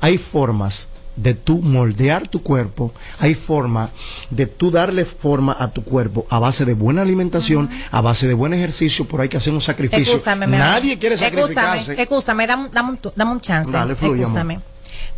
hay 0.00 0.16
formas 0.16 0.86
de 1.22 1.34
tú 1.34 1.60
moldear 1.60 2.28
tu 2.28 2.42
cuerpo, 2.42 2.92
hay 3.18 3.34
forma 3.34 3.90
de 4.30 4.46
tú 4.46 4.70
darle 4.70 5.04
forma 5.04 5.56
a 5.58 5.68
tu 5.68 5.82
cuerpo 5.82 6.26
a 6.30 6.38
base 6.38 6.64
de 6.64 6.74
buena 6.74 7.02
alimentación, 7.02 7.68
a 7.90 8.00
base 8.00 8.28
de 8.28 8.34
buen 8.34 8.54
ejercicio, 8.54 9.06
pero 9.06 9.22
hay 9.22 9.28
que 9.28 9.36
hacer 9.36 9.52
un 9.52 9.60
sacrificio. 9.60 10.20
Nadie 10.46 10.98
quiere 10.98 11.16
Excúsame, 11.16 11.46
sacrificarse. 11.46 12.02
excúsame, 12.02 12.46
dame, 12.46 12.68
dame 12.72 12.90
un, 12.90 12.98
dame 13.14 13.32
un 13.32 13.40
chance. 13.40 13.72
Dale, 13.72 13.94
fluye. 13.94 14.24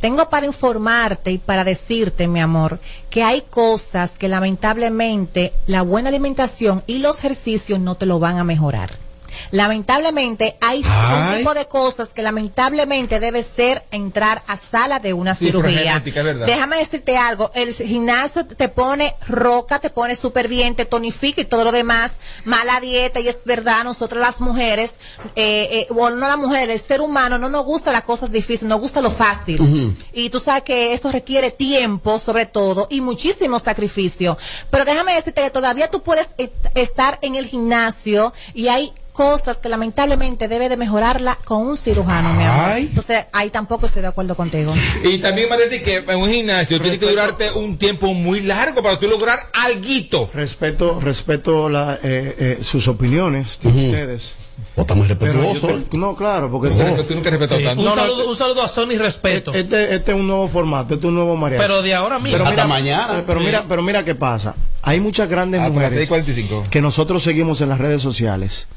Tengo 0.00 0.28
para 0.30 0.46
informarte 0.46 1.30
y 1.30 1.38
para 1.38 1.64
decirte, 1.64 2.26
mi 2.26 2.40
amor, 2.40 2.80
que 3.10 3.22
hay 3.22 3.42
cosas 3.42 4.12
que 4.12 4.28
lamentablemente 4.28 5.52
la 5.66 5.82
buena 5.82 6.08
alimentación 6.08 6.82
y 6.86 6.98
los 6.98 7.18
ejercicios 7.18 7.80
no 7.80 7.96
te 7.96 8.06
lo 8.06 8.18
van 8.18 8.38
a 8.38 8.44
mejorar. 8.44 9.09
Lamentablemente 9.50 10.56
hay 10.60 10.82
Ay. 10.86 11.30
un 11.32 11.38
tipo 11.38 11.54
de 11.54 11.66
cosas 11.66 12.10
que 12.12 12.22
lamentablemente 12.22 13.20
debe 13.20 13.42
ser 13.42 13.84
entrar 13.90 14.42
a 14.46 14.56
sala 14.56 14.98
de 14.98 15.12
una 15.12 15.34
Sí, 15.34 15.46
cirugía. 15.46 16.00
genética. 16.00 16.22
Déjame 16.22 16.76
decirte 16.78 17.16
algo, 17.16 17.50
el 17.54 17.72
gimnasio 17.72 18.44
te 18.46 18.68
pone 18.68 19.14
roca, 19.28 19.78
te 19.78 19.90
pone 19.90 20.16
súper 20.16 20.48
bien, 20.48 20.74
te 20.74 20.84
tonifica 20.84 21.40
y 21.40 21.44
todo 21.44 21.64
lo 21.64 21.72
demás, 21.72 22.12
mala 22.44 22.80
dieta 22.80 23.20
y 23.20 23.28
es 23.28 23.38
verdad, 23.44 23.84
nosotros 23.84 24.20
las 24.20 24.40
mujeres, 24.40 24.92
eh, 25.36 25.68
eh, 25.72 25.86
bueno, 25.90 26.16
no 26.16 26.26
las 26.28 26.38
mujeres, 26.38 26.80
el 26.80 26.86
ser 26.86 27.00
humano 27.00 27.38
no 27.38 27.48
nos 27.48 27.64
gusta 27.64 27.92
las 27.92 28.02
cosas 28.02 28.32
difíciles, 28.32 28.68
nos 28.68 28.80
gusta 28.80 29.00
lo 29.00 29.10
fácil. 29.10 29.96
Y 30.12 30.30
tú 30.30 30.40
sabes 30.40 30.62
que 30.64 30.94
eso 30.94 31.10
requiere 31.12 31.50
tiempo 31.50 32.18
sobre 32.18 32.46
todo 32.46 32.86
y 32.90 33.00
muchísimo 33.00 33.58
sacrificio. 33.58 34.36
Pero 34.70 34.84
déjame 34.84 35.14
decirte 35.14 35.42
que 35.42 35.50
todavía 35.50 35.90
tú 35.90 36.02
puedes 36.02 36.30
est- 36.38 36.52
estar 36.74 37.18
en 37.22 37.34
el 37.36 37.46
gimnasio 37.46 38.32
y 38.54 38.68
hay 38.68 38.92
cosas 39.12 39.56
que 39.58 39.68
lamentablemente 39.68 40.48
debe 40.48 40.68
de 40.68 40.76
mejorarla 40.76 41.36
con 41.44 41.66
un 41.66 41.76
cirujano, 41.76 42.32
mi 42.34 42.44
amor. 42.44 42.78
Entonces, 42.78 43.26
ahí 43.32 43.50
tampoco 43.50 43.86
estoy 43.86 44.02
de 44.02 44.08
acuerdo 44.08 44.34
contigo. 44.34 44.72
Y 45.04 45.18
también 45.18 45.48
me 45.48 45.56
parece 45.56 45.82
que 45.82 45.96
en 45.96 46.16
un 46.18 46.30
gimnasio 46.30 46.80
tiene 46.80 46.98
que 46.98 47.06
durarte 47.06 47.50
un 47.52 47.76
tiempo 47.76 48.12
muy 48.14 48.40
largo 48.40 48.82
para 48.82 48.98
tú 48.98 49.08
lograr 49.08 49.38
alguito. 49.52 50.30
Respeto, 50.32 51.00
respeto 51.00 51.68
la, 51.68 51.94
eh, 52.02 52.36
eh, 52.38 52.58
sus 52.62 52.88
opiniones 52.88 53.58
de 53.62 53.68
ustedes. 53.68 54.36
O 54.76 54.82
está 54.82 54.94
muy 54.94 55.08
respetuoso. 55.08 55.68
te- 55.90 55.96
no, 55.96 56.14
claro, 56.14 56.50
porque 56.50 56.68
No, 56.68 57.02
tú 57.02 57.14
nunca 57.14 57.30
Sí, 57.30 57.64
tanto. 57.64 57.70
un, 57.80 57.84
No, 57.84 57.96
no, 57.96 58.02
saludo, 58.02 58.28
un 58.28 58.36
saludo 58.36 58.62
a 58.62 58.68
Sony 58.68 58.98
Respeto. 58.98 59.52
Este, 59.54 59.94
este 59.94 60.12
es 60.12 60.16
un 60.18 60.26
nuevo 60.26 60.48
formato, 60.48 60.94
este 60.94 61.06
es 61.06 61.08
un 61.08 61.14
nuevo 61.14 61.34
mariachi. 61.36 61.62
Pero 61.62 61.80
de 61.82 61.94
ahora 61.94 62.18
mismo. 62.18 62.38
Pero 62.38 62.44
Hasta 62.50 62.64
mira, 62.64 62.74
mañana. 62.74 63.24
Pero 63.26 63.40
Sí. 63.40 63.46
mira, 63.46 63.64
pero 63.68 63.82
mira 63.82 64.04
qué 64.04 64.14
pasa. 64.14 64.54
Hay 64.82 65.00
muchas 65.00 65.28
grandes 65.30 65.60
Hasta 65.62 65.72
mujeres 65.72 66.08
6:45. 66.10 66.64
que 66.70 66.82
nosotros 66.82 67.22
seguimos 67.22 67.60
en 67.62 67.70
las 67.70 67.78
redes 67.78 68.02
sociales 68.02 68.68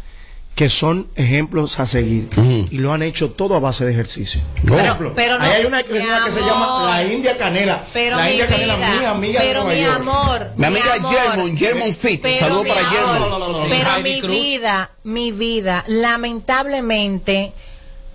que 0.55 0.69
son 0.69 1.07
ejemplos 1.15 1.79
a 1.79 1.87
seguir 1.87 2.29
y 2.69 2.77
lo 2.77 2.93
han 2.93 3.01
hecho 3.01 3.31
todo 3.31 3.55
a 3.55 3.59
base 3.59 3.85
de 3.85 3.91
ejercicio. 3.91 4.39
Por 4.67 4.77
Oh. 4.77 4.79
ejemplo, 4.83 5.13
pero 5.15 5.39
no, 5.39 5.43
ahí 5.45 5.51
hay 5.51 5.65
una, 5.65 5.81
que 5.81 5.99
se 5.99 6.41
llama 6.41 6.85
la 6.85 7.03
India 7.05 7.35
Canela. 7.37 7.83
Pero 7.91 8.17
la 8.17 8.23
mi 8.25 8.29
India 8.31 8.47
Canela, 8.47 8.75
vida, 8.75 8.89
mi 8.99 9.05
amiga 9.05 9.41
pero 9.41 9.65
mi 9.65 9.81
York. 9.81 9.95
amor, 9.95 10.51
Mi 10.55 10.65
amiga. 10.67 10.85
Germon, 11.09 11.57
Germon 11.57 11.93
Fit. 11.93 12.23
Saludos 12.39 12.67
para 12.67 12.85
Germon. 12.85 13.19
No, 13.19 13.29
no, 13.29 13.39
no, 13.39 13.63
no, 13.63 13.69
Pero 13.69 13.89
Heidi 13.95 14.03
mi 14.13 14.21
Cruz. 14.21 14.31
vida, 14.31 14.91
mi 15.03 15.31
vida, 15.31 15.83
lamentablemente, 15.87 17.51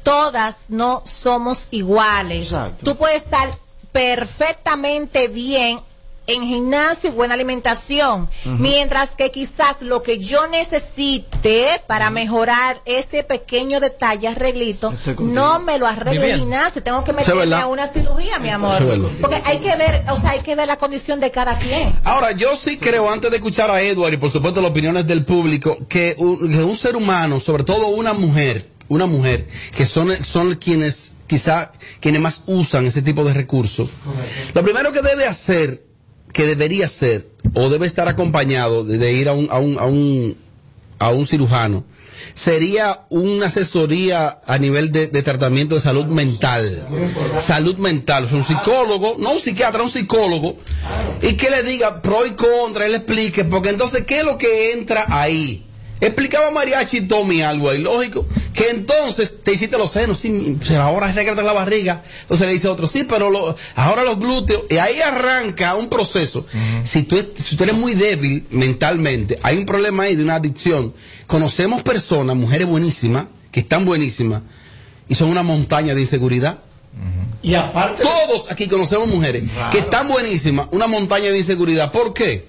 todas 0.04 0.66
no 0.70 1.02
somos 1.06 1.66
iguales. 1.72 2.44
Exacto. 2.52 2.84
Tú 2.84 2.96
puedes 2.96 3.24
estar 3.24 3.48
perfectamente 3.90 5.28
bien 5.28 5.80
en 6.28 6.46
gimnasio 6.46 7.08
y 7.10 7.12
buena 7.12 7.34
alimentación, 7.34 8.28
mientras 8.44 9.12
que 9.12 9.30
quizás 9.30 9.80
lo 9.80 10.02
que 10.02 10.18
yo 10.18 10.46
necesite 10.48 11.80
para 11.86 12.10
mejorar 12.10 12.80
ese 12.84 13.24
pequeño 13.24 13.80
detalle, 13.80 14.28
arreglito, 14.28 14.94
no 15.18 15.58
me 15.58 15.78
lo 15.78 15.86
arregle 15.86 16.32
el 16.32 16.40
gimnasio, 16.40 16.82
tengo 16.82 17.02
que 17.02 17.14
meterme 17.14 17.54
a 17.54 17.66
una 17.66 17.88
cirugía, 17.88 18.38
mi 18.38 18.50
amor. 18.50 18.84
Porque 19.20 19.40
hay 19.46 19.58
que 19.58 19.74
ver, 19.74 20.04
o 20.10 20.16
sea, 20.20 20.30
hay 20.30 20.40
que 20.40 20.54
ver 20.54 20.68
la 20.68 20.76
condición 20.76 21.18
de 21.18 21.30
cada 21.30 21.58
quien. 21.58 21.90
Ahora, 22.04 22.32
yo 22.32 22.54
sí 22.56 22.76
creo, 22.76 23.10
antes 23.10 23.30
de 23.30 23.38
escuchar 23.38 23.70
a 23.70 23.80
Edward 23.80 24.12
y 24.12 24.16
por 24.18 24.30
supuesto 24.30 24.60
las 24.60 24.70
opiniones 24.70 25.06
del 25.06 25.24
público, 25.24 25.78
que 25.88 26.14
un, 26.18 26.50
que 26.50 26.62
un 26.62 26.76
ser 26.76 26.94
humano, 26.94 27.40
sobre 27.40 27.64
todo 27.64 27.88
una 27.88 28.12
mujer, 28.12 28.68
una 28.88 29.06
mujer, 29.06 29.48
que 29.74 29.86
son, 29.86 30.12
son 30.24 30.56
quienes, 30.56 31.16
quizá, 31.26 31.72
quienes 32.00 32.20
más 32.20 32.42
usan 32.46 32.84
ese 32.84 33.00
tipo 33.00 33.24
de 33.24 33.32
recursos, 33.32 33.90
lo 34.52 34.62
primero 34.62 34.92
que 34.92 35.00
debe 35.00 35.26
hacer, 35.26 35.87
que 36.32 36.46
debería 36.46 36.86
hacer, 36.86 37.28
o 37.54 37.68
debe 37.68 37.86
estar 37.86 38.08
acompañado 38.08 38.84
de, 38.84 39.12
ir 39.12 39.28
a 39.28 39.32
un, 39.32 39.48
a 39.50 39.58
un, 39.58 39.78
a 39.78 39.86
un, 39.86 40.36
a 40.98 41.10
un 41.10 41.26
cirujano, 41.26 41.84
sería 42.34 43.06
una 43.10 43.46
asesoría 43.46 44.40
a 44.46 44.58
nivel 44.58 44.92
de, 44.92 45.08
tratamiento 45.22 45.74
de 45.74 45.80
salud 45.80 46.06
mental. 46.06 46.86
Salud 47.38 47.76
mental. 47.78 48.28
O 48.30 48.36
un 48.36 48.44
psicólogo, 48.44 49.16
no 49.18 49.32
un 49.32 49.40
psiquiatra, 49.40 49.82
un 49.82 49.90
psicólogo, 49.90 50.56
y 51.22 51.34
que 51.34 51.50
le 51.50 51.62
diga 51.62 52.02
pro 52.02 52.26
y 52.26 52.30
contra, 52.32 52.86
él 52.86 52.94
explique, 52.94 53.44
porque 53.44 53.70
entonces, 53.70 54.04
¿qué 54.04 54.20
es 54.20 54.24
lo 54.24 54.38
que 54.38 54.72
entra 54.72 55.06
ahí? 55.08 55.67
Explicaba 56.00 56.50
Mariachi 56.50 57.02
Tommy 57.02 57.42
algo 57.42 57.70
ahí, 57.70 57.78
lógico, 57.82 58.24
que 58.54 58.70
entonces 58.70 59.42
te 59.42 59.52
hiciste 59.52 59.76
los 59.78 59.90
senos, 59.92 60.18
sí, 60.18 60.56
pero 60.66 60.82
ahora 60.82 61.08
arréglate 61.08 61.42
la 61.42 61.52
barriga. 61.52 62.02
Entonces 62.22 62.46
le 62.46 62.52
dice 62.52 62.68
otro, 62.68 62.86
sí, 62.86 63.04
pero 63.08 63.30
lo- 63.30 63.56
ahora 63.74 64.04
los 64.04 64.18
glúteos, 64.18 64.62
y 64.70 64.76
ahí 64.76 65.00
arranca 65.00 65.74
un 65.74 65.88
proceso. 65.88 66.46
si, 66.84 67.02
tú, 67.02 67.16
si 67.34 67.56
tú 67.56 67.64
eres 67.64 67.76
muy 67.76 67.94
débil 67.94 68.46
mentalmente, 68.50 69.36
hay 69.42 69.56
un 69.56 69.66
problema 69.66 70.04
ahí 70.04 70.16
de 70.16 70.22
una 70.22 70.36
adicción. 70.36 70.94
Conocemos 71.26 71.82
personas, 71.82 72.36
mujeres 72.36 72.66
buenísimas, 72.66 73.24
que 73.50 73.60
están 73.60 73.84
buenísimas, 73.84 74.42
y 75.08 75.14
son 75.14 75.30
una 75.30 75.42
montaña 75.42 75.94
de 75.94 76.00
inseguridad. 76.00 76.58
Y 77.42 77.54
aparte, 77.54 78.02
Todos 78.02 78.50
aquí 78.50 78.66
conocemos 78.66 79.06
mujeres 79.08 79.44
que 79.70 79.78
están 79.78 80.08
buenísimas, 80.08 80.66
una 80.72 80.86
montaña 80.88 81.30
de 81.30 81.38
inseguridad. 81.38 81.92
¿Por 81.92 82.12
qué? 82.12 82.47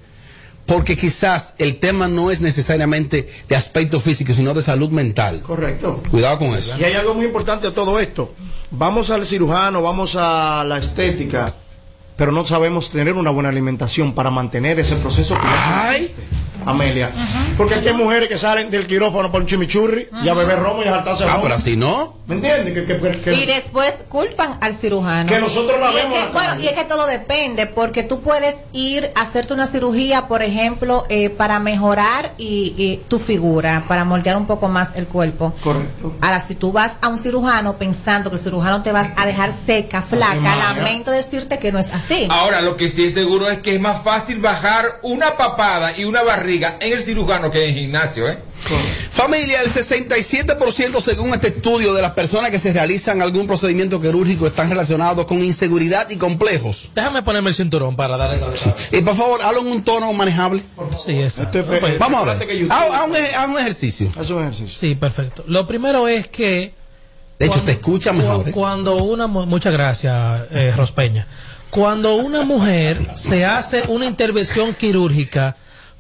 Porque 0.70 0.96
quizás 0.96 1.56
el 1.58 1.80
tema 1.80 2.08
no 2.08 2.32
es 2.32 2.42
necesariamente 2.42 3.28
de 3.50 3.56
aspecto 3.56 4.00
físico, 4.00 4.34
sino 4.34 4.54
de 4.54 4.62
salud 4.62 4.92
mental. 4.92 5.42
correcto. 5.42 6.02
Cuidado 6.10 6.38
con 6.38 6.50
eso. 6.50 6.76
Y 6.80 6.84
hay 6.84 6.94
algo 6.94 7.16
muy 7.16 7.26
importante 7.26 7.68
de 7.68 7.74
todo 7.74 8.00
esto. 8.00 8.34
Vamos 8.72 9.10
al 9.10 9.26
cirujano, 9.26 9.82
vamos 9.82 10.16
a 10.16 10.64
la 10.64 10.78
estética, 10.78 11.54
pero 12.16 12.32
no 12.32 12.46
sabemos 12.46 12.92
tener 12.92 13.16
una 13.16 13.32
buena 13.32 13.50
alimentación 13.50 14.14
para 14.14 14.30
mantener 14.30 14.80
ese 14.80 14.96
proceso 14.98 15.36
que 15.36 15.48
ya 15.48 15.96
existe, 15.96 16.22
Amelia. 16.66 17.12
Porque 17.58 17.76
aquí 17.76 17.88
hay 17.88 17.94
mujeres 17.94 18.30
que 18.30 18.38
salen 18.38 18.70
del 18.70 18.88
quirófano 18.88 19.32
por 19.32 19.42
un 19.42 19.48
chimichurri 19.48 20.08
y 20.24 20.30
a 20.30 20.34
beber 20.34 20.60
romo 20.60 20.82
y 20.84 20.88
a 20.88 20.92
saltarse 20.92 21.24
Ah, 21.26 21.32
romo. 21.32 21.42
pero 21.44 21.56
así 21.56 21.76
no. 21.76 22.18
¿Me 22.28 22.36
entiendes? 22.36 22.74
Que, 22.74 22.86
que- 22.86 23.00
que- 23.02 23.22
que- 23.22 23.34
Y 23.34 23.46
después 23.46 23.96
culpan 24.08 24.58
al 24.62 24.76
cirujano. 24.76 25.28
Que 25.28 25.40
nosotros 25.40 25.80
la 25.80 25.92
y 25.92 25.98
es 25.98 26.04
vemos 26.04 26.14
que, 26.14 26.20
en 26.20 26.26
la 26.26 26.32
bueno, 26.32 26.60
y 26.64 26.68
es 26.68 26.74
que 26.74 26.86
todo 26.86 27.08
depende, 27.08 27.66
porque 27.66 28.04
tú 28.04 28.22
puedes 28.22 28.56
ir 28.72 29.10
a 29.16 29.22
hacerte 29.22 29.54
una 29.54 29.66
cirugía, 29.68 30.28
por 30.28 30.44
ejemplo, 30.44 31.06
eh, 31.10 31.30
para 31.32 31.60
mejorar 31.60 32.32
y, 32.38 32.76
y 32.78 32.98
tu 33.08 33.18
figura, 33.20 33.84
para 33.88 34.06
moldear 34.06 34.38
un 34.38 34.46
poco 34.46 34.68
más 34.68 34.90
el 34.96 35.08
cuerpo. 35.08 35.54
Correcto. 35.64 36.14
Ahora, 36.22 36.46
si 36.46 36.54
tú 36.56 36.72
vas 36.72 36.98
a 37.02 37.08
un 37.08 37.18
cirujano 37.18 37.78
pensando 37.78 38.30
que 38.30 38.36
el 38.36 38.42
cirujano 38.42 38.84
te 38.84 38.92
vas 38.92 39.08
a 39.18 39.26
dejar 39.26 39.52
seca, 39.52 40.02
flaca, 40.04 40.56
lamento 40.56 41.10
decirte 41.12 41.58
que 41.58 41.72
no 41.72 41.80
es 41.80 41.92
así. 41.94 42.28
Ahora, 42.30 42.62
lo 42.62 42.78
que 42.78 42.90
sí 42.90 43.06
es 43.06 43.16
seguro 43.16 43.50
es 43.50 43.58
que 43.60 43.74
es 43.76 43.82
más 43.82 44.04
fácil 44.04 44.40
bajar 44.40 44.86
una 45.02 45.36
papada 45.36 45.98
y 45.98 46.04
una 46.06 46.22
barriga 46.22 46.49
en 46.52 46.94
el 46.94 47.02
cirujano 47.02 47.52
que 47.52 47.64
en 47.66 47.70
el 47.70 47.76
gimnasio, 47.82 48.28
¿eh? 48.28 48.38
Familia, 49.12 49.62
el 49.62 49.72
67% 49.72 51.02
según 51.02 51.34
este 51.34 51.48
estudio 51.48 51.94
de 51.94 52.02
las 52.02 52.12
personas 52.12 52.52
que 52.52 52.60
se 52.60 52.74
realizan 52.74 53.22
algún 53.22 53.48
procedimiento 53.48 54.02
quirúrgico 54.02 54.48
están 54.48 54.70
relacionados 54.70 55.26
con 55.26 55.44
inseguridad 55.44 56.10
y 56.10 56.18
complejos. 56.18 56.92
Déjame 56.96 57.24
ponerme 57.24 57.50
el 57.50 57.56
cinturón 57.56 57.96
para 57.96 58.18
darle 58.18 58.40
la 58.40 58.98
Y 58.98 59.02
por 59.02 59.16
favor, 59.16 59.42
hazlo 59.42 59.62
en 59.62 59.68
un 59.68 59.84
tono 59.84 60.12
manejable. 60.14 60.64
Sí, 61.06 61.14
es 61.14 61.34
pe- 61.52 61.64
Pues, 61.64 61.98
Vamos 62.00 62.22
a 62.28 62.34
ver. 62.34 62.50
Haz 62.70 63.08
un, 63.08 63.16
ej- 63.16 63.34
haz 63.38 63.48
un 63.48 63.60
ejercicio. 63.60 64.12
Haz 64.20 64.30
un 64.30 64.42
ejercicio. 64.44 64.80
Sí, 64.80 64.96
perfecto. 64.96 65.44
Lo 65.48 65.68
primero 65.68 66.08
es 66.08 66.28
que 66.28 66.74
De 67.40 67.46
hecho, 67.46 67.54
Cuando- 67.54 67.66
te 67.68 67.72
escucha 67.72 68.12
mejor. 68.12 68.50
¿eh? 68.50 68.52
Cuando 68.52 68.98
una 68.98 69.26
mu- 69.28 69.46
muchas 69.46 69.72
gracias, 69.72 70.42
eh, 70.52 70.74
Rospeña. 70.76 71.26
Cuando 71.70 72.16
una 72.16 72.42
mujer 72.44 73.00
se 73.16 73.46
hace 73.46 73.84
una 73.88 74.06
intervención 74.06 74.74
quirúrgica, 74.74 75.56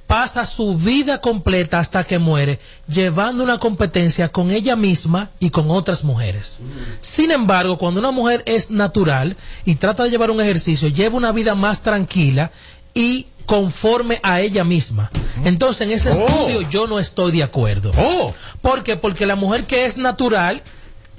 pasa 0.09 0.43
su 0.47 0.75
vida 0.75 1.21
completa 1.21 1.77
hasta 1.77 2.03
que 2.03 2.17
muere, 2.17 2.59
llevando 2.87 3.43
una 3.43 3.59
competencia 3.59 4.29
con 4.29 4.49
ella 4.49 4.75
misma 4.75 5.29
y 5.39 5.51
con 5.51 5.69
otras 5.69 6.03
mujeres. 6.03 6.61
Sin 6.99 7.29
embargo, 7.29 7.77
cuando 7.77 7.99
una 7.99 8.09
mujer 8.09 8.41
es 8.47 8.71
natural 8.71 9.37
y 9.65 9.75
trata 9.75 10.03
de 10.05 10.09
llevar 10.09 10.31
un 10.31 10.41
ejercicio, 10.41 10.87
lleva 10.87 11.15
una 11.15 11.31
vida 11.31 11.53
más 11.53 11.83
tranquila 11.83 12.49
y 12.95 13.27
conforme 13.45 14.19
a 14.23 14.41
ella 14.41 14.63
misma. 14.63 15.11
Entonces, 15.45 15.81
en 15.81 15.91
ese 15.91 16.09
Oh. 16.09 16.25
estudio 16.25 16.61
yo 16.71 16.87
no 16.87 16.97
estoy 16.97 17.31
de 17.31 17.43
acuerdo. 17.43 17.91
Oh. 17.95 18.33
¿Por 18.63 18.81
qué? 18.81 18.97
Porque 18.97 19.27
la 19.27 19.35
mujer 19.35 19.65
que 19.65 19.85
es 19.85 19.97
natural 19.97 20.63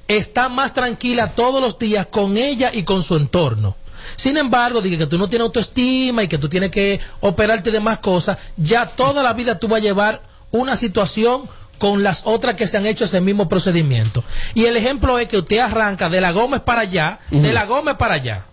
está 0.09 0.49
más 0.49 0.75
tranquila 0.75 1.29
todos 1.31 1.63
los 1.63 1.79
días 1.79 2.07
con 2.11 2.37
ella 2.37 2.73
y 2.75 2.83
con 2.83 3.05
su 3.05 3.17
entorno. 3.17 3.77
Sin 4.17 4.37
embargo, 4.37 4.81
diga 4.81 4.99
que 4.99 5.07
tú 5.07 5.19
no 5.19 5.29
tienes 5.29 5.47
autoestima 5.47 6.23
y 6.23 6.29
que 6.29 6.39
tú 6.39 6.49
tienes 6.49 6.71
que 6.71 7.01
operarte 7.21 7.71
de 7.71 7.81
más 7.81 7.99
cosas, 7.99 8.39
ya 8.57 8.87
toda 8.87 9.23
la 9.23 9.33
vida 9.33 9.59
tú 9.59 9.69
vas 9.69 9.81
a 9.81 9.83
llevar 9.85 10.23
una 10.51 10.77
situación 10.77 11.43
con 11.79 12.03
las 12.03 12.23
otras 12.25 12.57
que 12.57 12.67
se 12.67 12.77
han 12.77 12.85
hecho 12.87 13.05
ese 13.05 13.21
mismo 13.23 13.49
procedimiento. 13.49 14.23
Y 14.55 14.67
el 14.67 14.77
ejemplo 14.77 15.19
es 15.19 15.29
que 15.29 15.39
usted 15.39 15.59
arranca 15.59 16.09
de 16.11 16.21
la 16.21 16.31
Gómez 16.33 16.61
para 16.61 16.83
allá, 16.83 17.21
de 17.31 17.53
la 17.53 17.65
Gómez 17.65 17.95
para 17.97 18.15
allá. 18.15 18.47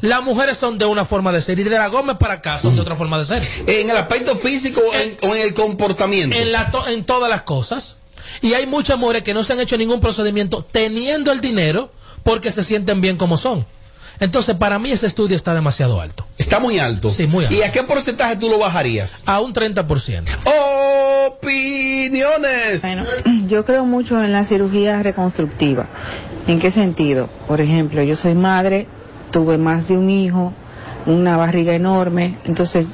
Las 0.00 0.22
mujeres 0.24 0.58
son 0.58 0.78
de 0.78 0.84
una 0.84 1.04
forma 1.04 1.30
de 1.30 1.40
ser 1.40 1.58
y 1.60 1.62
de 1.62 1.70
la 1.78 1.86
Gómez 1.86 2.16
para 2.16 2.34
acá 2.34 2.58
son 2.58 2.74
de 2.74 2.80
otra 2.82 2.96
forma 2.96 3.18
de 3.18 3.24
ser. 3.24 3.48
En 3.68 3.88
el 3.88 3.96
aspecto 3.96 4.34
físico 4.34 4.80
o 4.80 4.94
en, 4.94 5.16
o 5.22 5.34
en 5.36 5.42
el 5.42 5.54
comportamiento. 5.54 6.34
En, 6.36 6.50
la 6.50 6.72
to- 6.72 6.88
en 6.88 7.04
todas 7.04 7.30
las 7.30 7.42
cosas. 7.42 7.96
Y 8.42 8.54
hay 8.54 8.66
muchas 8.66 8.98
mujeres 8.98 9.22
que 9.22 9.32
no 9.34 9.44
se 9.44 9.52
han 9.52 9.60
hecho 9.60 9.76
ningún 9.78 10.00
procedimiento 10.00 10.66
teniendo 10.70 11.30
el 11.30 11.40
dinero 11.40 11.92
porque 12.24 12.50
se 12.50 12.64
sienten 12.64 13.00
bien 13.00 13.16
como 13.16 13.36
son. 13.36 13.64
Entonces, 14.20 14.56
para 14.56 14.78
mí 14.78 14.90
ese 14.90 15.06
estudio 15.06 15.36
está 15.36 15.54
demasiado 15.54 16.00
alto. 16.00 16.26
Está 16.38 16.60
muy 16.60 16.78
alto. 16.78 17.10
Sí, 17.10 17.26
muy 17.26 17.44
alto. 17.44 17.56
¿Y 17.56 17.62
a 17.62 17.72
qué 17.72 17.82
porcentaje 17.82 18.36
tú 18.36 18.48
lo 18.48 18.58
bajarías? 18.58 19.22
A 19.26 19.40
un 19.40 19.52
30%. 19.52 20.24
Opiniones. 21.26 22.82
Bueno, 22.82 23.04
yo 23.46 23.64
creo 23.64 23.84
mucho 23.84 24.22
en 24.22 24.32
la 24.32 24.44
cirugía 24.44 25.02
reconstructiva. 25.02 25.86
¿En 26.46 26.58
qué 26.58 26.70
sentido? 26.70 27.28
Por 27.48 27.60
ejemplo, 27.60 28.02
yo 28.02 28.16
soy 28.16 28.34
madre, 28.34 28.86
tuve 29.30 29.58
más 29.58 29.88
de 29.88 29.96
un 29.96 30.10
hijo, 30.10 30.52
una 31.06 31.36
barriga 31.36 31.74
enorme, 31.74 32.38
entonces 32.44 32.88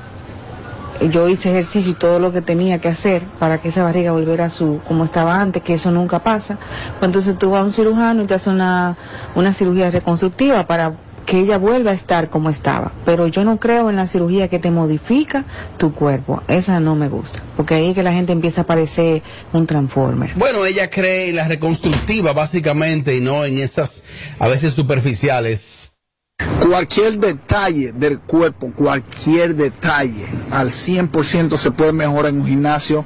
yo 1.11 1.29
hice 1.29 1.51
ejercicio 1.51 1.93
y 1.93 1.95
todo 1.95 2.19
lo 2.19 2.33
que 2.33 2.43
tenía 2.43 2.79
que 2.79 2.89
hacer 2.89 3.23
para 3.39 3.59
que 3.59 3.69
esa 3.69 3.83
barriga 3.83 4.13
volviera 4.13 4.47
a 4.47 4.51
su 4.51 4.81
como 4.87 5.05
estaba 5.05 5.41
antes, 5.41 5.63
que 5.63 5.75
eso 5.75 5.91
nunca 5.91 6.23
pasa. 6.23 6.59
Pues 6.99 7.09
entonces 7.09 7.39
tú 7.39 7.51
vas 7.51 7.63
a 7.63 7.65
un 7.65 7.73
cirujano 7.73 8.23
y 8.23 8.27
te 8.27 8.35
hace 8.35 8.51
una, 8.51 8.97
una 9.35 9.53
cirugía 9.53 9.91
reconstructiva 9.91 10.67
para 10.67 10.95
que 11.31 11.39
ella 11.39 11.59
vuelva 11.59 11.93
a 11.93 11.95
estar 11.95 12.29
como 12.29 12.51
estaba. 12.51 12.93
Pero 13.05 13.29
yo 13.29 13.45
no 13.45 13.61
creo 13.61 13.89
en 13.89 13.95
la 13.95 14.09
cirugía 14.09 14.49
que 14.49 14.59
te 14.59 14.73
modifica 14.73 15.45
tu 15.79 15.95
cuerpo. 15.95 16.43
Esa 16.49 16.81
no 16.81 16.97
me 16.97 17.09
gusta. 17.09 17.41
Porque 17.57 17.75
ahí 17.75 17.91
es 17.91 17.95
que 17.95 18.03
la 18.03 18.13
gente 18.13 18.33
empieza 18.33 18.63
a 18.63 18.67
parecer 18.67 19.23
un 19.53 19.65
transformer. 19.65 20.33
Bueno, 20.35 20.67
ella 20.67 20.91
cree 20.91 21.31
en 21.31 21.37
la 21.37 21.47
reconstructiva 21.47 22.33
básicamente 22.33 23.17
y 23.17 23.21
no 23.21 23.45
en 23.45 23.59
esas 23.59 24.03
a 24.41 24.49
veces 24.49 24.75
superficiales. 24.75 25.99
Cualquier 26.61 27.21
detalle 27.21 27.93
del 27.93 28.19
cuerpo, 28.19 28.73
cualquier 28.75 29.55
detalle, 29.55 30.27
al 30.51 30.71
100% 30.71 31.57
se 31.59 31.71
puede 31.71 31.93
mejorar 31.93 32.33
en 32.33 32.41
un 32.41 32.47
gimnasio 32.49 33.05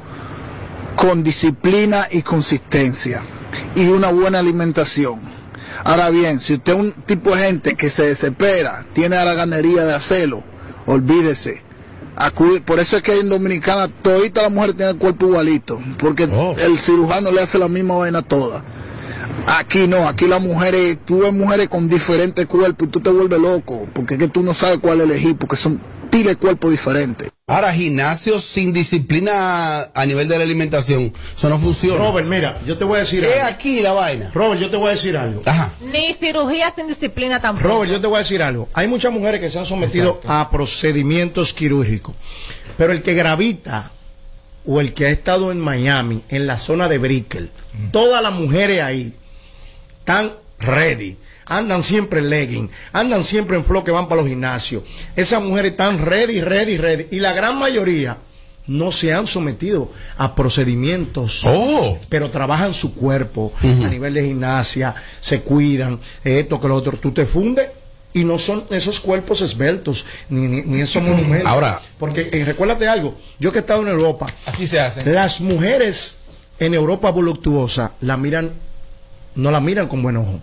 con 0.96 1.22
disciplina 1.22 2.08
y 2.10 2.22
consistencia 2.22 3.22
y 3.74 3.84
una 3.88 4.10
buena 4.10 4.38
alimentación. 4.38 5.33
Ahora 5.82 6.10
bien, 6.10 6.38
si 6.40 6.54
usted 6.54 6.74
es 6.74 6.78
un 6.78 6.92
tipo 6.92 7.34
de 7.34 7.44
gente 7.46 7.74
que 7.74 7.90
se 7.90 8.06
desespera, 8.06 8.86
tiene 8.92 9.16
la 9.16 9.34
ganería 9.34 9.84
de 9.84 9.94
hacerlo, 9.94 10.42
olvídese. 10.86 11.62
Acude- 12.16 12.60
por 12.60 12.78
eso 12.78 12.96
es 12.98 13.02
que 13.02 13.18
en 13.18 13.28
Dominicana 13.28 13.88
todita 13.88 14.42
la 14.42 14.48
mujer 14.48 14.74
tiene 14.74 14.92
el 14.92 14.98
cuerpo 14.98 15.26
igualito, 15.26 15.80
porque 15.98 16.28
el 16.58 16.78
cirujano 16.78 17.32
le 17.32 17.40
hace 17.42 17.58
la 17.58 17.66
misma 17.68 17.96
vaina 17.96 18.20
a 18.20 18.22
todas. 18.22 18.62
Aquí 19.46 19.88
no, 19.88 20.08
aquí 20.08 20.26
las 20.26 20.40
mujeres, 20.40 20.98
tú 21.04 21.18
ves 21.20 21.32
mujeres 21.32 21.68
con 21.68 21.88
diferentes 21.88 22.46
cuerpos 22.46 22.86
y 22.88 22.90
tú 22.90 23.00
te 23.00 23.10
vuelves 23.10 23.40
loco, 23.40 23.88
porque 23.92 24.14
es 24.14 24.20
que 24.20 24.28
tú 24.28 24.42
no 24.42 24.54
sabes 24.54 24.78
cuál 24.80 25.00
elegir, 25.00 25.36
porque 25.36 25.56
son 25.56 25.80
pile 26.14 26.30
de 26.30 26.36
cuerpos 26.36 26.70
diferentes. 26.70 27.32
Ahora, 27.48 27.72
gimnasios 27.72 28.44
sin 28.44 28.72
disciplina 28.72 29.90
a 29.92 30.06
nivel 30.06 30.28
de 30.28 30.38
la 30.38 30.44
alimentación, 30.44 31.12
eso 31.36 31.48
no 31.48 31.58
funciona. 31.58 31.96
Robert, 31.98 32.28
mira, 32.28 32.56
yo 32.64 32.78
te 32.78 32.84
voy 32.84 32.98
a 32.98 33.00
decir 33.00 33.24
Es 33.24 33.32
algo. 33.34 33.48
aquí 33.48 33.80
la 33.80 33.92
vaina. 33.92 34.30
Robert, 34.32 34.60
yo 34.60 34.70
te 34.70 34.76
voy 34.76 34.88
a 34.88 34.90
decir 34.92 35.16
algo. 35.16 35.42
Ajá. 35.44 35.72
Ni 35.92 36.12
cirugía 36.14 36.70
sin 36.70 36.86
disciplina 36.86 37.40
tampoco. 37.40 37.68
Robert, 37.68 37.90
yo 37.90 38.00
te 38.00 38.06
voy 38.06 38.16
a 38.16 38.18
decir 38.20 38.44
algo. 38.44 38.68
Hay 38.74 38.86
muchas 38.86 39.12
mujeres 39.12 39.40
que 39.40 39.50
se 39.50 39.58
han 39.58 39.66
sometido 39.66 40.20
a 40.28 40.50
procedimientos 40.50 41.52
quirúrgicos, 41.52 42.14
pero 42.78 42.92
el 42.92 43.02
que 43.02 43.14
gravita 43.14 43.90
o 44.64 44.80
el 44.80 44.94
que 44.94 45.06
ha 45.06 45.10
estado 45.10 45.50
en 45.50 45.58
Miami, 45.58 46.22
en 46.28 46.46
la 46.46 46.58
zona 46.58 46.88
de 46.88 46.98
Brickell, 46.98 47.50
todas 47.90 48.22
las 48.22 48.32
mujeres 48.32 48.82
ahí 48.82 49.12
están 49.98 50.32
ready. 50.60 51.16
Andan 51.46 51.82
siempre 51.82 52.20
en 52.20 52.30
legging, 52.30 52.70
andan 52.92 53.22
siempre 53.24 53.56
en 53.56 53.64
flow 53.64 53.84
que 53.84 53.90
van 53.90 54.08
para 54.08 54.20
los 54.22 54.28
gimnasios. 54.30 54.82
Esas 55.16 55.42
mujeres 55.42 55.72
están 55.72 55.98
ready, 55.98 56.40
ready, 56.40 56.76
ready. 56.78 57.06
Y 57.10 57.20
la 57.20 57.32
gran 57.32 57.58
mayoría 57.58 58.18
no 58.66 58.90
se 58.90 59.12
han 59.12 59.26
sometido 59.26 59.90
a 60.16 60.34
procedimientos, 60.34 61.42
Oh. 61.44 61.98
pero 62.08 62.30
trabajan 62.30 62.72
su 62.72 62.94
cuerpo 62.94 63.52
a 63.62 63.88
nivel 63.88 64.14
de 64.14 64.24
gimnasia, 64.24 64.94
se 65.20 65.40
cuidan, 65.42 66.00
esto 66.22 66.60
que 66.60 66.68
lo 66.68 66.76
otro. 66.76 66.96
Tú 66.96 67.12
te 67.12 67.26
fundes 67.26 67.68
y 68.14 68.24
no 68.24 68.38
son 68.38 68.64
esos 68.70 69.00
cuerpos 69.00 69.42
esbeltos, 69.42 70.06
ni, 70.30 70.46
ni, 70.48 70.62
ni 70.62 70.80
esos 70.80 71.02
monumentos. 71.02 71.46
Ahora- 71.46 71.78
porque 71.98 72.30
eh, 72.32 72.42
recuérdate 72.44 72.88
algo, 72.88 73.16
yo 73.38 73.52
que 73.52 73.58
he 73.58 73.60
estado 73.60 73.82
en 73.82 73.88
Europa, 73.88 74.26
Aquí 74.46 74.66
se 74.66 74.80
hace. 74.80 75.04
las 75.12 75.40
mujeres 75.42 76.20
en 76.58 76.72
Europa 76.72 77.10
voluptuosas 77.10 77.90
la 78.00 78.16
miran, 78.16 78.52
no 79.36 79.50
la 79.50 79.60
miran 79.60 79.88
con 79.88 80.02
buen 80.02 80.16
ojo. 80.16 80.40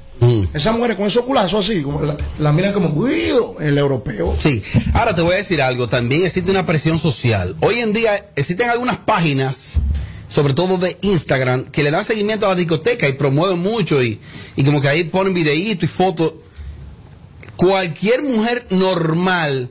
Esas 0.54 0.76
mujeres 0.76 0.98
con 0.98 1.08
esos 1.08 1.26
culazos 1.26 1.66
así, 1.66 1.82
como 1.82 2.02
la, 2.02 2.16
la 2.40 2.52
miran 2.52 2.74
como 2.74 2.90
"Uy, 2.90 3.32
el 3.60 3.78
europeo. 3.78 4.36
Sí, 4.38 4.62
ahora 4.94 5.16
te 5.16 5.22
voy 5.22 5.34
a 5.34 5.38
decir 5.38 5.62
algo, 5.62 5.88
también 5.88 6.26
existe 6.26 6.52
una 6.52 6.66
presión 6.66 7.00
social. 7.00 7.56
Hoy 7.62 7.80
en 7.80 7.92
día 7.94 8.30
existen 8.36 8.70
algunas 8.70 8.98
páginas, 8.98 9.74
sobre 10.28 10.54
todo 10.54 10.78
de 10.78 10.98
Instagram, 11.02 11.66
que 11.66 11.84
le 11.84 11.90
dan 11.92 12.06
seguimiento 12.06 12.46
a 12.46 12.50
la 12.50 12.56
discoteca 12.56 13.08
y 13.08 13.14
promueven 13.14 13.60
mucho 13.60 14.04
y, 14.04 14.20
y 14.56 14.64
como 14.64 14.80
que 14.80 14.90
ahí 14.90 15.04
ponen 15.06 15.34
videitos 15.34 15.84
y 15.86 15.88
fotos. 15.88 16.34
Cualquier 17.56 18.22
mujer 18.24 18.66
normal 18.72 19.70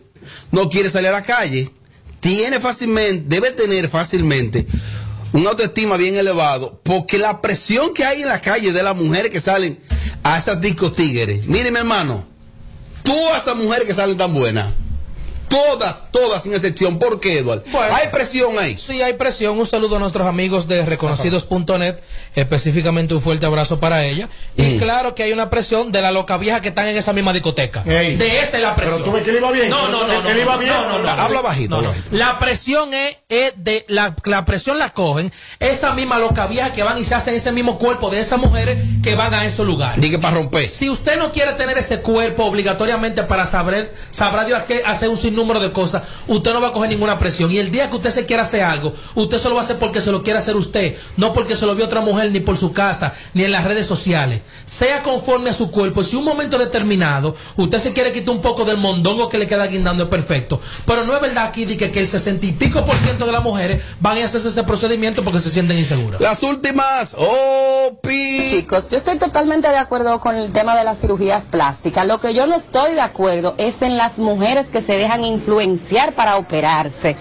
no 0.53 0.69
quiere 0.69 0.91
salir 0.91 1.09
a 1.09 1.13
la 1.13 1.23
calle, 1.25 1.71
tiene 2.21 2.61
fácilmente, 2.61 3.25
debe 3.29 3.51
tener 3.53 3.89
fácilmente 3.89 4.67
una 5.33 5.51
autoestima 5.51 5.97
bien 5.97 6.17
elevado, 6.17 6.81
porque 6.83 7.19
la 7.19 7.41
presión 7.41 7.95
que 7.95 8.05
hay 8.05 8.23
en 8.23 8.29
la 8.29 8.41
calle 8.41 8.73
de 8.73 8.83
las 8.83 8.97
mujeres 8.97 9.31
que 9.31 9.41
salen 9.41 9.79
a 10.23 10.39
esas 10.39 10.61
discos 10.61 10.97
tigres, 10.97 11.47
mire 11.47 11.71
mi 11.71 11.79
hermano, 11.79 12.25
todas 13.03 13.43
esas 13.43 13.57
mujeres 13.57 13.87
que 13.87 13.95
salen 13.95 14.17
tan 14.17 14.35
buenas, 14.35 14.67
todas, 15.51 16.11
todas 16.11 16.43
sin 16.43 16.55
excepción, 16.55 16.99
¿por 16.99 17.21
qué, 17.21 17.41
Eduardo? 17.41 17.65
Bueno. 17.71 17.95
hay 17.95 18.09
presión 18.09 18.59
ahí. 18.59 18.79
Sí, 18.79 19.03
hay 19.03 19.15
presión. 19.15 19.59
Un 19.59 19.67
saludo 19.67 19.97
a 19.97 19.99
nuestros 19.99 20.27
amigos 20.27 20.67
de 20.67 20.87
reconocidos.net, 20.87 21.97
específicamente 22.35 23.13
un 23.13 23.21
fuerte 23.21 23.45
abrazo 23.45 23.79
para 23.79 24.07
ella. 24.07 24.29
Y 24.57 24.79
claro 24.79 25.15
que 25.15 25.25
hay 25.25 25.33
una 25.33 25.51
presión 25.51 25.93
de 25.93 26.01
la 26.01 26.11
loca 26.11 26.39
vieja 26.39 26.63
que 26.63 26.69
están 26.69 26.87
en 26.87 26.97
esa 26.97 27.13
misma 27.13 27.33
discoteca. 27.35 27.83
Ey. 27.85 28.17
De 28.17 28.41
esa 28.41 28.57
es 28.57 28.63
la 28.63 28.75
presión. 28.75 28.99
Pero 28.99 29.11
tú 29.11 29.13
ves 29.17 29.25
que 29.25 29.33
le 29.33 29.39
iba 29.39 29.51
bien. 29.53 29.69
No, 29.69 29.89
no, 29.89 30.07
no. 30.07 30.23
Que 30.23 30.29
no, 30.31 30.35
le 30.35 30.43
iba 30.43 30.55
no, 30.55 30.59
bien. 30.61 30.73
no, 30.73 30.89
no, 30.89 30.99
no. 31.01 31.09
Habla 31.09 31.43
bajito. 31.43 31.83
La 32.13 32.39
presión 32.39 32.95
es, 32.95 33.17
es 33.29 33.53
de 33.57 33.85
la, 33.89 34.17
la 34.25 34.45
presión 34.45 34.79
la 34.79 34.91
cogen 34.95 35.33
esa 35.59 35.95
misma 35.95 36.19
loca 36.19 36.47
vieja 36.47 36.73
que 36.73 36.83
van 36.83 36.99
y 36.99 37.05
se 37.05 37.15
hacen 37.15 37.35
ese 37.35 37.53
mismo 37.53 37.79
cuerpo 37.79 38.11
de 38.11 38.21
esas 38.21 38.39
mujeres 38.39 38.79
que 39.03 39.15
van 39.15 39.35
a 39.35 39.45
esos 39.45 39.67
lugares. 39.67 40.01
Dije 40.01 40.19
para 40.19 40.37
romper. 40.37 40.69
Si 40.71 40.89
usted 40.89 41.19
no 41.19 41.33
quiere 41.33 41.53
tener 41.53 41.77
ese 41.79 42.01
cuerpo 42.01 42.45
obligatoriamente 42.45 43.23
para 43.25 43.47
saber, 43.47 43.95
sabrá 44.11 44.45
Dios 44.45 44.63
que 44.63 44.83
hacer 44.85 45.09
un 45.09 45.17
sinnúmero 45.41 45.61
de 45.61 45.73
cosas, 45.73 46.03
usted 46.27 46.53
no 46.53 46.61
va 46.61 46.69
a 46.69 46.73
coger 46.73 46.91
ninguna 46.91 47.19
presión. 47.19 47.51
Y 47.51 47.59
el 47.59 47.71
día 47.71 47.89
que 47.89 47.97
usted 47.97 48.11
se 48.11 48.27
quiera 48.27 48.43
hacer 48.43 48.63
algo, 48.63 48.93
usted 49.15 49.39
se 49.39 49.49
lo 49.49 49.55
va 49.55 49.63
a 49.63 49.65
hacer 49.65 49.79
porque 49.79 50.01
se 50.01 50.13
lo 50.13 50.23
quiere 50.23 50.39
hacer 50.39 50.57
usted, 50.57 50.97
no 51.17 51.33
porque 51.33 51.57
se 51.57 51.67
lo 51.67 51.75
vio 51.75 51.87
otra 51.87 52.01
mujer, 52.01 52.31
ni 52.31 52.41
por 52.41 52.57
su 52.57 52.73
casa, 52.73 53.15
ni 53.35 53.45
en 53.45 53.53
las 53.53 53.65
redes 53.65 53.87
sociales. 53.87 54.43
Sea 54.65 55.03
conforme 55.03 55.51
a 55.51 55.55
su 55.55 55.71
cuerpo. 55.71 56.05
Si 56.05 56.17
un 56.17 56.25
momento 56.25 56.59
determinado, 56.59 57.35
usted 57.57 57.79
se 57.79 57.93
quiere 57.93 58.13
quitar 58.13 58.35
un 58.35 58.43
poco 58.43 58.65
del 58.65 58.77
mondongo 58.77 59.29
que 59.29 59.39
le 59.39 59.47
queda 59.47 59.67
guindando, 59.67 60.05
es 60.05 60.09
perfecto. 60.11 60.61
Pero 60.85 61.05
no 61.05 61.15
es 61.15 61.21
verdad 61.21 61.45
aquí 61.45 61.65
de 61.65 61.77
que, 61.77 61.91
que 61.91 62.01
el 62.01 62.07
sesenta 62.09 62.47
y 62.47 62.53
pico 62.53 62.85
por 62.85 62.97
ciento 62.97 63.27
de 63.27 63.33
las 63.33 63.43
mujeres 63.43 63.83
van 64.01 64.19
a 64.19 64.25
hacerse 64.25 64.49
ese 64.49 64.65
procedimiento 64.65 65.25
porque 65.25 65.41
se 65.41 65.51
sienten 65.51 65.79
inseguras. 65.79 66.21
Las 66.21 66.43
últimas, 66.43 67.17
Opi. 67.17 68.51
Chicos, 68.51 68.89
yo 68.91 68.99
estoy 68.99 69.19
totalmente 69.19 69.69
de 69.69 69.79
acuerdo 69.79 70.21
con 70.21 70.37
el 70.37 70.53
tema 70.53 70.77
de 70.77 70.85
las 70.85 70.99
cirugías 70.99 71.45
plásticas. 71.45 72.07
Lo 72.07 72.21
que 72.21 72.35
yo 72.35 72.47
no 72.47 72.55
estoy 72.55 72.95
de 72.95 73.01
acuerdo 73.01 73.55
es 73.59 73.81
en 73.83 73.97
las 73.97 74.19
mujeres 74.19 74.69
que 74.69 74.83
se 74.83 74.97
dejan 74.97 75.25
influenciar 75.31 76.15
para 76.15 76.37
operarse, 76.37 77.17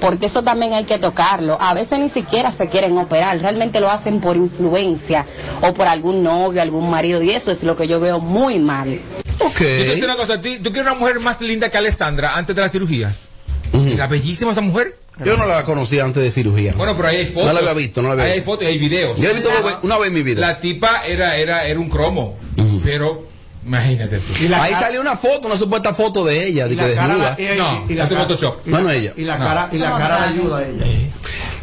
porque 0.00 0.26
eso 0.26 0.42
también 0.42 0.72
hay 0.74 0.84
que 0.84 0.98
tocarlo. 0.98 1.56
A 1.60 1.74
veces 1.74 1.98
ni 1.98 2.08
siquiera 2.10 2.52
se 2.52 2.68
quieren 2.68 2.96
operar, 2.98 3.38
realmente 3.40 3.80
lo 3.80 3.90
hacen 3.90 4.20
por 4.20 4.36
influencia 4.36 5.26
o 5.62 5.72
por 5.74 5.86
algún 5.88 6.22
novio, 6.22 6.60
algún 6.60 6.90
marido, 6.90 7.22
y 7.22 7.30
eso 7.30 7.50
es 7.50 7.62
lo 7.62 7.76
que 7.76 7.86
yo 7.88 8.00
veo 8.00 8.18
muy 8.18 8.58
mal. 8.58 9.00
Ok. 9.38 9.60
Yo 9.60 9.94
te 9.94 10.04
una 10.04 10.16
cosa, 10.16 10.34
a 10.34 10.40
ti, 10.42 10.58
¿tú 10.58 10.70
quieres 10.72 10.90
una 10.90 10.94
mujer 10.98 11.20
más 11.20 11.40
linda 11.40 11.68
que 11.70 11.78
Alessandra 11.78 12.36
antes 12.36 12.54
de 12.54 12.62
las 12.62 12.70
cirugías? 12.72 13.28
Era 13.72 14.06
bellísima 14.06 14.52
esa 14.52 14.60
mujer. 14.60 14.98
Yo 15.24 15.36
no 15.36 15.46
la 15.46 15.64
conocía 15.64 16.04
antes 16.04 16.22
de 16.22 16.30
cirugía. 16.30 16.72
Bueno, 16.76 16.96
pero 16.96 17.08
ahí 17.08 17.16
hay 17.16 17.26
fotos. 17.26 17.46
No 17.46 17.52
la 17.52 17.58
había 17.60 17.74
visto, 17.74 18.02
no 18.02 18.08
la 18.08 18.12
había 18.14 18.24
Ahí 18.24 18.30
hay 18.32 18.36
visto. 18.38 18.50
fotos 18.50 18.64
y 18.64 18.68
hay 18.68 18.78
videos. 18.78 19.16
Yo 19.18 19.24
la 19.24 19.30
he 19.30 19.34
visto 19.34 19.50
una 19.50 19.60
vez- 19.60 19.78
una 19.82 19.98
vez 19.98 20.08
en 20.08 20.14
mi 20.14 20.22
vida. 20.22 20.40
La 20.40 20.58
tipa 20.60 21.02
era, 21.06 21.36
era, 21.36 21.66
era 21.66 21.78
un 21.78 21.88
cromo. 21.90 22.36
Pero, 22.82 23.26
imagínate 23.64 24.18
tú. 24.18 24.32
Ahí 24.54 24.72
salió 24.74 25.00
una 25.00 25.16
foto, 25.16 25.48
una 25.48 25.56
supuesta 25.56 25.94
foto 25.94 26.24
de 26.24 26.46
ella, 26.46 26.66
de 26.66 26.74
Y 26.74 26.76
que 26.76 26.82
la 26.88 26.94
cara- 26.94 27.08
desnuda. 27.14 27.36
y- 27.38 27.42
y- 27.42 27.56
No, 27.58 27.84
y 27.88 27.94
la 27.94 28.08
cara- 28.08 28.20
Photoshop. 28.22 28.66
y 28.66 28.70
la- 28.70 28.78
No, 28.78 28.84
no 28.84 28.90
ella. 28.90 29.12
Y 29.16 29.22
la 29.24 29.38
No. 29.38 29.44
cara, 29.44 29.68
y 29.72 29.78
la 29.78 29.90
cara 29.98 30.22
ayuda 30.28 30.58
a 30.58 30.62
ella. 30.66 30.84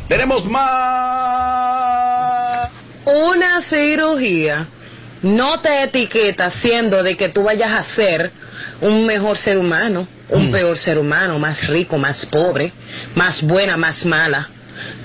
Tenemos 0.08 0.46
más. 1.40 2.70
Una 3.06 3.62
cirugía 3.62 4.70
no 5.22 5.60
te 5.62 5.84
etiqueta 5.84 6.50
siendo 6.50 7.04
de 7.04 7.18
que 7.18 7.30
tú 7.30 7.44
vayas 7.44 7.72
a 7.74 7.84
ser 7.84 8.32
un 8.82 9.06
mejor 9.06 9.38
ser 9.38 9.58
humano, 9.58 10.08
un 10.30 10.52
peor 10.52 10.78
ser 10.78 10.98
humano, 10.98 11.40
más 11.40 11.68
rico, 11.68 11.98
más 11.98 12.26
pobre, 12.26 12.74
más 13.16 13.42
buena, 13.44 13.78
más 13.78 14.06
mala. 14.06 14.50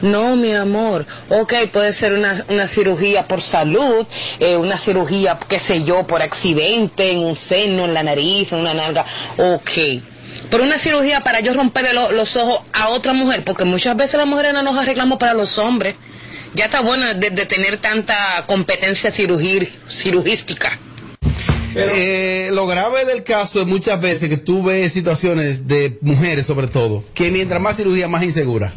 No, 0.02 0.36
mi 0.36 0.52
amor. 0.54 1.06
Ok, 1.28 1.52
puede 1.72 1.92
ser 1.92 2.12
una, 2.12 2.44
una 2.48 2.66
cirugía 2.66 3.26
por 3.28 3.40
salud, 3.40 4.06
eh, 4.40 4.56
una 4.56 4.76
cirugía, 4.76 5.38
qué 5.48 5.58
sé 5.58 5.84
yo, 5.84 6.06
por 6.06 6.22
accidente, 6.22 7.10
en 7.10 7.18
un 7.18 7.36
seno, 7.36 7.84
en 7.84 7.94
la 7.94 8.02
nariz, 8.02 8.52
en 8.52 8.60
una 8.60 8.74
nalga. 8.74 9.06
Ok. 9.38 10.02
Pero 10.50 10.64
una 10.64 10.78
cirugía 10.78 11.20
para 11.20 11.40
yo 11.40 11.54
romperle 11.54 11.92
lo- 11.94 12.12
los 12.12 12.36
ojos 12.36 12.60
a 12.72 12.88
otra 12.88 13.12
mujer, 13.12 13.44
porque 13.44 13.64
muchas 13.64 13.96
veces 13.96 14.14
las 14.16 14.26
mujeres 14.26 14.52
no 14.52 14.62
nos 14.62 14.76
arreglamos 14.76 15.18
para 15.18 15.32
los 15.34 15.58
hombres. 15.58 15.94
Ya 16.54 16.66
está 16.66 16.80
bueno 16.80 17.06
de, 17.14 17.30
de 17.30 17.46
tener 17.46 17.78
tanta 17.78 18.44
competencia 18.46 19.10
cirugir, 19.10 19.72
cirugística. 19.88 20.78
Eh, 21.76 22.50
lo 22.52 22.66
grave 22.68 23.04
del 23.04 23.24
caso 23.24 23.60
es 23.60 23.66
muchas 23.66 24.00
veces 24.00 24.28
que 24.28 24.36
tú 24.36 24.62
ves 24.62 24.92
situaciones 24.92 25.66
de 25.66 25.98
mujeres, 26.02 26.46
sobre 26.46 26.68
todo, 26.68 27.02
que 27.14 27.32
mientras 27.32 27.60
más 27.60 27.76
cirugía, 27.76 28.06
más 28.06 28.22
insegura. 28.22 28.70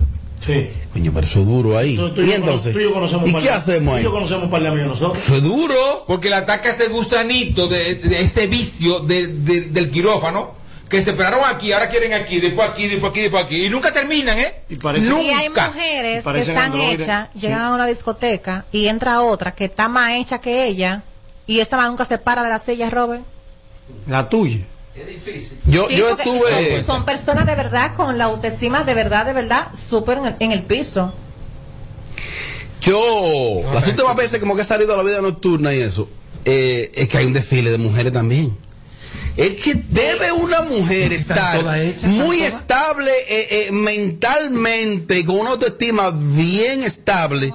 Sí. 0.47 0.69
Coño, 0.93 1.11
pero 1.13 1.27
eso 1.27 1.39
es 1.41 1.45
duro 1.45 1.77
ahí. 1.77 1.95
Tú- 1.95 2.09
tú 2.15 2.21
y 2.23 2.31
entonces, 2.31 2.73
cono- 2.73 2.73
tú 2.73 2.79
yo 2.89 2.93
conocemos 2.93 3.29
¿y 3.29 3.33
qué 3.35 3.49
hacemos 3.51 3.89
tú 3.91 3.95
ahí? 3.95 4.01
y 4.01 4.03
yo 4.05 4.11
conocemos 4.11 4.43
un 4.45 4.49
par 4.49 4.61
de 4.63 4.67
amigos 4.69 4.87
nosotros. 4.89 5.23
Eso 5.23 5.35
es 5.35 5.43
duro. 5.43 6.05
Porque 6.07 6.29
le 6.29 6.35
ataca 6.35 6.69
ese 6.69 6.87
gusanito 6.87 7.67
de, 7.67 7.95
de 7.95 8.21
ese 8.21 8.47
vicio 8.47 9.01
de- 9.01 9.27
de- 9.27 9.61
del 9.61 9.91
quirófano. 9.91 10.55
Que 10.89 11.01
se 11.01 11.09
esperaron 11.09 11.41
aquí, 11.45 11.73
ahora 11.73 11.89
quieren 11.89 12.13
aquí, 12.13 12.39
después 12.39 12.69
aquí, 12.69 12.87
después 12.87 13.11
aquí, 13.11 13.19
después 13.19 13.43
aquí. 13.43 13.65
Y 13.65 13.69
nunca 13.69 13.91
terminan, 13.91 14.37
¿eh? 14.37 14.61
Y 14.69 14.75
Y 14.75 14.87
hay 15.33 15.47
Nunca. 15.49 15.67
mujeres 15.67 16.23
que 16.23 16.39
están 16.39 16.57
androides. 16.57 17.01
hechas, 17.01 17.27
llegan 17.33 17.61
a 17.61 17.73
una 17.75 17.85
discoteca 17.87 18.65
y 18.71 18.87
entra 18.87 19.19
otra 19.21 19.53
que 19.53 19.65
está 19.65 19.89
más 19.89 20.13
hecha 20.13 20.39
que 20.39 20.65
ella 20.65 21.03
y 21.45 21.59
esa 21.59 21.75
más 21.75 21.89
nunca 21.89 22.05
se 22.05 22.17
para 22.19 22.41
de 22.43 22.49
la 22.49 22.59
silla, 22.59 22.89
Robert. 22.89 23.21
La 24.07 24.29
tuya. 24.29 24.59
Yo, 25.65 25.87
Sí, 25.87 25.97
yo 25.97 26.09
porque 26.09 26.23
estuve. 26.23 26.77
Son, 26.77 26.85
son 26.85 27.05
personas 27.05 27.45
de 27.45 27.55
verdad 27.55 27.95
con 27.95 28.17
la 28.17 28.25
autoestima 28.25 28.83
de 28.83 28.93
verdad, 28.93 29.25
de 29.25 29.33
verdad, 29.33 29.67
súper 29.73 30.19
en 30.19 30.25
el, 30.25 30.35
en 30.39 30.51
el 30.51 30.63
piso. 30.63 31.13
Yo, 32.81 33.61
las 33.73 33.85
últimas 33.87 34.15
veces 34.15 34.39
como 34.39 34.55
que 34.55 34.61
he 34.61 34.65
salido 34.65 34.93
a 34.93 34.97
la 34.97 35.03
vida 35.03 35.21
nocturna 35.21 35.73
y 35.73 35.79
eso, 35.79 36.07
eh, 36.45 36.91
es 36.93 37.09
que 37.09 37.17
hay 37.17 37.25
un 37.25 37.33
desfile 37.33 37.71
de 37.71 37.77
mujeres 37.77 38.13
también. 38.13 38.57
Es 39.37 39.53
que 39.61 39.75
debe 39.89 40.31
una 40.31 40.61
mujer 40.63 41.13
estar 41.13 41.63
muy 42.01 42.41
estable 42.41 43.11
eh, 43.29 43.47
eh, 43.67 43.71
mentalmente, 43.71 45.23
con 45.25 45.37
una 45.39 45.51
autoestima 45.51 46.09
bien 46.11 46.83
estable, 46.83 47.53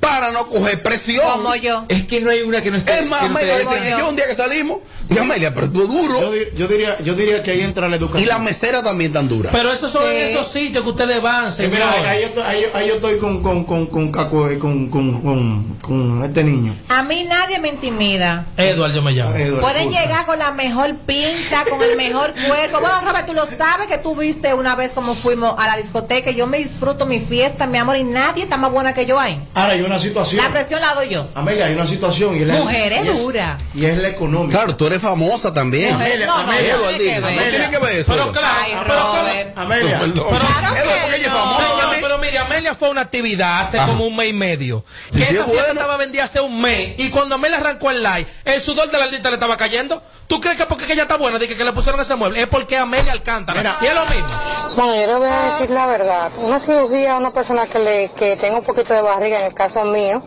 para 0.00 0.32
no 0.32 0.48
coger 0.48 0.82
presión. 0.82 1.24
Como 1.30 1.54
yo. 1.54 1.84
Es 1.88 2.04
que 2.06 2.20
no 2.22 2.30
hay 2.30 2.40
una 2.42 2.62
que 2.62 2.70
no 2.70 2.78
esté. 2.78 3.00
Es 3.00 3.08
más, 3.08 3.20
que 3.20 3.28
no 3.28 3.36
Amelia, 3.36 3.58
dice, 3.58 3.90
yo 3.98 4.08
un 4.08 4.16
día 4.16 4.26
que 4.26 4.34
salimos, 4.34 4.78
y 5.10 5.18
Amelia, 5.18 5.54
pero 5.54 5.70
tú 5.70 5.86
duro. 5.86 6.20
Yo, 6.20 6.32
yo 6.56 6.68
diría, 6.68 6.98
yo 7.02 7.14
diría 7.14 7.42
que 7.42 7.50
ahí 7.52 7.60
entra 7.62 7.88
la 7.88 7.96
Y 7.96 7.98
educación. 7.98 8.28
la 8.28 8.38
mesera 8.38 8.82
también 8.82 9.12
tan 9.12 9.28
dura. 9.28 9.50
Pero 9.52 9.72
esos 9.72 9.90
son 9.92 10.10
esos 10.10 10.50
sitios 10.50 10.82
que 10.84 10.90
ustedes 10.90 11.20
van, 11.22 11.48
Eh, 11.48 11.52
señor. 11.52 11.72
mira, 11.72 12.10
ahí, 12.10 12.20
yo 12.22 12.26
estoy, 12.28 12.42
ahí, 12.42 12.62
ahí 12.74 12.88
yo 12.88 12.94
estoy 12.94 13.18
con, 13.18 13.42
con, 13.42 13.64
con, 13.64 13.86
con, 13.86 14.12
Caco, 14.12 14.48
con, 14.58 14.88
con, 14.88 15.20
con, 15.22 15.76
con 15.80 16.24
este 16.24 16.42
niño. 16.44 16.74
A 16.88 17.02
mí 17.02 17.24
nadie 17.24 17.58
me 17.58 17.68
intimida. 17.68 18.46
Edward, 18.56 18.92
yo 18.94 19.02
me 19.02 19.12
llamo. 19.12 19.34
Edward, 19.34 19.60
Pueden 19.60 19.90
llegar 19.90 20.24
con 20.26 20.38
la 20.38 20.52
mejor 20.52 20.96
pinta, 21.26 21.64
con 21.68 21.82
el 21.82 21.96
mejor 21.96 22.32
cuerpo. 22.46 22.80
Bueno, 22.80 23.00
Robert, 23.04 23.26
tú 23.26 23.34
lo 23.34 23.44
sabes 23.46 23.86
que 23.88 23.98
tú 23.98 24.14
viste 24.14 24.54
una 24.54 24.74
vez 24.76 24.90
como 24.94 25.14
fuimos 25.14 25.54
a 25.58 25.66
la 25.66 25.76
discoteca. 25.76 26.30
y 26.30 26.34
Yo 26.36 26.46
me 26.46 26.58
disfruto 26.58 27.06
mi 27.06 27.20
fiesta, 27.20 27.66
mi 27.66 27.78
amor, 27.78 27.96
y 27.96 28.04
nadie 28.04 28.44
está 28.44 28.56
más 28.56 28.70
buena 28.70 28.92
que 28.94 29.06
yo 29.06 29.18
ahí. 29.18 29.40
Ahora 29.54 29.72
hay 29.74 29.82
una 29.82 29.98
situación. 29.98 30.42
La 30.44 30.50
presión 30.50 30.80
la 30.80 30.94
doy 30.94 31.08
yo. 31.08 31.28
Amelia, 31.34 31.66
hay 31.66 31.74
una 31.74 31.86
situación. 31.86 32.36
Y 32.36 32.40
es 32.42 32.46
la- 32.46 32.54
Mujeres 32.54 33.04
y 33.04 33.08
es- 33.08 33.18
dura. 33.22 33.58
Y 33.74 33.84
es 33.84 33.98
la 33.98 34.08
económica. 34.08 34.58
Claro, 34.58 34.76
tú 34.76 34.86
eres 34.86 35.00
famosa 35.02 35.52
también. 35.52 35.94
Mujer, 35.94 36.20
no, 36.26 36.36
no, 36.38 36.42
no 36.44 36.52
tiene 36.52 36.68
que 37.14 37.20
ver. 37.20 37.36
no 37.36 37.50
tiene 37.50 37.70
que 37.70 37.78
ver 37.78 37.96
eso. 37.96 38.12
Pero 38.12 38.32
claro, 38.32 38.46
Ay, 38.64 38.72
pero. 38.86 39.62
Amelia. 39.62 39.98
Perdón. 40.00 40.28
Claro 40.28 40.74
que 40.74 40.80
Edward, 40.80 41.00
porque 41.02 41.16
ella 41.16 41.26
es 41.26 41.32
no. 41.32 41.38
famosa 41.38 41.62
Señor, 41.64 41.80
también. 41.80 42.02
pero 42.02 42.18
mire, 42.18 42.38
Amelia 42.38 42.74
fue 42.74 42.88
a 42.88 42.90
una 42.92 43.00
actividad 43.02 43.60
hace 43.60 43.78
Ajá. 43.78 43.88
como 43.88 44.06
un 44.06 44.16
mes 44.16 44.30
y 44.30 44.32
medio. 44.32 44.84
Sí, 45.12 45.18
Que 45.20 45.26
sí, 45.26 45.34
esa 45.34 45.44
es 45.44 45.50
fiesta 45.50 45.52
bueno. 45.64 45.72
estaba 45.80 45.96
vendida 45.96 46.24
hace 46.24 46.40
un 46.40 46.60
mes. 46.60 46.94
Y 46.98 47.10
cuando 47.10 47.34
Amelia 47.34 47.56
arrancó 47.58 47.90
el 47.90 48.02
live, 48.02 48.26
el 48.44 48.60
sudor 48.60 48.90
de 48.90 48.98
la 48.98 49.06
lista 49.06 49.28
le 49.30 49.34
estaba 49.34 49.56
cayendo. 49.56 50.02
¿Tú 50.26 50.40
crees 50.40 50.56
que 50.58 50.66
porque 50.66 50.92
ella 50.92 51.02
está 51.08 51.16
buena, 51.16 51.38
de 51.38 51.48
que, 51.48 51.56
que 51.56 51.64
le 51.64 51.72
pusieron 51.72 51.98
ese 52.02 52.14
mueble? 52.16 52.42
Es 52.42 52.48
porque 52.48 52.76
Amelia 52.76 53.12
Alcántara. 53.12 53.78
Y 53.80 53.86
es 53.86 53.94
lo 53.94 54.04
mismo. 54.04 54.28
Bueno, 54.76 54.94
yo 54.94 55.06
le 55.06 55.14
voy 55.14 55.30
a 55.30 55.42
decir 55.46 55.70
la 55.70 55.86
verdad. 55.86 56.30
Una 56.36 56.60
cirugía 56.60 57.14
a 57.14 57.16
una 57.16 57.32
persona 57.32 57.66
que, 57.66 57.78
le, 57.78 58.10
que 58.10 58.36
tenga 58.36 58.58
un 58.58 58.64
poquito 58.64 58.92
de 58.92 59.00
barriga, 59.00 59.40
en 59.40 59.46
el 59.46 59.54
caso 59.54 59.84
mío, 59.84 60.22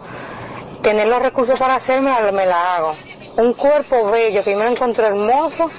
tener 0.82 1.08
los 1.08 1.22
recursos 1.22 1.60
para 1.60 1.76
hacerme, 1.76 2.12
me 2.32 2.48
la 2.48 2.76
hago. 2.76 2.96
Un 3.38 3.54
cuerpo 3.54 4.10
bello 4.10 4.44
que 4.44 4.52
yo 4.52 4.58
me 4.58 4.64
lo 4.66 4.72
encuentro 4.72 5.06
hermoso 5.06 5.70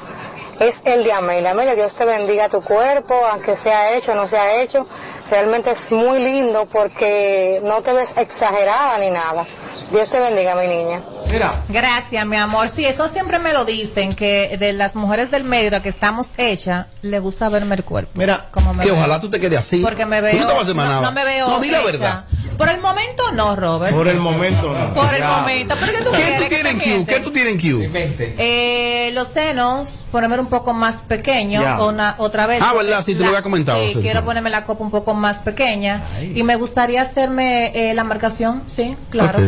es 0.60 0.82
el 0.84 1.02
de 1.02 1.12
Amelia. 1.12 1.50
Amelia, 1.50 1.74
Dios 1.74 1.96
te 1.96 2.04
bendiga 2.04 2.48
tu 2.48 2.62
cuerpo, 2.62 3.14
aunque 3.26 3.56
sea 3.56 3.96
hecho 3.96 4.12
o 4.12 4.14
no 4.14 4.28
sea 4.28 4.62
hecho. 4.62 4.86
Realmente 5.30 5.72
es 5.72 5.90
muy 5.90 6.20
lindo 6.20 6.66
porque 6.66 7.60
no 7.64 7.82
te 7.82 7.92
ves 7.92 8.16
exagerada 8.16 8.98
ni 8.98 9.10
nada. 9.10 9.44
Dios 9.92 10.10
te 10.10 10.18
bendiga, 10.20 10.54
mi 10.56 10.66
niña. 10.66 11.02
Mira, 11.30 11.50
Gracias, 11.68 12.26
mi 12.26 12.36
amor. 12.36 12.68
Sí, 12.68 12.84
eso 12.84 13.08
siempre 13.08 13.38
me 13.38 13.52
lo 13.52 13.64
dicen, 13.64 14.12
que 14.12 14.56
de 14.58 14.72
las 14.72 14.96
mujeres 14.96 15.30
del 15.30 15.44
medio, 15.44 15.70
de 15.70 15.80
que 15.82 15.88
estamos 15.88 16.28
hechas, 16.36 16.86
le 17.00 17.18
gusta 17.20 17.48
verme 17.48 17.74
el 17.76 17.84
cuerpo. 17.84 18.10
mira, 18.14 18.48
Como 18.50 18.74
me 18.74 18.82
Que 18.82 18.90
veo. 18.90 18.98
ojalá 18.98 19.18
tú 19.20 19.30
te 19.30 19.40
quedes 19.40 19.58
así. 19.58 19.78
Porque 19.82 20.04
me 20.06 20.18
Tú 20.18 20.24
veo. 20.24 20.40
no 20.46 20.46
te 20.64 20.74
me 20.74 21.24
veo. 21.24 21.48
No, 21.48 21.60
di 21.60 21.70
la 21.70 21.80
verdad. 21.82 22.24
Por 22.58 22.68
el 22.68 22.80
momento 22.80 23.32
no, 23.32 23.56
Robert. 23.56 23.94
por 23.96 24.06
el 24.08 24.20
momento 24.20 24.72
no. 24.72 24.94
Por 24.94 25.12
el 25.14 25.20
Ya. 25.20 25.36
momento. 25.38 25.74
¿Pero 25.80 25.92
qué 25.92 26.04
tú 26.04 26.10
¿Qué 26.12 26.22
tú 26.36 26.42
¿Qué 26.42 26.48
tienes 26.48 26.72
en 26.72 26.78
te 26.78 26.84
Q? 26.98 27.06
¿Qué 27.06 27.20
tú 27.20 27.30
tienes 27.32 27.52
en 27.54 27.60
Q? 27.60 27.90
Eh, 28.38 29.10
los 29.14 29.28
senos, 29.28 30.04
ponerme 30.12 30.38
un 30.38 30.46
poco 30.46 30.72
más 30.74 31.02
pequeño, 31.02 31.86
una, 31.88 32.14
otra 32.18 32.46
vez. 32.46 32.60
Ah, 32.62 32.74
¿verdad? 32.74 33.02
Sí, 33.04 33.14
tú 33.14 33.20
lo 33.22 33.28
habías 33.28 33.42
comentado, 33.42 33.78
Sí, 33.86 33.94
sí. 33.94 34.00
quiero 34.00 34.22
ponerme 34.24 34.50
la 34.50 34.64
copa 34.64 34.84
un 34.84 34.90
poco 34.90 35.14
más 35.14 35.38
pequeña. 35.38 36.02
Y 36.34 36.42
me 36.42 36.56
gustaría 36.56 37.02
hacerme 37.02 37.72
eh, 37.74 37.94
la 37.94 38.04
marcación, 38.04 38.62
sí, 38.66 38.96
claro 39.10 39.38
Ok. 39.38 39.44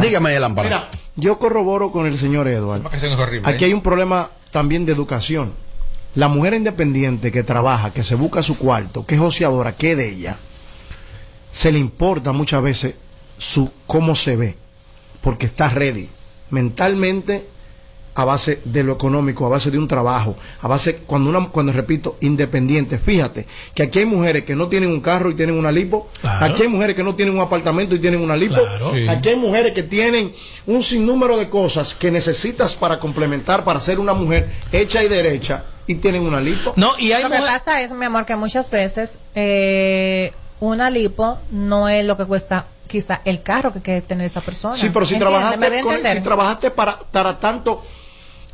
Dígame, 0.00 0.38
Lámpara. 0.38 0.68
Mira, 0.68 0.88
yo 1.16 1.38
corroboro 1.38 1.90
con 1.90 2.06
el 2.06 2.18
señor 2.18 2.48
Edward. 2.48 2.82
horrible, 3.18 3.48
Aquí 3.48 3.64
¿eh? 3.64 3.66
hay 3.68 3.72
un 3.74 3.82
problema 3.82 4.30
también 4.50 4.84
de 4.86 4.92
educación. 4.92 5.52
La 6.14 6.28
mujer 6.28 6.54
independiente 6.54 7.32
que 7.32 7.42
trabaja, 7.42 7.92
que 7.92 8.04
se 8.04 8.14
busca 8.14 8.42
su 8.42 8.56
cuarto, 8.56 9.04
que 9.04 9.16
es 9.16 9.20
oceadora, 9.20 9.74
que 9.74 9.92
es 9.92 9.96
de 9.96 10.12
ella, 10.12 10.36
se 11.50 11.72
le 11.72 11.78
importa 11.78 12.32
muchas 12.32 12.62
veces 12.62 12.94
su 13.36 13.70
cómo 13.86 14.14
se 14.14 14.36
ve, 14.36 14.56
porque 15.20 15.46
está 15.46 15.68
ready 15.68 16.08
mentalmente 16.50 17.46
a 18.16 18.24
base 18.24 18.60
de 18.64 18.84
lo 18.84 18.92
económico, 18.92 19.44
a 19.46 19.48
base 19.48 19.70
de 19.70 19.78
un 19.78 19.88
trabajo, 19.88 20.36
a 20.62 20.68
base 20.68 20.98
cuando 21.06 21.30
una 21.30 21.48
cuando 21.48 21.72
repito 21.72 22.16
independiente. 22.20 22.98
Fíjate 22.98 23.46
que 23.74 23.82
aquí 23.82 23.98
hay 24.00 24.06
mujeres 24.06 24.44
que 24.44 24.54
no 24.54 24.68
tienen 24.68 24.90
un 24.90 25.00
carro 25.00 25.30
y 25.30 25.34
tienen 25.34 25.58
una 25.58 25.72
lipo, 25.72 26.08
Claro. 26.20 26.44
aquí 26.46 26.62
hay 26.62 26.68
mujeres 26.68 26.94
que 26.94 27.02
no 27.02 27.14
tienen 27.14 27.34
un 27.34 27.40
apartamento 27.40 27.94
y 27.94 27.98
tienen 27.98 28.20
una 28.20 28.36
lipo, 28.36 28.54
Claro. 28.60 28.92
Sí. 28.92 29.08
aquí 29.08 29.30
hay 29.30 29.36
mujeres 29.36 29.72
que 29.74 29.82
tienen 29.82 30.32
un 30.66 30.82
sinnúmero 30.82 31.36
de 31.36 31.48
cosas 31.48 31.94
que 31.94 32.10
necesitas 32.10 32.74
para 32.74 32.98
complementar 33.00 33.64
para 33.64 33.80
ser 33.80 33.98
una 33.98 34.14
mujer 34.14 34.48
hecha 34.70 35.02
y 35.02 35.08
derecha 35.08 35.64
y 35.86 35.96
tienen 35.96 36.22
una 36.22 36.40
lipo. 36.40 36.72
No, 36.76 36.92
y 36.98 37.12
hay 37.12 37.22
Lo 37.24 37.30
que 37.30 37.38
pasa 37.38 37.82
es, 37.82 37.90
mi 37.92 38.04
amor, 38.06 38.24
que 38.26 38.36
muchas 38.36 38.70
veces 38.70 39.18
eh, 39.34 40.30
una 40.60 40.88
lipo 40.90 41.38
no 41.50 41.88
es 41.88 42.04
lo 42.04 42.16
que 42.16 42.24
cuesta 42.24 42.66
quizá 42.86 43.20
el 43.24 43.42
carro 43.42 43.72
que 43.72 43.80
quiere 43.80 44.02
tener 44.02 44.26
esa 44.26 44.40
persona. 44.40 44.76
Sí, 44.76 44.90
pero 44.94 45.04
si 45.04 45.14
¿Entiendes? 45.14 45.40
¿Me 45.40 45.40
trabajaste, 45.48 45.80
con- 45.82 46.16
si 46.16 46.20
trabajaste 46.22 46.70
para, 46.70 46.98
para 46.98 47.38
tanto, 47.40 47.82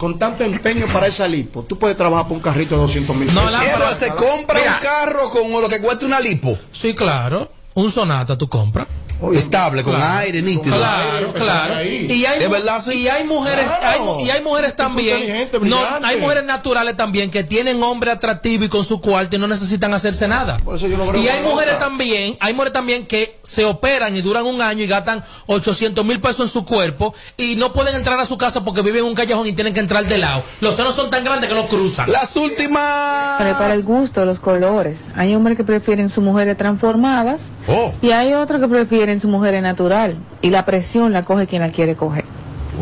con 0.01 0.19
tanto 0.19 0.43
empeño 0.45 0.87
para 0.91 1.09
esa 1.09 1.29
lipo, 1.29 1.63
tú 1.65 1.79
puedes 1.79 1.95
trabajar 1.95 2.27
por 2.27 2.39
un 2.39 2.43
carrito 2.43 2.75
de 2.75 2.81
200 2.81 3.15
mil 3.17 3.35
No, 3.35 3.43
pesos. 3.45 3.53
la- 3.53 3.71
Edward, 3.71 3.99
se 3.99 4.09
compra 4.15 4.59
Mira. 4.59 4.77
un 4.77 4.83
carro 4.83 5.29
con 5.29 5.61
lo 5.61 5.69
que 5.69 5.79
cuesta 5.79 6.07
una 6.07 6.19
lipo. 6.21 6.57
Sí, 6.73 6.95
claro. 6.95 7.53
Un 7.75 7.91
sonata 7.91 8.39
tú 8.39 8.49
compras. 8.49 8.87
Estable, 9.35 9.83
con 9.83 9.95
Claro. 9.95 10.19
aire 10.21 10.43
nítido. 10.43 10.77
Claro, 10.77 11.33
claro. 11.33 11.75
ahí. 11.77 12.07
Y 12.11 12.25
hay, 12.25 12.41
¿Es 12.43 12.47
mu- 12.49 12.53
verdad, 12.55 12.83
sí? 12.85 12.95
y 13.03 13.09
hay 13.09 13.25
mujeres, 13.25 13.67
Claro. 13.67 13.87
hay 13.89 14.01
mu- 14.01 14.21
y 14.21 14.31
hay 14.31 14.43
mujeres 14.43 14.75
también, 14.77 15.49
no, 15.63 15.79
hay 16.03 16.17
mujeres 16.21 16.45
naturales 16.45 16.97
también 16.97 17.31
que 17.31 17.45
tienen 17.45 17.83
hombre 17.83 18.11
atractivo 18.11 18.65
y 18.65 18.69
con 18.69 18.85
su 18.85 19.01
cuarto 19.01 19.37
y 19.37 19.39
no 19.39 19.47
necesitan 19.47 19.93
hacerse 19.95 20.27
nada. 20.29 20.59
Por 20.59 20.77
eso 20.77 20.87
yo 20.87 20.97
no 20.97 21.07
creo 21.07 21.23
y 21.23 21.29
hay 21.29 21.43
mujeres 21.43 21.79
también, 21.79 22.37
hay 22.41 22.53
mujeres 22.55 22.73
también 22.73 23.07
que 23.07 23.39
se 23.43 23.65
operan 23.65 24.17
y 24.17 24.23
duran 24.23 24.45
un 24.47 24.61
año 24.63 24.83
y 24.85 24.87
gastan 24.87 25.23
800 25.47 26.05
mil 26.05 26.21
pesos 26.21 26.41
en 26.41 26.49
su 26.49 26.65
cuerpo 26.65 27.15
y 27.37 27.57
no 27.57 27.73
pueden 27.73 27.95
entrar 27.97 28.19
a 28.21 28.27
su 28.27 28.39
casa 28.39 28.65
porque 28.65 28.83
viven 28.83 29.01
en 29.01 29.07
un 29.07 29.15
callejón 29.15 29.47
y 29.47 29.53
tienen 29.53 29.75
que 29.75 29.81
entrar 29.81 30.05
de 30.07 30.19
lado. 30.19 30.43
Los 30.61 30.77
senos 30.77 30.95
son 30.95 31.11
tan 31.11 31.25
grandes 31.25 31.49
que 31.49 31.55
no 31.55 31.67
cruzan. 31.67 32.11
Las 32.11 32.37
últimas. 32.37 33.37
Pero 33.39 33.59
para 33.59 33.75
el 33.75 33.83
gusto, 33.83 34.25
los 34.25 34.41
colores. 34.41 35.11
Hay 35.17 35.35
hombres 35.35 35.57
que 35.57 35.65
prefieren 35.65 36.11
sus 36.11 36.23
mujeres 36.23 36.57
transformadas 36.57 37.43
Oh. 37.69 37.93
y 38.03 38.11
hay 38.13 38.33
otros 38.35 38.61
que 38.61 38.69
prefieren 38.69 39.10
su 39.19 39.29
mujer 39.29 39.61
natural. 39.61 40.17
Y 40.41 40.51
la 40.51 40.65
presión 40.65 41.13
la 41.13 41.25
coge 41.25 41.49
quien 41.49 41.63
la 41.63 41.71
quiere 41.71 41.97
coger. 41.97 42.25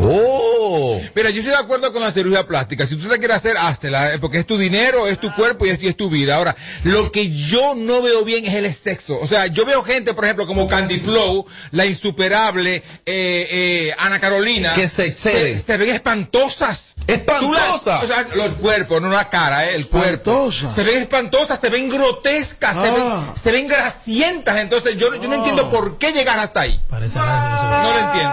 Oh. 0.01 0.99
Mira, 1.15 1.29
yo 1.29 1.39
estoy 1.39 1.55
de 1.55 1.61
acuerdo 1.61 1.91
con 1.91 2.01
la 2.01 2.11
cirugía 2.11 2.45
plástica. 2.47 2.85
Si 2.85 2.95
tú 2.95 3.07
te 3.07 3.17
quieres 3.19 3.37
hacer, 3.37 3.57
háztela, 3.57 4.13
eh, 4.13 4.19
porque 4.19 4.39
es 4.39 4.45
tu 4.47 4.57
dinero, 4.57 5.07
es 5.07 5.19
tu 5.19 5.33
cuerpo 5.33 5.65
y 5.65 5.69
es, 5.69 5.81
y 5.81 5.87
es 5.87 5.97
tu 5.97 6.09
vida. 6.09 6.35
Ahora, 6.35 6.55
lo 6.83 7.11
que 7.11 7.29
yo 7.31 7.75
no 7.75 8.01
veo 8.01 8.23
bien 8.23 8.45
es 8.45 8.53
el 8.53 8.73
sexo. 8.73 9.17
O 9.21 9.27
sea, 9.27 9.47
yo 9.47 9.65
veo 9.65 9.83
gente, 9.83 10.13
por 10.13 10.23
ejemplo, 10.25 10.47
como 10.47 10.67
Candy 10.67 10.99
Flow, 10.99 11.45
la 11.71 11.85
insuperable 11.85 12.75
eh, 12.75 12.83
eh, 13.05 13.95
Ana 13.97 14.19
Carolina. 14.19 14.73
Que 14.73 14.87
se 14.87 15.07
exceden. 15.07 15.57
Se, 15.57 15.65
se 15.65 15.77
ven 15.77 15.89
espantosas. 15.89 16.93
Espantosa. 17.07 17.97
La- 17.97 17.99
o 18.03 18.07
sea, 18.07 18.27
los 18.35 18.55
cuerpos, 18.55 19.01
no 19.01 19.09
la 19.09 19.29
cara, 19.29 19.65
eh, 19.65 19.75
el 19.75 19.87
cuerpo. 19.87 20.31
Espantosa. 20.49 20.71
Se 20.71 20.83
ven 20.83 20.97
espantosas, 20.99 21.59
se 21.59 21.69
ven 21.69 21.89
grotescas, 21.89 22.73
se, 22.73 22.79
Ah. 22.79 23.23
ven, 23.25 23.35
se 23.35 23.51
ven 23.51 23.67
grasientas. 23.67 24.57
Entonces, 24.57 24.95
yo, 24.97 25.13
yo 25.15 25.27
no 25.27 25.35
entiendo 25.35 25.69
por 25.69 25.97
qué 25.97 26.11
llegar 26.11 26.37
hasta 26.39 26.61
ahí. 26.61 26.79
Parece. 26.89 27.17
No 27.17 27.23
lo 27.25 27.99
entiendo. 27.99 28.29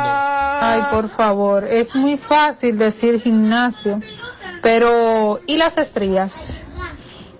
Ay, 0.58 0.80
por 0.90 1.10
favor, 1.14 1.55
es 1.64 1.94
muy 1.94 2.16
fácil 2.16 2.78
decir 2.78 3.20
gimnasio, 3.20 4.00
pero 4.62 5.40
¿y 5.46 5.56
las 5.56 5.78
estrías? 5.78 6.62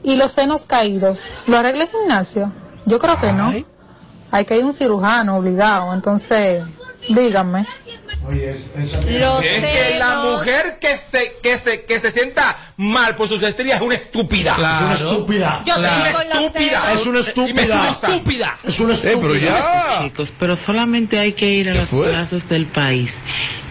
¿Y 0.02 0.16
los 0.16 0.32
senos 0.32 0.66
caídos? 0.66 1.30
¿Lo 1.46 1.58
arregla 1.58 1.84
el 1.84 1.90
gimnasio? 1.90 2.52
Yo 2.84 2.98
creo 2.98 3.18
que 3.20 3.32
no. 3.32 3.52
Hay 4.30 4.44
que 4.44 4.56
ir 4.56 4.62
a 4.62 4.66
un 4.66 4.72
cirujano 4.72 5.36
obligado, 5.36 5.92
entonces, 5.92 6.64
díganme. 7.08 7.66
Oye, 8.28 8.50
es- 8.50 8.66
que 8.96 9.96
la 9.98 10.16
mujer 10.16 10.78
que 10.80 10.96
se, 10.96 11.36
que 11.42 11.56
se, 11.58 11.84
que 11.84 12.00
se 12.00 12.10
sienta 12.10 12.56
mal 12.76 13.14
por 13.14 13.28
sus 13.28 13.40
estrías 13.42 13.76
es 13.80 13.86
una 13.86 13.94
estúpida. 13.94 14.52
es 14.52 14.80
una 14.82 14.94
estúpida. 14.94 15.62
Yo 15.64 15.74
tengo. 15.74 16.18
Es 16.92 17.06
una 17.06 17.20
estúpida. 17.20 17.88
Estúpida. 17.90 18.58
Es 18.64 18.80
una 18.80 18.94
Eh, 18.94 18.98
pero 19.02 19.34
estúpida. 19.34 19.58
ya. 19.98 20.02
chicos, 20.04 20.32
pero 20.38 20.56
solamente 20.56 21.18
hay 21.20 21.34
que 21.34 21.48
ir 21.50 21.68
a 21.70 21.72
¿Qué 21.72 21.78
las 21.78 21.88
fue? 21.88 22.08
plazas 22.08 22.48
del 22.48 22.66
país. 22.66 23.20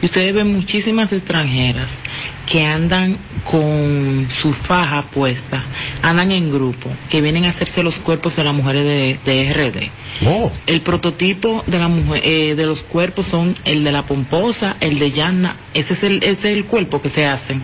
Y 0.02 0.06
ustedes 0.06 0.34
ven 0.34 0.54
muchísimas 0.54 1.12
extranjeras 1.12 2.04
que 2.46 2.64
andan 2.64 3.18
con 3.50 4.28
su 4.30 4.54
faja 4.54 5.04
puesta, 5.04 5.64
andan 6.02 6.32
en 6.32 6.52
grupo, 6.52 6.90
que 7.10 7.22
vienen 7.22 7.46
a 7.46 7.50
hacerse 7.50 7.84
los 7.84 8.00
cuerpos 8.00 8.36
de 8.36 8.44
las 8.44 8.54
mujeres 8.54 8.84
de, 8.84 9.20
de 9.26 9.54
RD. 9.54 10.28
Oh. 10.28 10.52
El 10.68 10.82
prototipo 10.82 11.64
de 11.68 11.80
la 11.80 11.88
mujer, 11.88 12.22
eh, 12.26 12.56
de 12.56 12.66
los 12.66 12.84
cuerpos 12.84 13.28
son 13.28 13.56
el 13.66 13.84
de 13.84 13.92
la 13.92 14.06
pomposa, 14.06 14.78
el 14.80 15.00
de 15.00 15.12
Yanna, 15.12 15.58
ese 15.74 15.94
es 15.94 16.04
el, 16.04 16.24
ese 16.24 16.32
es 16.52 16.58
el 16.58 16.66
cuerpo 16.66 17.02
que 17.02 17.10
se 17.10 17.26
hacen. 17.26 17.62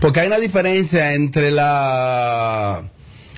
Porque 0.00 0.20
hay 0.20 0.26
una 0.26 0.38
diferencia 0.38 1.14
entre 1.14 1.50
la 1.50 2.82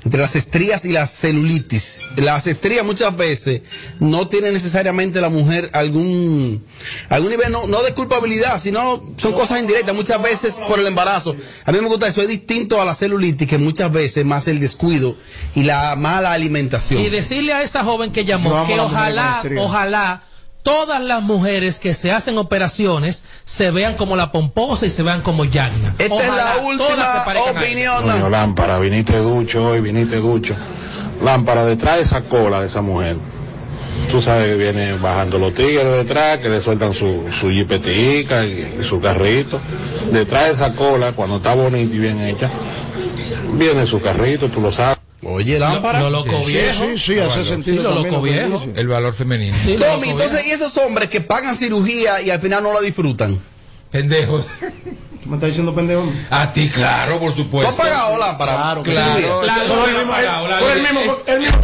entre 0.07 0.21
las 0.21 0.37
estrías 0.37 0.85
y 0.85 0.93
la 0.93 1.05
celulitis. 1.05 2.01
Las 2.15 2.47
estrías 2.47 2.87
muchas 2.87 3.17
veces 3.17 3.63
no 3.99 4.29
tiene 4.29 4.53
necesariamente 4.53 5.21
la 5.21 5.31
mujer 5.31 5.69
algún 5.73 6.65
algún 7.09 7.31
nivel 7.31 7.51
no, 7.51 7.67
no 7.67 7.83
de 7.83 7.93
culpabilidad, 7.93 8.61
sino 8.61 9.03
son 9.17 9.33
cosas 9.33 9.59
indirectas, 9.59 9.97
muchas 9.97 10.23
veces 10.23 10.55
por 10.69 10.79
el 10.79 10.87
embarazo. 10.87 11.35
A 11.65 11.73
mí 11.73 11.81
me 11.81 11.89
gusta 11.89 12.07
eso, 12.07 12.23
es 12.23 12.29
distinto 12.29 12.81
a 12.81 12.85
la 12.85 12.95
celulitis 12.95 13.49
que 13.49 13.59
muchas 13.59 13.91
veces 13.91 14.25
más 14.25 14.47
el 14.47 14.61
descuido 14.61 15.17
y 15.57 15.65
la 15.65 15.97
mala 15.97 16.31
alimentación. 16.31 17.03
Y 17.03 17.11
decirle 17.11 17.53
a 17.53 17.65
esa 17.65 17.83
joven 17.83 18.13
que 18.13 18.25
llamó 18.25 18.65
que 18.65 18.79
ojalá, 18.79 19.43
ojalá 19.59 20.23
todas 20.67 21.01
las 21.01 21.23
mujeres 21.23 21.79
que 21.79 21.95
se 21.95 22.11
hacen 22.11 22.39
operaciones 22.39 23.23
se 23.45 23.71
vean 23.71 23.95
como 23.95 24.17
la 24.17 24.33
pomposa 24.33 24.85
y 24.85 24.91
se 24.91 25.05
vean 25.05 25.23
como 25.23 25.45
Yagna. 25.45 25.95
Esta 25.97 26.17
es 26.17 26.27
la 26.27 26.57
última 26.61 27.25
opinión. 27.53 28.03
Coño, 28.03 28.29
lámpara, 28.29 28.81
viniste 28.81 29.17
ducho 29.19 29.65
hoy, 29.65 29.81
viniste 29.81 30.17
ducho. 30.17 30.57
Lámpara, 31.23 31.65
detrás 31.65 31.99
de 31.99 32.03
esa 32.03 32.25
cola 32.25 32.63
de 32.63 32.67
esa 32.67 32.83
mujer. 32.83 33.17
Tú 34.11 34.21
sabes 34.21 34.49
que 34.49 34.57
viene 34.57 34.95
bajando 34.95 35.39
los 35.39 35.55
tigres 35.55 35.85
detrás, 35.85 36.39
que 36.39 36.49
le 36.49 36.61
sueltan 36.61 36.93
su, 36.93 37.27
su 37.31 37.49
jipetica 37.49 38.45
y, 38.45 38.79
y 38.81 38.83
su 38.83 39.01
carrito. 39.01 39.61
Detrás 40.11 40.47
de 40.47 40.51
esa 40.51 40.75
cola, 40.75 41.13
cuando 41.13 41.37
está 41.37 41.55
bonita 41.55 41.95
y 41.95 41.99
bien 41.99 42.21
hecha, 42.23 42.51
viene 43.53 43.87
su 43.87 44.01
carrito, 44.01 44.51
tú 44.51 44.61
lo 44.61 44.73
sabes. 44.73 44.96
Oye, 45.29 45.59
lámpara. 45.59 46.01
Lo 46.01 46.11
loco 46.11 46.45
viejo. 46.45 46.85
Sí, 46.85 46.99
sí, 46.99 47.15
sí, 47.15 47.19
hace 47.19 47.45
sentido 47.45 47.77
Sí, 47.79 47.83
lo 47.83 47.95
loco 47.95 48.17
lo 48.17 48.23
viejo. 48.23 48.65
El 48.75 48.89
valor 48.89 49.15
femenino. 49.15 49.57
Tommy, 49.79 50.11
entonces, 50.11 50.47
¿y 50.47 50.51
esos 50.51 50.77
hombres 50.77 51.09
que 51.11 51.21
pagan 51.21 51.57
cirugía 51.57 52.23
y 52.23 52.31
al 52.31 52.41
final 52.41 52.63
no 52.63 52.73
la 52.73 52.81
disfrutan? 52.81 53.39
Pendejos. 53.91 54.47
¿Me 55.25 55.35
está 55.35 55.47
diciendo 55.49 55.75
pendejo? 55.75 56.05
A 56.31 56.53
ti, 56.53 56.69
claro, 56.69 57.19
por 57.19 57.33
¿Tú 57.33 57.43
supuesto. 57.43 57.69
has 57.71 57.77
pagado 57.77 58.17
lámpara? 58.17 58.53
Claro, 58.55 58.83
Claro, 58.85 59.17
cirugía? 59.17 59.41
claro, 59.43 59.69
No, 59.69 59.77
no, 59.77 59.87
el 59.87 59.93
no, 59.93 59.99
mismo- 59.99 60.13
pagado, 60.13 60.47
la- 60.49 60.59
fue 60.59 60.73
el 60.73 60.83
mismo- 60.83 61.01
es- 61.01 61.09
el 61.27 61.41
mismo- 61.41 61.57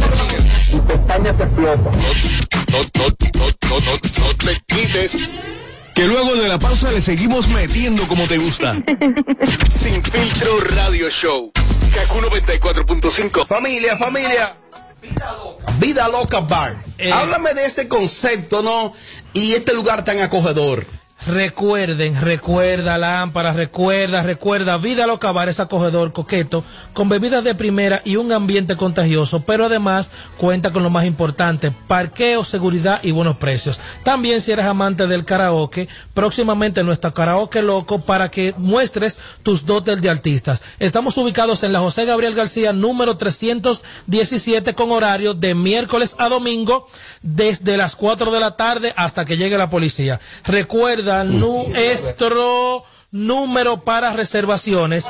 No, 0.73 0.83
no, 1.17 2.73
no, 2.73 3.69
no, 3.69 3.79
no, 3.79 4.27
no 4.27 4.35
te 4.37 4.61
quites. 4.67 5.17
Que 5.95 6.07
luego 6.07 6.35
de 6.35 6.47
la 6.47 6.59
pausa 6.59 6.91
le 6.91 7.01
seguimos 7.01 7.47
metiendo 7.47 8.07
como 8.07 8.25
te 8.27 8.37
gusta. 8.37 8.81
Sin 9.69 10.03
filtro 10.03 10.59
radio 10.75 11.09
show. 11.09 11.51
Kaku 11.93 12.21
94.5. 12.21 13.45
Familia, 13.45 13.95
familia. 13.97 14.57
Vida 15.79 16.07
Loca 16.07 16.41
Bar. 16.41 16.75
Eh. 16.97 17.11
Háblame 17.11 17.53
de 17.53 17.65
este 17.65 17.87
concepto, 17.87 18.63
¿no? 18.63 18.93
Y 19.33 19.53
este 19.53 19.73
lugar 19.73 20.03
tan 20.03 20.19
acogedor. 20.19 20.85
Recuerden, 21.25 22.19
recuerda 22.19 22.97
lámpara, 22.97 23.53
recuerda, 23.53 24.23
recuerda, 24.23 24.75
Vida 24.77 25.07
Loca 25.07 25.31
Bar 25.31 25.47
es 25.47 25.61
acogedor, 25.61 26.11
coqueto, 26.11 26.65
con 26.91 27.07
bebidas 27.07 27.45
de 27.45 27.55
primera 27.55 28.01
y 28.03 28.17
un 28.17 28.33
ambiente 28.33 28.75
contagioso, 28.75 29.39
pero 29.45 29.65
además 29.65 30.11
cuenta 30.37 30.73
con 30.73 30.83
lo 30.83 30.89
más 30.89 31.05
importante, 31.05 31.71
parqueo, 31.71 32.43
seguridad 32.43 32.99
y 33.03 33.11
buenos 33.11 33.37
precios. 33.37 33.79
También 34.03 34.41
si 34.41 34.51
eres 34.51 34.65
amante 34.65 35.07
del 35.07 35.23
karaoke, 35.23 35.87
próximamente 36.13 36.83
nuestro 36.83 37.13
karaoke 37.13 37.61
loco 37.61 37.99
para 38.01 38.29
que 38.29 38.53
muestres 38.57 39.17
tus 39.43 39.65
dotes 39.65 40.01
de 40.01 40.09
artistas. 40.09 40.61
Estamos 40.79 41.17
ubicados 41.17 41.63
en 41.63 41.71
la 41.71 41.79
José 41.79 42.03
Gabriel 42.03 42.35
García 42.35 42.73
número 42.73 43.15
317 43.15 44.75
con 44.75 44.91
horario 44.91 45.33
de 45.33 45.55
miércoles 45.55 46.15
a 46.17 46.27
domingo 46.27 46.85
desde 47.21 47.77
las 47.77 47.95
4 47.95 48.29
de 48.29 48.39
la 48.41 48.57
tarde 48.57 48.93
hasta 48.97 49.23
que 49.23 49.37
llegue 49.37 49.57
la 49.57 49.69
policía. 49.69 50.19
Recuerda 50.43 51.12
nuestro 51.23 52.83
número 53.13 53.85
para 53.85 54.11
reservaciones 54.11 55.05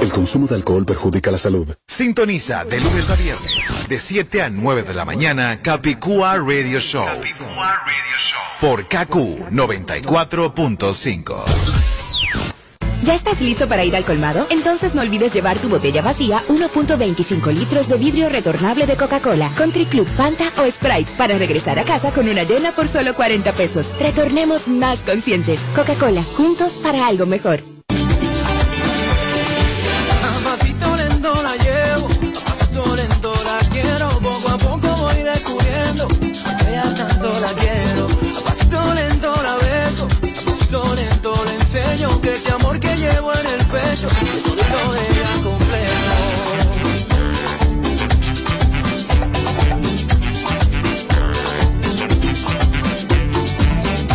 El 0.00 0.12
consumo 0.12 0.46
de 0.46 0.54
alcohol 0.54 0.84
perjudica 0.84 1.32
la 1.32 1.38
salud. 1.38 1.74
Sintoniza 1.86 2.64
de 2.64 2.80
lunes 2.80 3.10
a 3.10 3.16
viernes, 3.16 3.88
de 3.88 3.98
7 3.98 4.42
a 4.42 4.50
9 4.50 4.82
de 4.84 4.94
la 4.94 5.04
mañana, 5.04 5.60
Capicúa 5.60 6.36
Radio 6.36 6.78
Show. 6.78 7.04
Por 8.60 8.86
KQ 8.86 9.50
94.5. 9.50 11.44
¿Ya 13.04 13.14
estás 13.14 13.40
listo 13.40 13.68
para 13.68 13.84
ir 13.84 13.96
al 13.96 14.04
colmado? 14.04 14.46
Entonces 14.50 14.94
no 14.94 15.02
olvides 15.02 15.32
llevar 15.32 15.58
tu 15.58 15.68
botella 15.68 16.02
vacía 16.02 16.42
1.25 16.48 17.52
litros 17.52 17.88
de 17.88 17.96
vidrio 17.96 18.28
retornable 18.28 18.86
de 18.86 18.96
Coca-Cola, 18.96 19.50
Country 19.56 19.86
Club, 19.86 20.06
Fanta 20.06 20.44
o 20.58 20.70
Sprite 20.70 21.10
para 21.16 21.38
regresar 21.38 21.78
a 21.78 21.84
casa 21.84 22.12
con 22.12 22.28
una 22.28 22.42
llena 22.44 22.70
por 22.72 22.86
solo 22.86 23.14
40 23.14 23.52
pesos. 23.52 23.94
Retornemos 23.98 24.68
más 24.68 25.00
conscientes. 25.00 25.60
Coca-Cola, 25.74 26.22
juntos 26.36 26.80
para 26.80 27.06
algo 27.06 27.26
mejor. 27.26 27.60
Todo 44.08 44.62
el 44.62 44.72
ojo 44.74 44.94
es 44.94 45.42
complejo 45.42 46.14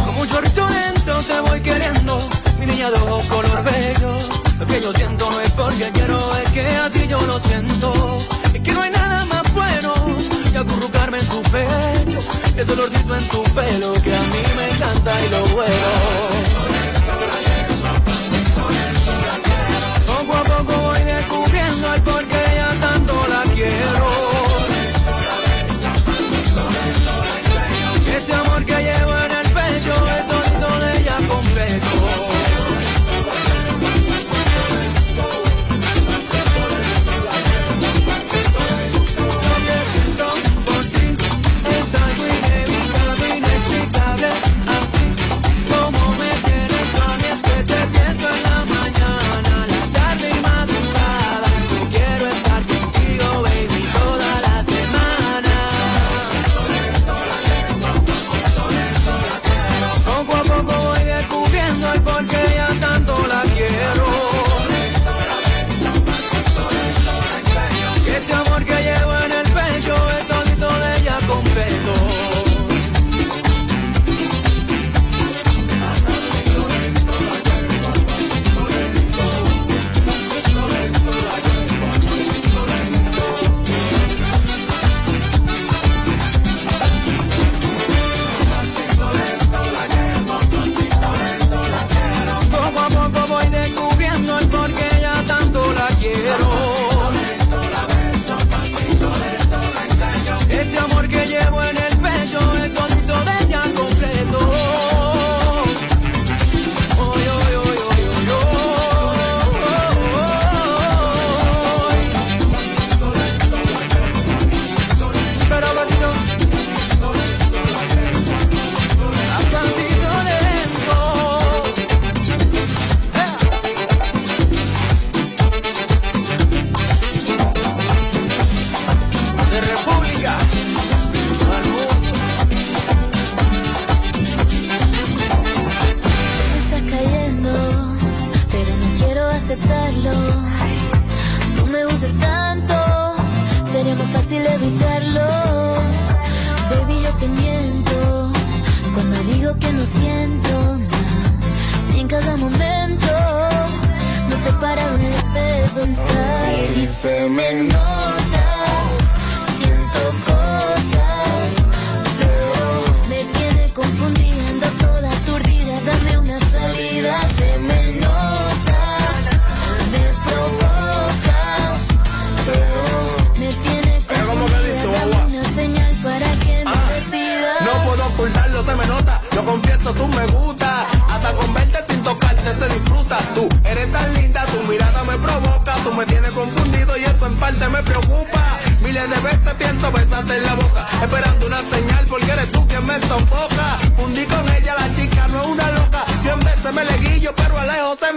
Como 0.06 0.26
yo 0.26 0.38
arristo 0.38 0.68
lento 0.70 1.22
te 1.22 1.40
voy 1.42 1.62
queriendo 1.62 2.30
Mi 2.60 2.66
niña 2.66 2.90
de 2.90 2.98
ojo 2.98 3.22
color 3.30 3.64
bello. 3.64 4.18
Lo 4.60 4.66
que 4.66 4.82
yo 4.82 4.92
siento 4.94 5.30
no 5.30 5.40
es 5.42 5.52
porque 5.52 5.92
quiero 5.94 6.38
es 6.38 6.50
que 6.50 6.62
así 6.78 7.08
yo 7.08 7.22
lo 7.22 7.40
siento. 7.40 8.18
Es 8.54 8.62
que 8.62 8.72
no 8.74 8.82
hay 8.82 8.92
nada 8.92 9.26
más 9.26 9.54
bueno 9.54 9.94
Que 10.52 10.58
acurrucarme 10.58 11.20
en 11.20 11.28
tu 11.28 11.42
pecho 11.44 12.20
Que 12.56 12.64
dolorcito 12.64 13.16
en 13.16 13.28
tu 13.30 13.44
pelo 13.44 13.94
que 13.94 14.16
a 14.16 14.22
mí 14.22 14.42
me 14.56 14.70
encanta 14.70 15.26
y 15.26 15.30
lo 15.30 15.46
bueno 15.56 16.13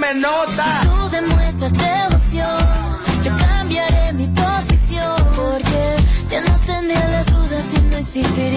me 0.06 0.20
nota. 0.20 0.82
Si 0.82 0.88
tú 0.88 1.10
demuestras 1.10 1.72
devoción, 1.72 2.58
yo 3.24 3.36
cambiaré 3.36 4.12
mi 4.12 4.26
posición. 4.28 5.16
Porque 5.34 5.96
ya 6.28 6.40
no 6.42 6.58
tendría 6.60 7.08
las 7.08 7.26
dudas 7.26 7.64
si 7.72 7.80
no 7.82 7.96
existiría. 7.96 8.55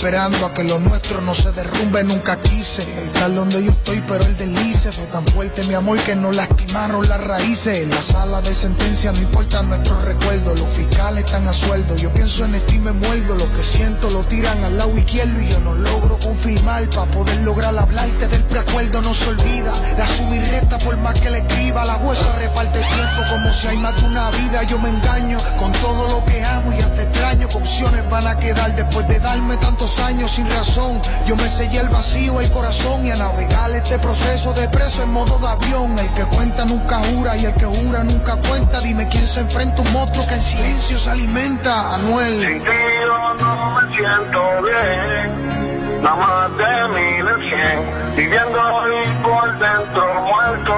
Esperando 0.00 0.46
a 0.46 0.54
que 0.54 0.64
lo 0.64 0.80
nuestro 0.80 1.20
no 1.20 1.34
se 1.34 1.52
derrumbe. 1.52 2.02
Nunca 2.04 2.40
quise 2.40 2.80
estar 3.04 3.34
donde 3.34 3.62
yo 3.62 3.70
estoy, 3.70 4.02
pero 4.08 4.24
el 4.24 4.34
deslice 4.34 4.92
fue 4.92 5.04
tan 5.08 5.26
fuerte, 5.26 5.62
mi 5.64 5.74
amor, 5.74 6.00
que 6.00 6.16
nos 6.16 6.34
lastimaron 6.34 7.06
las 7.06 7.22
raíces. 7.22 7.82
En 7.82 7.90
la 7.90 8.00
sala 8.00 8.40
de 8.40 8.54
sentencia 8.54 9.12
no 9.12 9.20
importa 9.20 9.62
nuestros 9.62 10.02
recuerdos, 10.02 10.58
los 10.58 10.70
fiscales 10.70 11.26
están 11.26 11.46
a 11.46 11.52
sueldo. 11.52 11.98
Yo 11.98 12.10
pienso 12.14 12.46
en 12.46 12.54
esto 12.54 12.72
y 12.72 12.80
me 12.80 12.92
muerdo, 12.92 13.36
lo 13.36 13.52
que 13.52 13.62
siento 13.62 14.08
lo 14.08 14.24
tiran 14.24 14.64
al 14.64 14.78
lado 14.78 14.96
izquierdo 14.96 15.38
y 15.38 15.48
yo 15.48 15.60
no 15.60 15.74
logro 15.74 16.18
confirmar 16.18 16.88
para 16.88 17.10
poder 17.10 17.36
lograr 17.42 17.76
hablarte 17.76 18.26
del 18.26 18.44
preacuerdo. 18.44 19.02
No 19.02 19.12
se 19.12 19.28
olvida, 19.28 19.74
la 19.98 20.06
resta 20.50 20.78
por 20.78 20.96
más 20.96 21.20
que 21.20 21.30
le 21.30 21.38
escriba, 21.40 21.84
la 21.84 21.98
huesa 21.98 22.38
reparte 22.38 22.78
tiempo 22.78 23.22
como 23.28 23.52
si 23.52 23.66
hay 23.66 23.76
más 23.76 24.00
de 24.00 24.08
una 24.08 24.30
vida. 24.30 24.62
Yo 24.62 24.78
me 24.78 24.88
engaño 24.88 25.38
con 25.58 25.70
todo 25.72 26.08
lo 26.20 26.24
que 26.24 26.42
amo 26.42 26.72
y 26.72 26.80
hasta 26.80 27.02
extraño 27.02 27.48
que 27.50 27.56
opciones 27.58 28.08
van 28.08 28.26
a 28.26 28.38
quedar 28.38 28.74
después 28.74 29.06
de 29.06 29.18
darme 29.20 29.58
tantos 29.58 29.89
años 29.98 30.30
sin 30.30 30.48
razón. 30.50 31.00
Yo 31.26 31.36
me 31.36 31.48
sellé 31.48 31.80
el 31.80 31.88
vacío, 31.88 32.40
el 32.40 32.50
corazón 32.50 33.04
y 33.04 33.10
a 33.10 33.16
navegar 33.16 33.70
este 33.72 33.98
proceso 33.98 34.52
de 34.52 34.68
preso 34.68 35.02
en 35.02 35.12
modo 35.12 35.38
de 35.38 35.48
avión. 35.48 35.98
El 35.98 36.08
que 36.14 36.24
cuenta 36.24 36.64
nunca 36.64 36.98
jura 36.98 37.36
y 37.36 37.46
el 37.46 37.54
que 37.54 37.66
jura 37.66 38.04
nunca 38.04 38.36
cuenta. 38.36 38.80
Dime 38.80 39.08
quién 39.08 39.26
se 39.26 39.40
enfrenta 39.40 39.82
a 39.82 39.86
un 39.86 39.92
monstruo 39.92 40.26
que 40.26 40.34
en 40.34 40.42
silencio 40.42 40.98
se 40.98 41.10
alimenta. 41.10 41.94
Anuel. 41.94 42.46
Sin 42.46 42.62
ti 42.62 42.70
yo 43.00 43.34
no 43.34 43.70
me 43.74 43.96
siento 43.96 44.62
bien, 44.62 46.02
nada 46.02 46.16
más 46.16 46.50
de 46.56 46.88
mil 46.88 47.28
en 47.28 47.40
cien, 47.50 48.16
viviendo 48.16 48.60
ahí 48.60 49.20
por 49.22 49.58
dentro 49.58 50.04
muerto, 50.22 50.74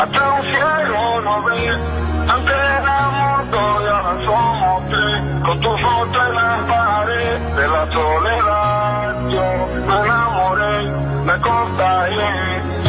hasta 0.00 0.32
un 0.32 0.42
cielo 0.42 1.20
no 1.22 1.42
ve, 1.44 2.09
antes 2.32 2.54
éramos 2.54 3.50
dos 3.50 3.82
y 3.82 3.88
ahora 3.88 4.24
somos 4.24 4.88
tres, 4.90 5.22
con 5.44 5.60
tu 5.60 5.70
foto 5.78 6.26
en 6.26 6.34
la 6.34 6.66
pared 6.68 7.40
de 7.56 7.68
la 7.68 7.92
soledad, 7.92 9.28
yo 9.28 9.46
me 9.86 9.96
enamoré, 10.04 10.90
me 11.24 11.40
contagié, 11.40 12.79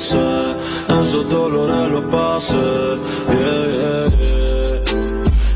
sé, 0.00 0.56
esos 1.02 1.28
dolores 1.28 1.90
los 1.92 2.04
pasé, 2.04 2.54
yeah, 3.28 3.66
yeah, 3.76 4.06
yeah. 4.16 4.80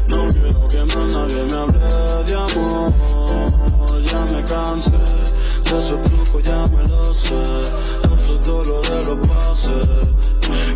No 0.08 0.28
quiero 0.28 0.68
que 0.68 0.84
más 0.84 1.06
nadie 1.12 1.42
me 1.50 1.56
hable 1.56 1.78
de 2.26 2.34
amor, 2.34 2.92
ya 4.04 4.20
me 4.32 4.44
cansé, 4.44 4.98
de 5.64 5.78
esos 5.78 6.02
trucos 6.04 6.42
ya 6.42 6.66
me 6.68 6.82
lo 6.88 7.14
sé, 7.14 7.42
esos 8.18 8.46
dolores 8.46 9.06
los 9.06 9.18
pasé. 9.26 9.80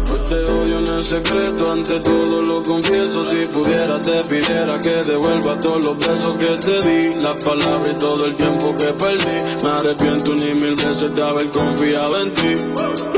Pues 0.06 0.28
te 0.28 0.50
odio 0.50 0.78
en 0.78 0.86
el 0.86 1.04
secreto, 1.04 1.72
ante 1.72 2.00
todo 2.00 2.42
lo 2.42 2.62
confieso. 2.62 3.22
Si 3.24 3.46
pudiera, 3.48 4.00
te 4.00 4.22
pidiera 4.24 4.80
que 4.80 5.02
devuelva 5.10 5.60
todos 5.60 5.84
los 5.84 5.98
besos 5.98 6.36
que 6.38 6.56
te 6.56 6.80
di, 6.88 7.14
las 7.20 7.44
palabras 7.44 7.86
y 7.90 7.94
todo 7.98 8.24
el 8.24 8.34
tiempo 8.34 8.74
que 8.74 8.92
perdí. 8.94 9.38
Me 9.62 9.70
arrepiento 9.70 10.34
ni 10.34 10.54
mil 10.54 10.74
veces 10.74 11.14
de 11.14 11.22
haber 11.22 11.50
confiado 11.50 12.18
en 12.22 12.34
ti. 12.34 13.17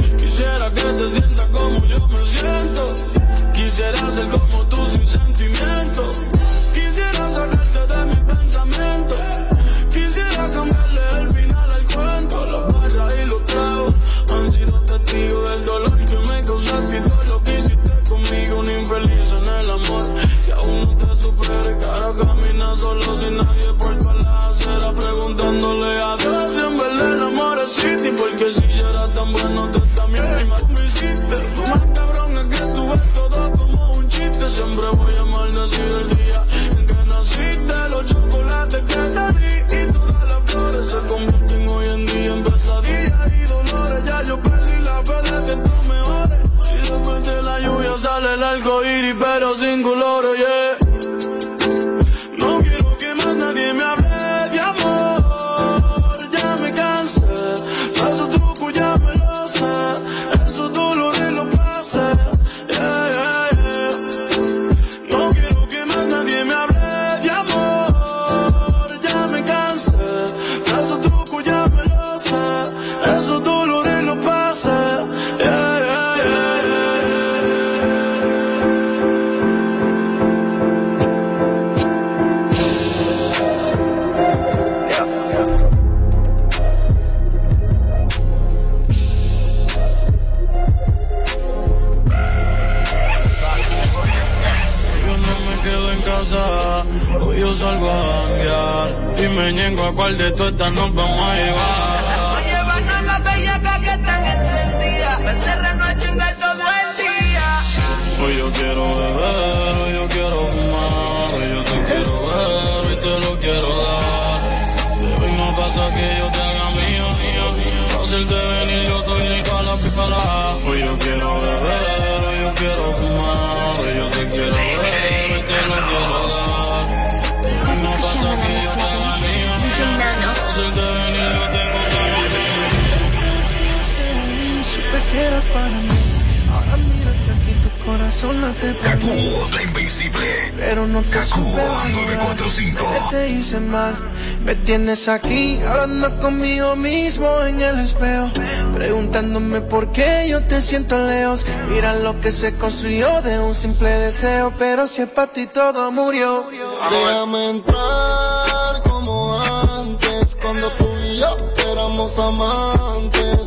Aquí 145.08 145.58
hablando 145.66 146.20
conmigo 146.20 146.76
mismo 146.76 147.40
en 147.42 147.58
el 147.60 147.78
espejo. 147.80 148.28
Preguntándome 148.74 149.62
por 149.62 149.92
qué 149.92 150.26
yo 150.28 150.42
te 150.46 150.60
siento 150.60 151.02
lejos. 151.06 151.44
Mira 151.70 151.94
lo 151.94 152.20
que 152.20 152.30
se 152.30 152.56
construyó 152.58 153.22
de 153.22 153.38
un 153.40 153.54
simple 153.54 153.88
deseo. 153.88 154.52
Pero 154.58 154.86
si 154.86 155.02
es 155.02 155.08
para 155.08 155.32
ti 155.32 155.46
todo 155.46 155.90
murió. 155.90 156.46
Déjame 156.90 157.50
entrar 157.50 158.82
como 158.82 159.40
antes, 159.40 160.36
cuando 160.42 160.70
tú 160.72 160.86
y 161.02 161.18
yo 161.18 161.36
éramos 161.72 162.18
amantes. 162.18 163.40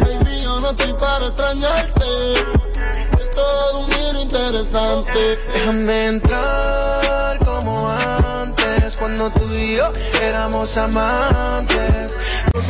Baby, 0.00 0.42
yo 0.42 0.60
no 0.60 0.70
estoy 0.70 0.92
para 0.94 1.26
extrañarte. 1.26 2.04
Es 3.20 3.30
todo 3.34 3.80
un 3.80 3.90
giro 3.90 4.22
interesante. 4.22 5.38
Déjame 5.54 6.06
entrar 6.06 6.79
cuando 9.20 9.38
tú 9.38 9.54
y 9.54 9.76
yo 9.76 9.92
éramos 10.22 10.76
amantes. 10.78 11.89